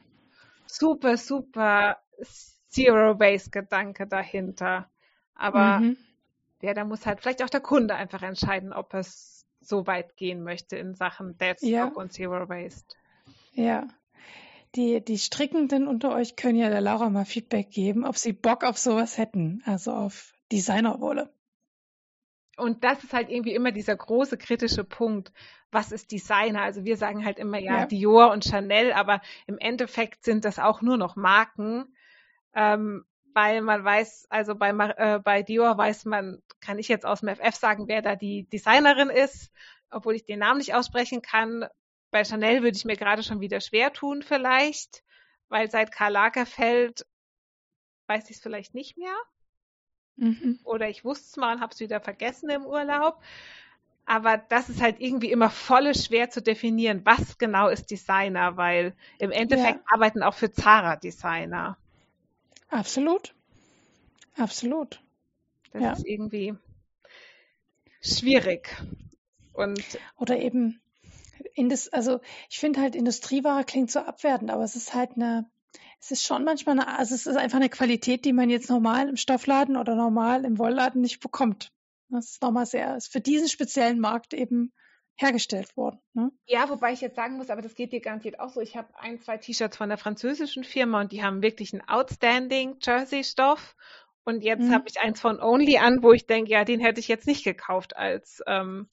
[0.65, 1.99] super, super
[2.67, 4.89] Zero-Base-Gedanke dahinter.
[5.35, 5.97] Aber mhm
[6.61, 10.43] ja, da muss halt vielleicht auch der Kunde einfach entscheiden, ob es so weit gehen
[10.43, 11.85] möchte in Sachen Deadstock ja.
[11.85, 12.95] und Zero Waste.
[13.53, 13.87] Ja.
[14.75, 18.63] Die, die Strickenden unter euch können ja der Laura mal Feedback geben, ob sie Bock
[18.63, 21.33] auf sowas hätten, also auf Designerwolle.
[22.55, 25.31] Und das ist halt irgendwie immer dieser große kritische Punkt.
[25.71, 26.61] Was ist Designer?
[26.61, 27.85] Also wir sagen halt immer ja, ja.
[27.85, 31.95] Dior und Chanel, aber im Endeffekt sind das auch nur noch Marken.
[32.53, 37.21] Ähm, weil man weiß, also bei, äh, bei Dior weiß man, kann ich jetzt aus
[37.21, 39.51] dem FF sagen, wer da die Designerin ist,
[39.89, 41.65] obwohl ich den Namen nicht aussprechen kann.
[42.11, 45.03] Bei Chanel würde ich mir gerade schon wieder schwer tun vielleicht,
[45.47, 47.05] weil seit Karl Lagerfeld
[48.07, 49.15] weiß ich es vielleicht nicht mehr.
[50.15, 50.59] Mhm.
[50.63, 53.21] Oder ich wusste es mal und habe es wieder vergessen im Urlaub.
[54.05, 58.95] Aber das ist halt irgendwie immer voll schwer zu definieren, was genau ist Designer, weil
[59.19, 59.85] im Endeffekt ja.
[59.93, 61.77] arbeiten auch für Zara Designer.
[62.69, 63.33] Absolut.
[64.35, 65.01] Absolut.
[65.73, 65.93] Das ja.
[65.93, 66.55] ist irgendwie
[68.01, 68.75] schwierig.
[69.53, 69.83] Und
[70.17, 70.81] Oder eben,
[71.53, 75.49] Indus, also ich finde halt Industrieware klingt so abwertend, aber es ist halt eine,
[75.99, 79.09] es ist schon manchmal eine, also es ist einfach eine Qualität, die man jetzt normal
[79.09, 81.73] im Stoffladen oder normal im Wollladen nicht bekommt.
[82.09, 84.71] Das ist nochmal sehr, ist für diesen speziellen Markt eben
[85.19, 85.99] hergestellt worden.
[86.13, 86.31] Ne?
[86.45, 88.61] Ja, wobei ich jetzt sagen muss, aber das geht dir garantiert auch so.
[88.61, 92.77] Ich habe ein, zwei T-Shirts von der französischen Firma und die haben wirklich einen outstanding
[92.81, 93.75] Jersey-Stoff.
[94.23, 94.73] Und jetzt mhm.
[94.73, 97.43] habe ich eins von Only an, wo ich denke, ja, den hätte ich jetzt nicht
[97.43, 98.87] gekauft als, ähm,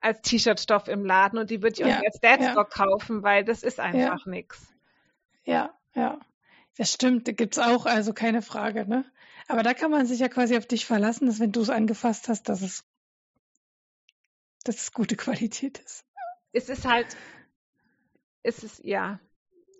[0.00, 2.84] als T-Shirt-Stoff im Laden und die würde ich auch ja, nicht als Deadstock ja.
[2.84, 4.30] kaufen, weil das ist einfach ja.
[4.30, 4.66] nichts.
[5.44, 6.18] Ja, ja.
[6.76, 9.04] Das stimmt, da gibt es auch, also keine Frage, ne?
[9.48, 12.28] Aber da kann man sich ja quasi auf dich verlassen, dass wenn du es angefasst
[12.28, 12.84] hast, dass es
[14.68, 16.04] dass es gute Qualität ist.
[16.52, 17.16] Es ist halt,
[18.42, 19.18] es ist, ja,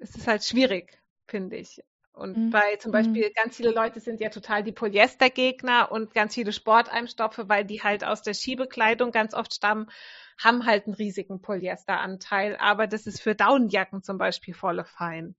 [0.01, 1.83] es ist halt schwierig, finde ich.
[2.13, 2.51] Und mhm.
[2.51, 3.33] bei zum Beispiel mhm.
[3.35, 8.03] ganz viele Leute sind ja total die Polyestergegner und ganz viele Sporteimstoffe, weil die halt
[8.03, 9.89] aus der Skibekleidung ganz oft stammen,
[10.37, 12.57] haben halt einen riesigen Polyesteranteil.
[12.57, 15.37] Aber das ist für Daunenjacken zum Beispiel volle fein.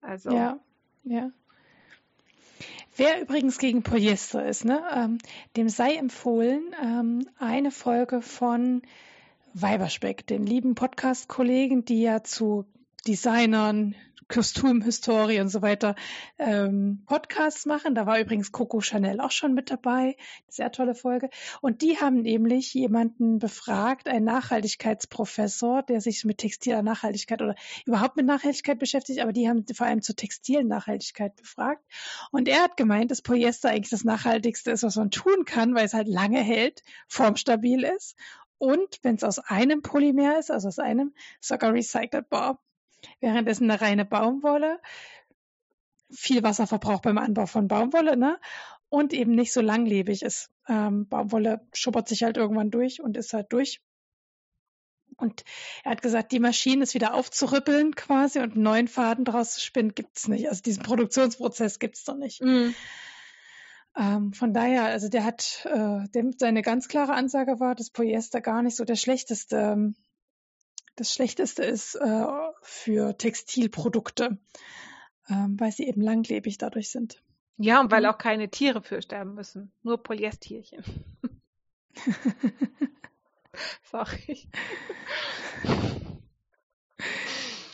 [0.00, 0.30] Also.
[0.30, 0.58] Ja,
[1.02, 1.30] ja.
[2.96, 5.18] Wer übrigens gegen Polyester ist, ne, ähm,
[5.56, 8.82] dem sei empfohlen, ähm, eine Folge von
[9.54, 12.64] Weiberspeck, den lieben Podcast-Kollegen, die ja zu
[13.06, 13.94] Designern,
[14.28, 15.94] Kostümhistorie und so weiter
[16.38, 17.94] ähm, Podcasts machen.
[17.94, 20.16] Da war übrigens Coco Chanel auch schon mit dabei.
[20.48, 21.30] Sehr tolle Folge.
[21.60, 27.54] Und die haben nämlich jemanden befragt, einen Nachhaltigkeitsprofessor, der sich mit textiler Nachhaltigkeit oder
[27.86, 31.82] überhaupt mit Nachhaltigkeit beschäftigt, aber die haben vor allem zur textilen Nachhaltigkeit befragt.
[32.30, 35.86] Und er hat gemeint, dass Polyester eigentlich das Nachhaltigste ist, was man tun kann, weil
[35.86, 38.14] es halt lange hält, formstabil ist
[38.58, 42.60] und wenn es aus einem Polymer ist, also aus einem, sogar recycelbar.
[43.20, 44.80] Währenddessen eine reine Baumwolle
[46.10, 48.38] viel Wasser verbraucht beim Anbau von Baumwolle, ne?
[48.88, 50.50] Und eben nicht so langlebig ist.
[50.66, 53.82] Ähm, Baumwolle schuppert sich halt irgendwann durch und ist halt durch.
[55.16, 55.44] Und
[55.84, 59.60] er hat gesagt, die Maschine ist wieder aufzurüppeln quasi und einen neuen Faden draus zu
[59.60, 60.48] spinnen, gibt's nicht.
[60.48, 62.40] Also diesen Produktionsprozess gibt's doch nicht.
[62.40, 62.70] Mm.
[63.96, 68.40] Ähm, von daher, also der hat, äh, dem, seine ganz klare Ansage war, dass Polyester
[68.40, 69.96] gar nicht so der schlechteste, ähm,
[70.94, 72.24] das schlechteste ist äh,
[72.62, 74.38] für Textilprodukte,
[75.28, 77.22] ähm, weil sie eben langlebig dadurch sind.
[77.56, 80.84] Ja, und weil auch keine Tiere für sterben müssen, nur Polyestierchen.
[83.90, 84.48] Sorry.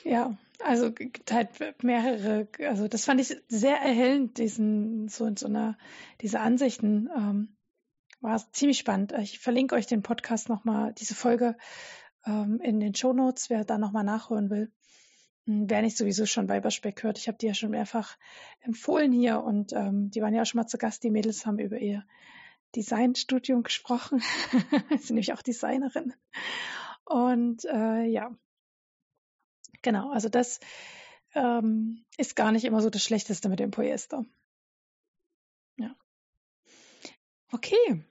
[0.05, 5.47] Ja, also gibt halt mehrere, also das fand ich sehr erhellend, diesen, so in so
[5.47, 5.77] einer,
[6.20, 7.11] diese Ansichten.
[7.15, 7.56] Ähm,
[8.24, 9.12] war ziemlich spannend.
[9.20, 11.56] Ich verlinke euch den Podcast nochmal, diese Folge
[12.27, 14.71] ähm, in den Show Notes, wer da nochmal nachhören will.
[15.47, 18.17] Hm, wer nicht sowieso schon Weiberspeck hört, ich habe die ja schon mehrfach
[18.61, 21.03] empfohlen hier und ähm, die waren ja auch schon mal zu Gast.
[21.05, 22.05] Die Mädels haben über ihr
[22.77, 24.21] Designstudium gesprochen.
[24.91, 26.13] Sie sind nämlich auch Designerin.
[27.05, 28.35] Und äh, ja,
[29.85, 30.61] Genau, also das
[31.35, 34.25] ähm, ist gar nicht immer so das Schlechteste mit dem Polyester.
[35.77, 35.95] Ja.
[37.53, 38.03] Okay,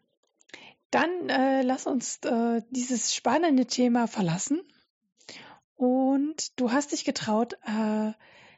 [0.94, 4.62] dann äh, lass uns äh, dieses spannende Thema verlassen.
[5.76, 8.12] Und du hast dich getraut, äh,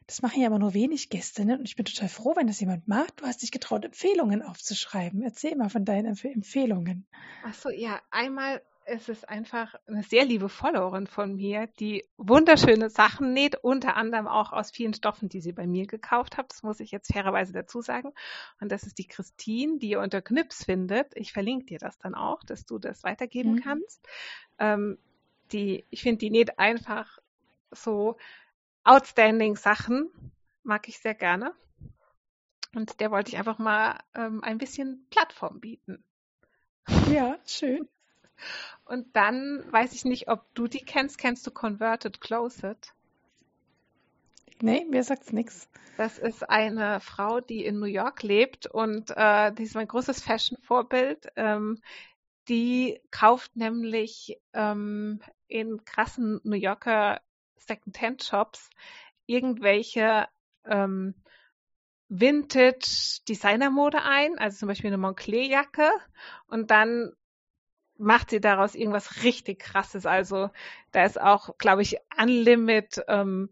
[0.07, 1.57] das machen ja aber nur wenig Gäste, ne?
[1.57, 3.21] Und ich bin total froh, wenn das jemand macht.
[3.21, 5.23] Du hast dich getraut, Empfehlungen aufzuschreiben.
[5.23, 7.07] Erzähl mal von deinen Empf Empfehlungen.
[7.43, 12.91] Ach so, ja, einmal es ist einfach eine sehr liebe Followerin von mir, die wunderschöne
[12.91, 16.51] Sachen näht, unter anderem auch aus vielen Stoffen, die sie bei mir gekauft hat.
[16.51, 18.13] Das muss ich jetzt fairerweise dazu sagen.
[18.61, 21.11] Und das ist die Christine, die ihr unter Knips findet.
[21.15, 23.61] Ich verlinke dir das dann auch, dass du das weitergeben mhm.
[23.61, 24.07] kannst.
[24.59, 24.99] Ähm,
[25.51, 27.17] die, ich finde, die näht einfach
[27.71, 28.17] so
[28.83, 30.11] outstanding Sachen.
[30.61, 31.53] Mag ich sehr gerne.
[32.75, 36.03] Und der wollte ich einfach mal ähm, ein bisschen Plattform bieten.
[37.09, 37.87] Ja, schön.
[38.85, 41.17] Und dann weiß ich nicht, ob du die kennst.
[41.17, 42.93] Kennst du Converted Closet?
[44.61, 45.69] Nee, mir sagt's nichts.
[45.97, 50.21] Das ist eine Frau, die in New York lebt und äh, die ist mein großes
[50.21, 51.27] Fashion-Vorbild.
[51.35, 51.81] Ähm,
[52.47, 57.21] die kauft nämlich ähm, in krassen New Yorker
[57.57, 58.69] Second-Hand-Shops
[59.25, 60.27] irgendwelche
[60.65, 61.15] ähm,
[62.07, 65.89] Vintage Designermode ein, also zum Beispiel eine Moncler-Jacke
[66.47, 67.13] und dann
[67.97, 70.05] macht sie daraus irgendwas richtig krasses.
[70.05, 70.49] Also
[70.91, 73.49] da ist auch, glaube ich, Unlimit ähm,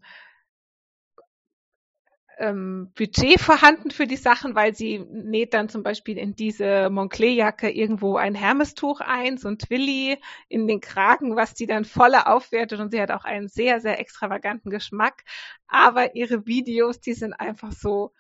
[2.40, 7.70] ähm, Budget vorhanden für die Sachen, weil sie näht dann zum Beispiel in diese Moncler-Jacke
[7.70, 10.18] irgendwo ein Hermestuch ein, so ein Twilly
[10.50, 14.00] in den Kragen, was die dann voller aufwertet und sie hat auch einen sehr, sehr
[14.00, 15.24] extravaganten Geschmack.
[15.68, 18.14] Aber ihre Videos, die sind einfach so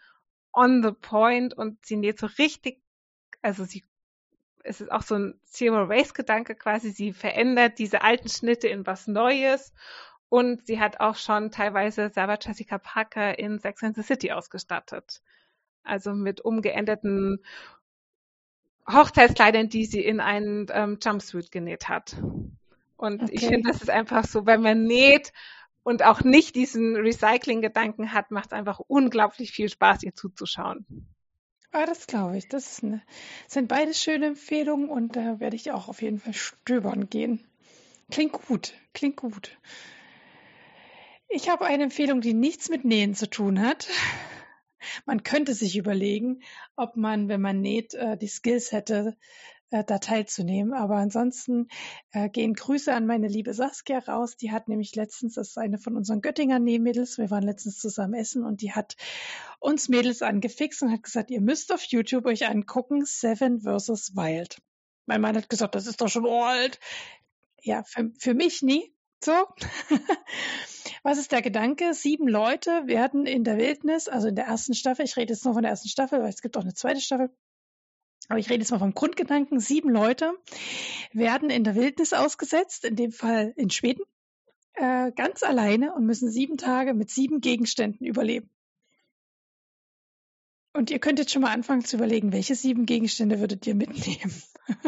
[0.54, 2.82] on the point und sie näht so richtig,
[3.41, 3.84] also sie
[4.64, 6.91] es ist auch so ein Zero Waste Gedanke quasi.
[6.91, 9.73] Sie verändert diese alten Schnitte in was Neues.
[10.30, 15.22] Und sie hat auch schon teilweise Sarah Jessica Parker in Sex and the City ausgestattet.
[15.84, 17.44] Also mit umgeänderten
[18.91, 22.18] Hochzeitskleidern, die sie in einen ähm, Jumpsuit genäht hat.
[22.98, 23.31] Und okay.
[23.34, 25.34] ich finde, das ist einfach so, wenn man näht
[25.84, 31.12] und auch nicht diesen Recycling-Gedanken hat, macht es einfach unglaublich viel Spaß, ihr zuzuschauen.
[31.76, 32.48] Ah, das glaube ich.
[32.48, 33.02] Das eine,
[33.48, 37.44] sind beide schöne Empfehlungen und da werde ich auch auf jeden Fall stöbern gehen.
[38.12, 39.58] Klingt gut, klingt gut.
[41.30, 43.90] Ich habe eine Empfehlung, die nichts mit Nähen zu tun hat.
[45.08, 46.44] Man könnte sich überlegen,
[46.76, 49.18] ob man, wenn man näht, äh, die Skills hätte,
[49.74, 50.74] äh, da teilzunehmen.
[50.74, 51.68] Aber ansonsten
[52.12, 54.38] äh, gehen Grüße an meine liebe Saskia raus.
[54.38, 58.14] Die hat nämlich letztens, das ist eine von unseren Göttinger Nähmädels, wir waren letztens zusammen
[58.14, 58.95] essen und die hat
[59.60, 64.16] uns Mädels angefixt und hat gesagt, ihr müsst auf YouTube euch angucken, Seven vs.
[64.16, 64.62] Wild.
[65.08, 66.80] Mein Mann hat gesagt, das ist doch schon alt.
[67.62, 68.94] Ja, für, für mich nie.
[69.24, 69.32] So.
[71.04, 71.94] Was ist der Gedanke?
[71.94, 75.54] Sieben Leute werden in der Wildnis, also in der ersten Staffel, ich rede jetzt nur
[75.54, 77.30] von der ersten Staffel, weil es gibt auch eine zweite Staffel,
[78.30, 79.60] aber ich rede jetzt mal vom Grundgedanken.
[79.60, 80.34] Sieben Leute
[81.12, 84.04] werden in der Wildnis ausgesetzt, in dem Fall in Schweden.
[84.76, 88.50] äh, ganz alleine und müssen sieben Tage mit sieben Gegenständen überleben.
[90.74, 94.34] Und ihr könnt jetzt schon mal anfangen zu überlegen, welche sieben Gegenstände würdet ihr mitnehmen?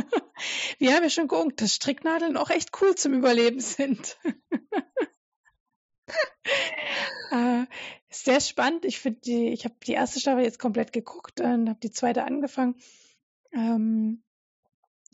[0.80, 4.18] Wir haben ja schon geungt, dass Stricknadeln auch echt cool zum Überleben sind.
[7.32, 7.66] äh,
[8.10, 8.86] sehr spannend.
[8.86, 12.76] Ich finde ich habe die erste Staffel jetzt komplett geguckt und habe die zweite angefangen.
[13.56, 14.22] Ähm,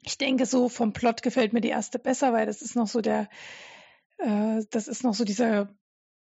[0.03, 3.01] ich denke, so vom Plot gefällt mir die erste besser, weil das ist noch so
[3.01, 3.29] der,
[4.17, 5.69] äh, das ist noch so dieser,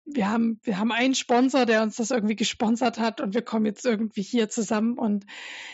[0.04, 3.66] wir haben, wir haben einen Sponsor, der uns das irgendwie gesponsert hat und wir kommen
[3.66, 5.26] jetzt irgendwie hier zusammen und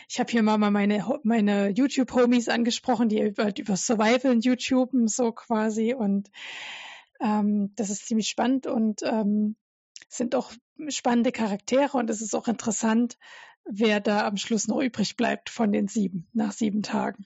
[0.10, 5.94] ich habe hier mal meine, meine YouTube-Homies angesprochen, die über, über Survival YouTube so quasi
[5.94, 6.30] und
[7.20, 9.56] ähm, das ist ziemlich spannend und ähm,
[10.08, 10.52] sind auch
[10.90, 13.18] spannende Charaktere und es ist auch interessant,
[13.70, 17.26] wer da am Schluss noch übrig bleibt von den sieben, nach sieben Tagen.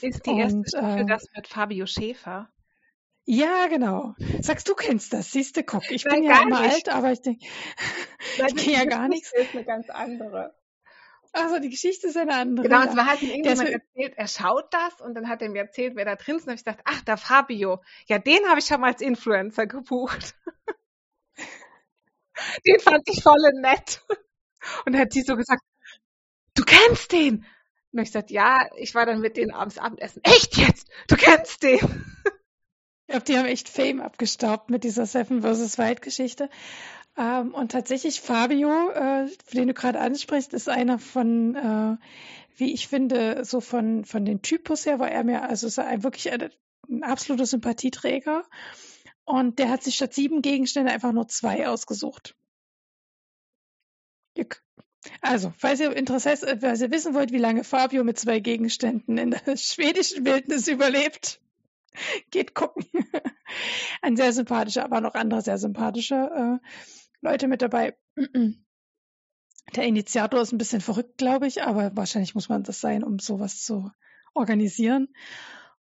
[0.00, 2.50] Ist die und, erste Staffel äh, das mit Fabio Schäfer?
[3.24, 4.14] Ja, genau.
[4.40, 6.74] Sagst du kennst das, siehst du, guck, ich Nein, bin ja immer nicht.
[6.74, 7.46] alt, aber ich denke,
[8.48, 9.30] ich kenne ja gar nichts.
[9.34, 10.54] Das ist eine ganz andere.
[11.32, 12.68] Also die Geschichte ist eine andere.
[12.68, 15.96] Genau, es war halt irgendjemand erzählt, er schaut das und dann hat er mir erzählt,
[15.96, 16.42] wer da drin ist.
[16.42, 17.80] Und habe ich gedacht, ach, der Fabio.
[18.06, 20.34] Ja, den habe ich schon mal als Influencer gebucht.
[22.66, 24.02] den fand ich voll nett.
[24.84, 25.62] Und dann hat sie so gesagt,
[26.54, 27.44] du kennst den.
[27.92, 30.22] Und ich gesagt, ja, ich war dann mit denen abends Abendessen.
[30.24, 30.88] Echt jetzt?
[31.08, 31.78] Du kennst den?
[33.06, 35.76] Ich glaube, die haben echt Fame abgestaubt mit dieser Seven vs.
[35.76, 36.48] Wild Geschichte.
[37.16, 41.96] Ähm, und tatsächlich Fabio, äh, den du gerade ansprichst, ist einer von, äh,
[42.56, 46.02] wie ich finde, so von, von den Typus her war er mir, also ist er
[46.02, 46.50] wirklich ein,
[46.88, 48.44] ein absoluter Sympathieträger.
[49.24, 52.34] Und der hat sich statt sieben Gegenstände einfach nur zwei ausgesucht.
[55.20, 59.30] Also, falls ihr Interesse, falls ihr wissen wollt, wie lange Fabio mit zwei Gegenständen in
[59.32, 61.40] der schwedischen Wildnis überlebt,
[62.30, 62.86] geht gucken.
[64.02, 66.14] Ein sehr sympathischer, aber noch andere sehr sympathische
[66.62, 66.68] äh,
[67.20, 67.96] Leute mit dabei.
[69.76, 73.18] Der Initiator ist ein bisschen verrückt, glaube ich, aber wahrscheinlich muss man das sein, um
[73.20, 73.90] sowas zu
[74.34, 75.08] organisieren.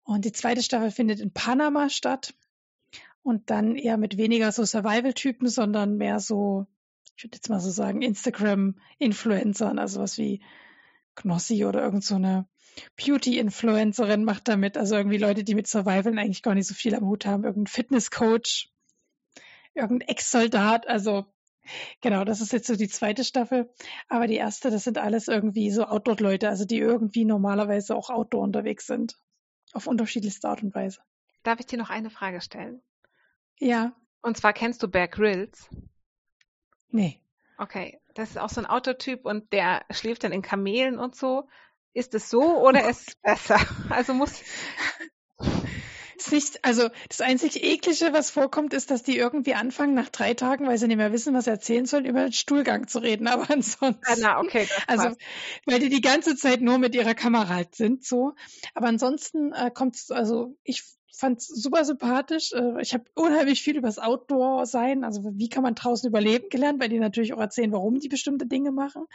[0.03, 2.35] Und die zweite Staffel findet in Panama statt.
[3.23, 6.67] Und dann eher mit weniger so Survival-Typen, sondern mehr so
[7.17, 10.43] ich würde jetzt mal so sagen, Instagram-Influencern, also was wie
[11.15, 12.47] Knossi oder irgend so eine
[12.97, 14.77] Beauty-Influencerin macht damit.
[14.77, 17.45] Also irgendwie Leute, die mit Survival eigentlich gar nicht so viel am Hut haben.
[17.45, 18.71] Irgendein Fitness-Coach,
[19.75, 20.87] irgendein Ex-Soldat.
[20.87, 21.25] Also
[22.03, 23.73] genau, das ist jetzt so die zweite Staffel.
[24.09, 28.43] Aber die erste, das sind alles irgendwie so Outdoor-Leute, also die irgendwie normalerweise auch Outdoor
[28.43, 29.17] unterwegs sind.
[29.73, 31.01] Auf unterschiedlichste Art und Weise.
[31.45, 32.83] Darf ich dir noch eine Frage stellen?
[33.59, 33.97] Ja.
[34.21, 35.71] Und zwar kennst du Bear Grylls?
[36.91, 37.21] Nee.
[37.59, 41.49] Okay, das ist auch so ein Autotyp und der schläft dann in Kamelen und so.
[41.93, 43.61] Ist es so oder ist es besser?
[43.89, 44.43] Also muss.
[46.17, 50.33] Ist nicht, also das einzig eklige, was vorkommt, ist, dass die irgendwie anfangen, nach drei
[50.33, 53.27] Tagen, weil sie nicht mehr wissen, was sie erzählen sollen, über den Stuhlgang zu reden.
[53.27, 54.01] Aber ansonsten.
[54.07, 54.67] Ah, na, okay.
[54.87, 55.15] Also,
[55.67, 58.35] weil die die ganze Zeit nur mit ihrer Kamera halt sind, so.
[58.75, 60.85] Aber ansonsten äh, kommt es, also ich
[61.17, 62.53] fand es super sympathisch.
[62.53, 66.81] Äh, ich habe unheimlich viel über das Outdoor-Sein, also wie kann man draußen überleben gelernt,
[66.81, 69.07] weil die natürlich auch erzählen, warum die bestimmte Dinge machen.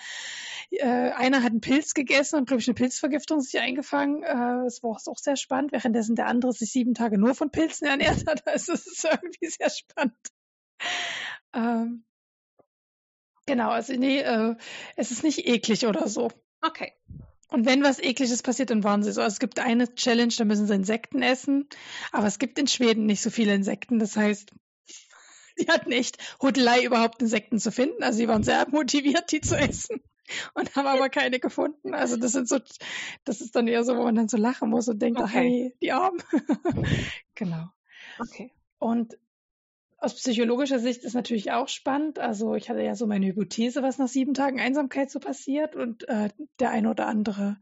[0.72, 4.23] Äh, einer hat einen Pilz gegessen und, glaube ich, eine Pilzvergiftung sich eingefangen.
[4.23, 7.88] Äh, das war auch sehr spannend, währenddessen der andere sich sieben Tage nur von Pilzen
[7.88, 8.44] ernährt hat.
[8.52, 10.15] Also es ist irgendwie sehr spannend.
[11.53, 12.03] Ähm,
[13.45, 14.56] genau, also nee, äh,
[14.95, 16.32] es ist nicht eklig oder so.
[16.61, 16.94] Okay.
[17.52, 19.22] Und wenn was Ekliges passiert, dann waren sie so.
[19.22, 21.68] Also es gibt eine Challenge, da müssen sie Insekten essen.
[22.14, 23.99] Aber es gibt in Schweden nicht so viele Insekten.
[23.99, 24.53] Das heißt,
[25.60, 28.03] die hatten echt Hudelei, überhaupt Insekten zu finden.
[28.03, 30.02] Also sie waren sehr motiviert, die zu essen.
[30.53, 31.94] Und haben aber keine gefunden.
[31.94, 32.60] Also das sind so,
[33.26, 35.32] das ist dann eher so, wo man dann so lachen muss und denkt, okay.
[35.34, 36.23] hey, die Armen.
[37.36, 37.68] genau.
[38.18, 38.53] Okay.
[38.80, 39.18] Und
[40.02, 42.18] aus psychologischer Sicht ist natürlich auch spannend.
[42.18, 46.10] Also ich hatte ja so meine Hypothese, was nach sieben Tagen Einsamkeit so passiert und
[46.10, 46.30] äh,
[46.60, 47.57] der eine oder andere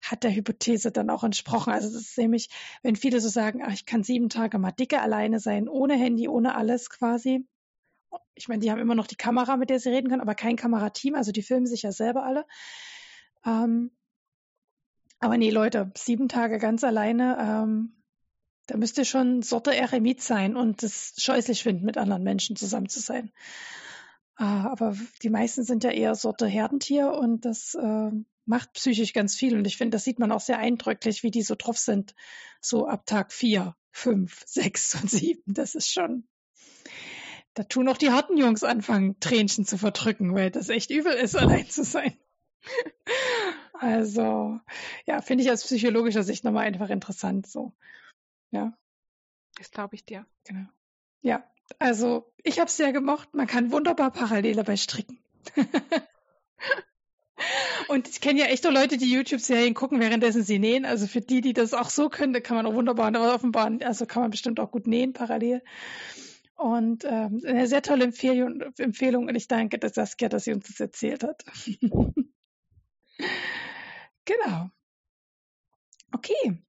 [0.00, 1.72] hat der Hypothese dann auch entsprochen.
[1.72, 2.48] Also das ist nämlich,
[2.82, 6.28] wenn viele so sagen, ach, ich kann sieben Tage mal dicke alleine sein, ohne Handy,
[6.28, 7.44] ohne alles quasi.
[8.36, 10.56] Ich meine, die haben immer noch die Kamera, mit der sie reden können, aber kein
[10.56, 12.46] Kamerateam, also die filmen sich ja selber alle.
[13.44, 13.90] Ähm,
[15.18, 18.03] aber nee, Leute, sieben Tage ganz alleine, ähm,
[18.66, 23.00] da müsste schon Sorte Eremit sein und es scheußlich finden, mit anderen Menschen zusammen zu
[23.00, 23.30] sein.
[24.36, 28.10] Ah, aber die meisten sind ja eher Sorte Herdentier und das äh,
[28.46, 29.56] macht psychisch ganz viel.
[29.56, 32.14] Und ich finde, das sieht man auch sehr eindrücklich, wie die so drauf sind.
[32.60, 35.54] So ab Tag vier, fünf, sechs und sieben.
[35.54, 36.26] Das ist schon.
[37.54, 41.36] Da tun auch die harten Jungs anfangen, Tränchen zu verdrücken, weil das echt übel ist,
[41.38, 42.16] allein zu sein.
[43.74, 44.58] Also,
[45.06, 47.72] ja, finde ich aus psychologischer Sicht nochmal einfach interessant so.
[48.54, 48.72] Ja.
[49.56, 50.26] Das glaube ich dir.
[50.44, 50.68] Genau.
[51.22, 51.44] Ja,
[51.78, 53.34] also ich habe es sehr gemocht.
[53.34, 55.18] Man kann wunderbar parallel dabei stricken.
[57.88, 60.84] Und ich kenne ja echt so Leute, die YouTube-Serien gucken, währenddessen sie nähen.
[60.84, 64.06] Also für die, die das auch so können, da kann man auch wunderbar offenbar, also
[64.06, 65.62] kann man bestimmt auch gut nähen parallel.
[66.54, 70.68] Und ähm, eine sehr tolle Empfehlung, Empfehlung und ich danke dass Saskia, dass sie uns
[70.68, 71.44] das erzählt hat.
[74.24, 74.70] genau.
[76.12, 76.62] Okay,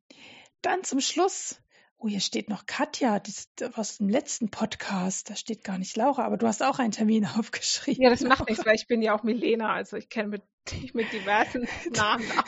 [0.61, 1.61] dann zum Schluss.
[1.97, 5.29] Oh, hier steht noch Katja, das aus dem letzten Podcast.
[5.29, 8.03] Da steht gar nicht Laura, aber du hast auch einen Termin aufgeschrieben.
[8.03, 10.39] Ja, das macht nichts, weil ich bin ja auch Milena, also ich kenne
[10.71, 12.43] mich mit diversen Namen aus.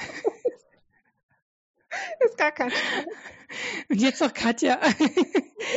[2.20, 3.06] Ist gar kein Stress.
[3.90, 4.80] Und jetzt noch Katja.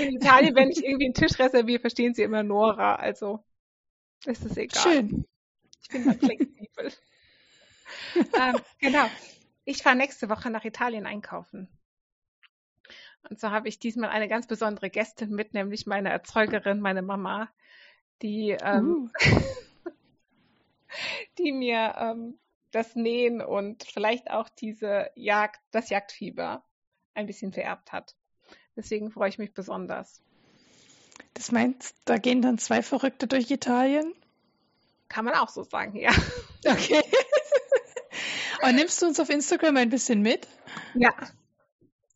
[0.00, 2.96] In Italien, wenn ich irgendwie einen Tisch reserviere, verstehen sie immer Nora.
[2.96, 3.42] Also
[4.26, 4.82] ist es egal.
[4.82, 5.24] Schön.
[5.82, 6.92] Ich bin da flexibel.
[8.34, 9.06] ähm, genau.
[9.64, 11.68] Ich fahre nächste Woche nach Italien einkaufen.
[13.30, 17.48] Und so habe ich diesmal eine ganz besondere Gästin mit, nämlich meine Erzeugerin, meine Mama,
[18.22, 19.90] die, ähm, uh.
[21.38, 22.38] die mir ähm,
[22.72, 26.64] das Nähen und vielleicht auch diese Jagd, das Jagdfieber
[27.14, 28.16] ein bisschen vererbt hat.
[28.74, 30.20] Deswegen freue ich mich besonders.
[31.34, 34.12] Das meinst, da gehen dann zwei Verrückte durch Italien?
[35.08, 36.10] Kann man auch so sagen, ja.
[36.66, 37.00] Okay.
[38.62, 40.48] Und nimmst du uns auf Instagram ein bisschen mit?
[40.94, 41.14] Ja.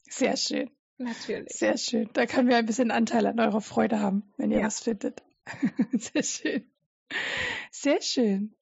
[0.08, 0.70] Sehr schön.
[0.98, 1.52] Natürlich.
[1.52, 2.08] Sehr schön.
[2.12, 4.66] Da können wir ein bisschen Anteil an eurer Freude haben, wenn ihr ja.
[4.66, 5.22] was findet.
[5.92, 6.70] Sehr schön.
[7.70, 8.54] Sehr schön.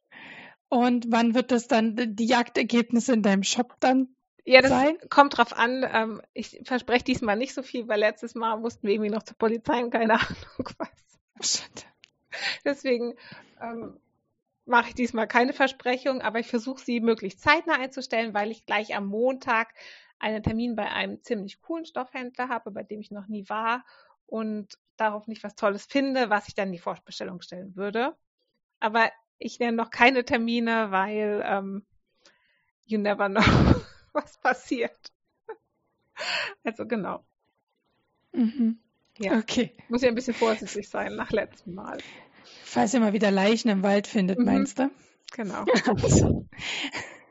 [0.68, 4.08] Und wann wird das dann, die Jagdergebnisse in deinem Shop dann
[4.44, 4.96] ja, das sein?
[5.08, 5.86] kommt drauf an.
[5.92, 9.36] Ähm, ich verspreche diesmal nicht so viel, weil letztes Mal mussten wir irgendwie noch zur
[9.36, 11.62] Polizei und keine Ahnung was.
[12.64, 13.14] Deswegen
[13.60, 14.00] ähm,
[14.64, 18.96] mache ich diesmal keine Versprechung, aber ich versuche sie möglichst zeitnah einzustellen, weil ich gleich
[18.96, 19.74] am Montag
[20.22, 23.84] einen Termin bei einem ziemlich coolen Stoffhändler habe, bei dem ich noch nie war
[24.26, 28.16] und darauf nicht was Tolles finde, was ich dann in die Vorbestellung stellen würde.
[28.78, 31.84] Aber ich nenne noch keine Termine, weil ähm,
[32.84, 33.42] you never know,
[34.12, 35.12] was passiert.
[36.62, 37.24] Also genau.
[38.32, 38.78] Mhm.
[39.18, 39.38] Ja.
[39.38, 39.72] Okay.
[39.88, 41.98] Muss ja ein bisschen vorsichtig sein nach letztem Mal.
[42.64, 44.44] Falls ihr mal wieder Leichen im Wald findet, mhm.
[44.44, 44.90] meinst du?
[45.32, 45.64] Genau.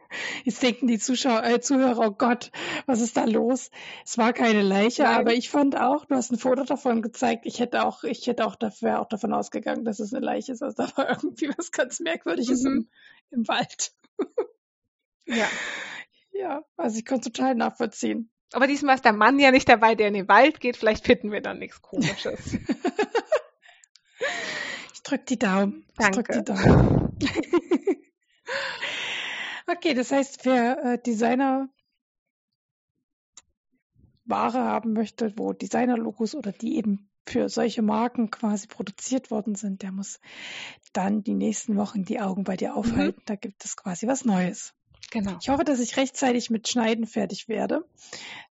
[0.43, 2.51] Jetzt denken die Zuschauer, äh, Zuhörer, oh Gott,
[2.85, 3.71] was ist da los?
[4.05, 5.15] Es war keine Leiche, Nein.
[5.15, 7.45] aber ich fand auch, du hast ein Foto davon gezeigt.
[7.45, 10.61] Ich hätte auch, ich hätte auch, wäre auch davon ausgegangen, dass es eine Leiche ist.
[10.61, 12.71] Also da war irgendwie was ganz Merkwürdiges mhm.
[12.71, 13.93] im, im Wald.
[15.25, 15.47] ja.
[16.33, 18.31] Ja, also ich konnte total nachvollziehen.
[18.53, 20.75] Aber diesmal ist der Mann ja nicht dabei, der in den Wald geht.
[20.75, 22.53] Vielleicht finden wir dann nichts Komisches.
[24.93, 25.85] ich drück die Daumen.
[25.97, 26.19] Danke.
[26.19, 27.17] Ich drück die Daumen.
[29.71, 31.69] Okay, das heißt, wer äh, Designer
[34.25, 39.83] Ware haben möchte, wo Designer-Logos oder die eben für solche Marken quasi produziert worden sind,
[39.83, 40.19] der muss
[40.93, 43.19] dann die nächsten Wochen die Augen bei dir aufhalten.
[43.19, 43.25] Mhm.
[43.25, 44.73] Da gibt es quasi was Neues.
[45.11, 45.37] Genau.
[45.41, 47.85] Ich hoffe, dass ich rechtzeitig mit Schneiden fertig werde,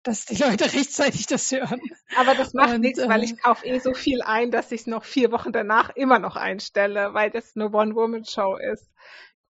[0.02, 1.80] dass die Leute rechtzeitig das hören.
[2.16, 4.82] Aber das macht Und, nichts, äh, weil ich kaufe eh so viel ein, dass ich
[4.82, 8.90] es noch vier Wochen danach immer noch einstelle, weil das eine One-Woman-Show ist.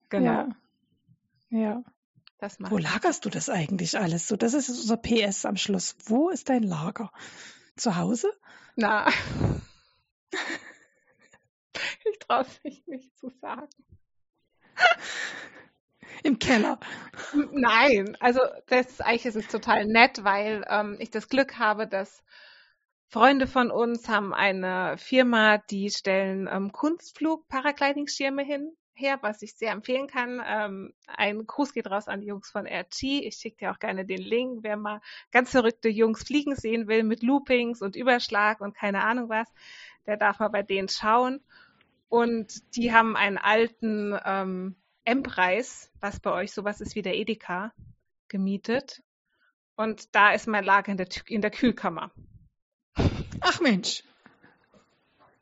[0.08, 0.32] Genau.
[0.32, 0.48] Ja.
[1.54, 1.84] Ja.
[2.58, 4.26] Wo lagerst du das eigentlich alles?
[4.26, 5.94] So, das ist unser PS am Schluss.
[6.06, 7.12] Wo ist dein Lager?
[7.76, 8.28] Zu Hause?
[8.74, 9.06] Na.
[12.04, 13.68] ich traue es mich nicht zu sagen.
[16.24, 16.80] Im Keller.
[17.52, 21.86] Nein, also das ist eigentlich ist es total nett, weil ähm, ich das Glück habe,
[21.86, 22.24] dass
[23.06, 29.72] Freunde von uns haben eine Firma, die stellen ähm, Kunstflug-Paragliding-Schirme hin her, was ich sehr
[29.72, 30.42] empfehlen kann.
[30.46, 33.26] Ähm, ein Gruß geht raus an die Jungs von RG.
[33.26, 35.00] Ich schicke dir auch gerne den Link, wer mal
[35.32, 39.48] ganz verrückte Jungs fliegen sehen will mit Loopings und Überschlag und keine Ahnung was,
[40.06, 41.40] der darf mal bei denen schauen.
[42.08, 47.72] Und die haben einen alten ähm, M-Preis, was bei euch sowas ist wie der Edeka,
[48.28, 49.02] gemietet.
[49.76, 52.12] Und da ist mein Lager in der, in der Kühlkammer.
[53.40, 54.04] Ach Mensch.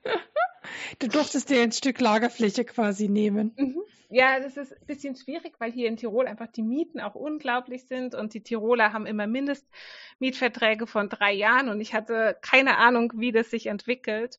[0.98, 3.52] Du durftest dir ein Stück Lagerfläche quasi nehmen.
[3.56, 3.82] Mhm.
[4.14, 7.86] Ja, das ist ein bisschen schwierig, weil hier in Tirol einfach die Mieten auch unglaublich
[7.86, 13.14] sind und die Tiroler haben immer Mindestmietverträge von drei Jahren und ich hatte keine Ahnung,
[13.16, 14.38] wie das sich entwickelt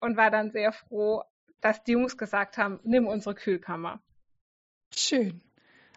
[0.00, 1.22] und war dann sehr froh,
[1.62, 4.02] dass die Jungs gesagt haben, nimm unsere Kühlkammer.
[4.94, 5.40] Schön.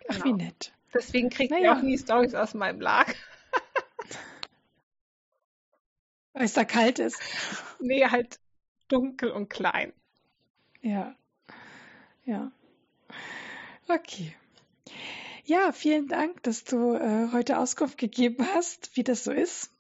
[0.08, 0.26] Ach, genau.
[0.26, 0.74] wie nett.
[0.94, 1.64] Deswegen kriegt naja.
[1.64, 3.14] ihr auch nie Stories aus meinem Lager.
[6.32, 7.20] Weil es da kalt ist.
[7.80, 8.40] Nee, halt
[8.94, 9.92] dunkel und klein.
[10.82, 11.16] Ja.
[12.26, 12.52] Ja.
[13.88, 14.36] Okay.
[15.46, 19.74] Ja, vielen Dank, dass du äh, heute Auskunft gegeben hast, wie das so ist.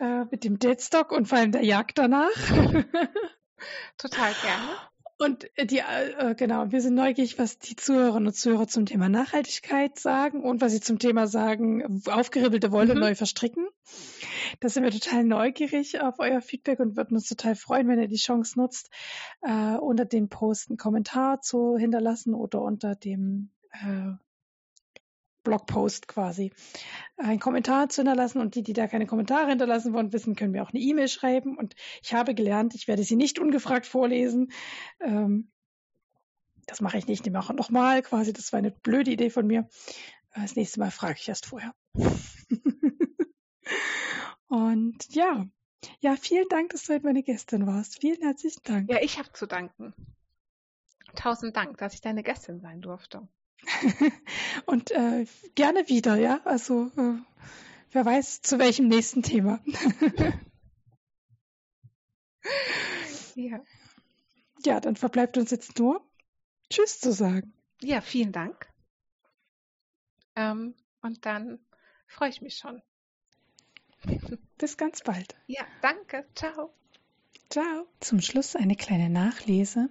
[0.00, 2.30] äh, mit dem Deadstock und vor allem der Jagd danach.
[3.98, 4.68] Total gerne.
[5.18, 9.98] Und die, äh, genau, wir sind neugierig, was die Zuhörerinnen und Zuhörer zum Thema Nachhaltigkeit
[9.98, 13.00] sagen und was sie zum Thema sagen, aufgeribbelte Wolle mhm.
[13.00, 13.68] neu verstricken.
[14.58, 18.08] Da sind wir total neugierig auf euer Feedback und würden uns total freuen, wenn ihr
[18.08, 18.90] die Chance nutzt,
[19.42, 24.12] äh, unter den Post einen Kommentar zu hinterlassen oder unter dem äh,
[25.42, 26.52] Blogpost quasi
[27.16, 30.62] einen Kommentar zu hinterlassen und die, die da keine Kommentare hinterlassen wollen, wissen, können wir
[30.62, 34.52] auch eine E-Mail schreiben und ich habe gelernt, ich werde sie nicht ungefragt vorlesen.
[35.00, 35.50] Ähm,
[36.66, 39.68] das mache ich nicht, ich mache nochmal quasi, das war eine blöde Idee von mir.
[40.34, 41.74] Das nächste Mal frage ich erst vorher.
[44.50, 45.46] und ja,
[46.00, 48.00] ja, vielen Dank, dass du heute meine Gästin warst.
[48.00, 48.90] Vielen herzlichen Dank.
[48.90, 49.94] Ja, ich habe zu danken.
[51.14, 53.26] Tausend Dank, dass ich deine Gästin sein durfte.
[54.66, 56.40] Und äh, gerne wieder, ja.
[56.44, 57.14] Also äh,
[57.92, 59.60] wer weiß, zu welchem nächsten Thema.
[63.36, 63.62] ja.
[64.64, 66.04] Ja, dann verbleibt uns jetzt nur
[66.68, 67.54] Tschüss zu sagen.
[67.80, 68.68] Ja, vielen Dank.
[70.36, 71.64] Ähm, und dann
[72.06, 72.82] freue ich mich schon.
[74.58, 75.34] Bis ganz bald.
[75.46, 76.24] Ja, danke.
[76.34, 76.72] Ciao.
[77.48, 77.86] Ciao.
[78.00, 79.90] Zum Schluss eine kleine Nachlese.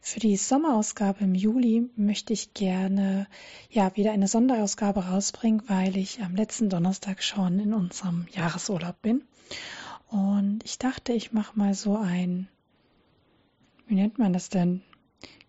[0.00, 3.26] Für die Sommerausgabe im Juli möchte ich gerne
[3.70, 9.24] ja wieder eine Sonderausgabe rausbringen, weil ich am letzten Donnerstag schon in unserem Jahresurlaub bin.
[10.08, 12.48] Und ich dachte, ich mache mal so ein,
[13.86, 14.82] wie nennt man das denn?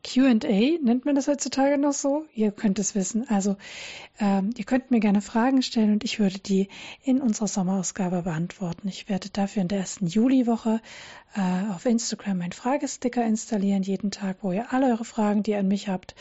[0.02, 0.34] QA,
[0.82, 2.26] nennt man das heutzutage noch so?
[2.34, 3.28] Ihr könnt es wissen.
[3.30, 3.58] Also
[4.20, 6.70] ähm, ihr könnt mir gerne Fragen stellen und ich würde die
[7.04, 8.88] in unserer Sommerausgabe beantworten.
[8.88, 10.82] Ich werde dafür in der ersten Juliwoche
[11.36, 15.60] äh, auf Instagram einen Fragesticker installieren, jeden Tag, wo ihr alle eure Fragen, die ihr
[15.60, 16.16] an mich habt,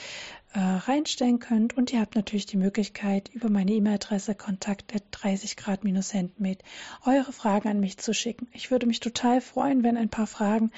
[0.55, 1.77] äh, reinstellen könnt.
[1.77, 6.59] Und ihr habt natürlich die Möglichkeit, über meine E-Mail-Adresse kontakt 30 Grad-Handmade
[7.07, 8.49] eure Fragen an mich zu schicken.
[8.53, 10.73] Ich würde mich total freuen, wenn ein paar Fragen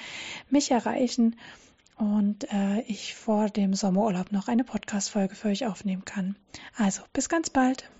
[0.51, 1.35] mich erreichen
[2.01, 6.35] und äh, ich vor dem Sommerurlaub noch eine Podcast-Folge für euch aufnehmen kann.
[6.75, 7.91] Also, bis ganz bald.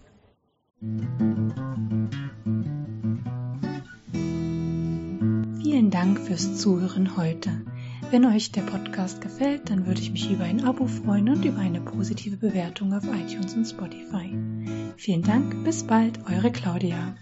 [5.62, 7.62] Vielen Dank fürs Zuhören heute.
[8.10, 11.60] Wenn euch der Podcast gefällt, dann würde ich mich über ein Abo freuen und über
[11.60, 14.36] eine positive Bewertung auf iTunes und Spotify.
[14.98, 17.16] Vielen Dank, bis bald, eure Claudia.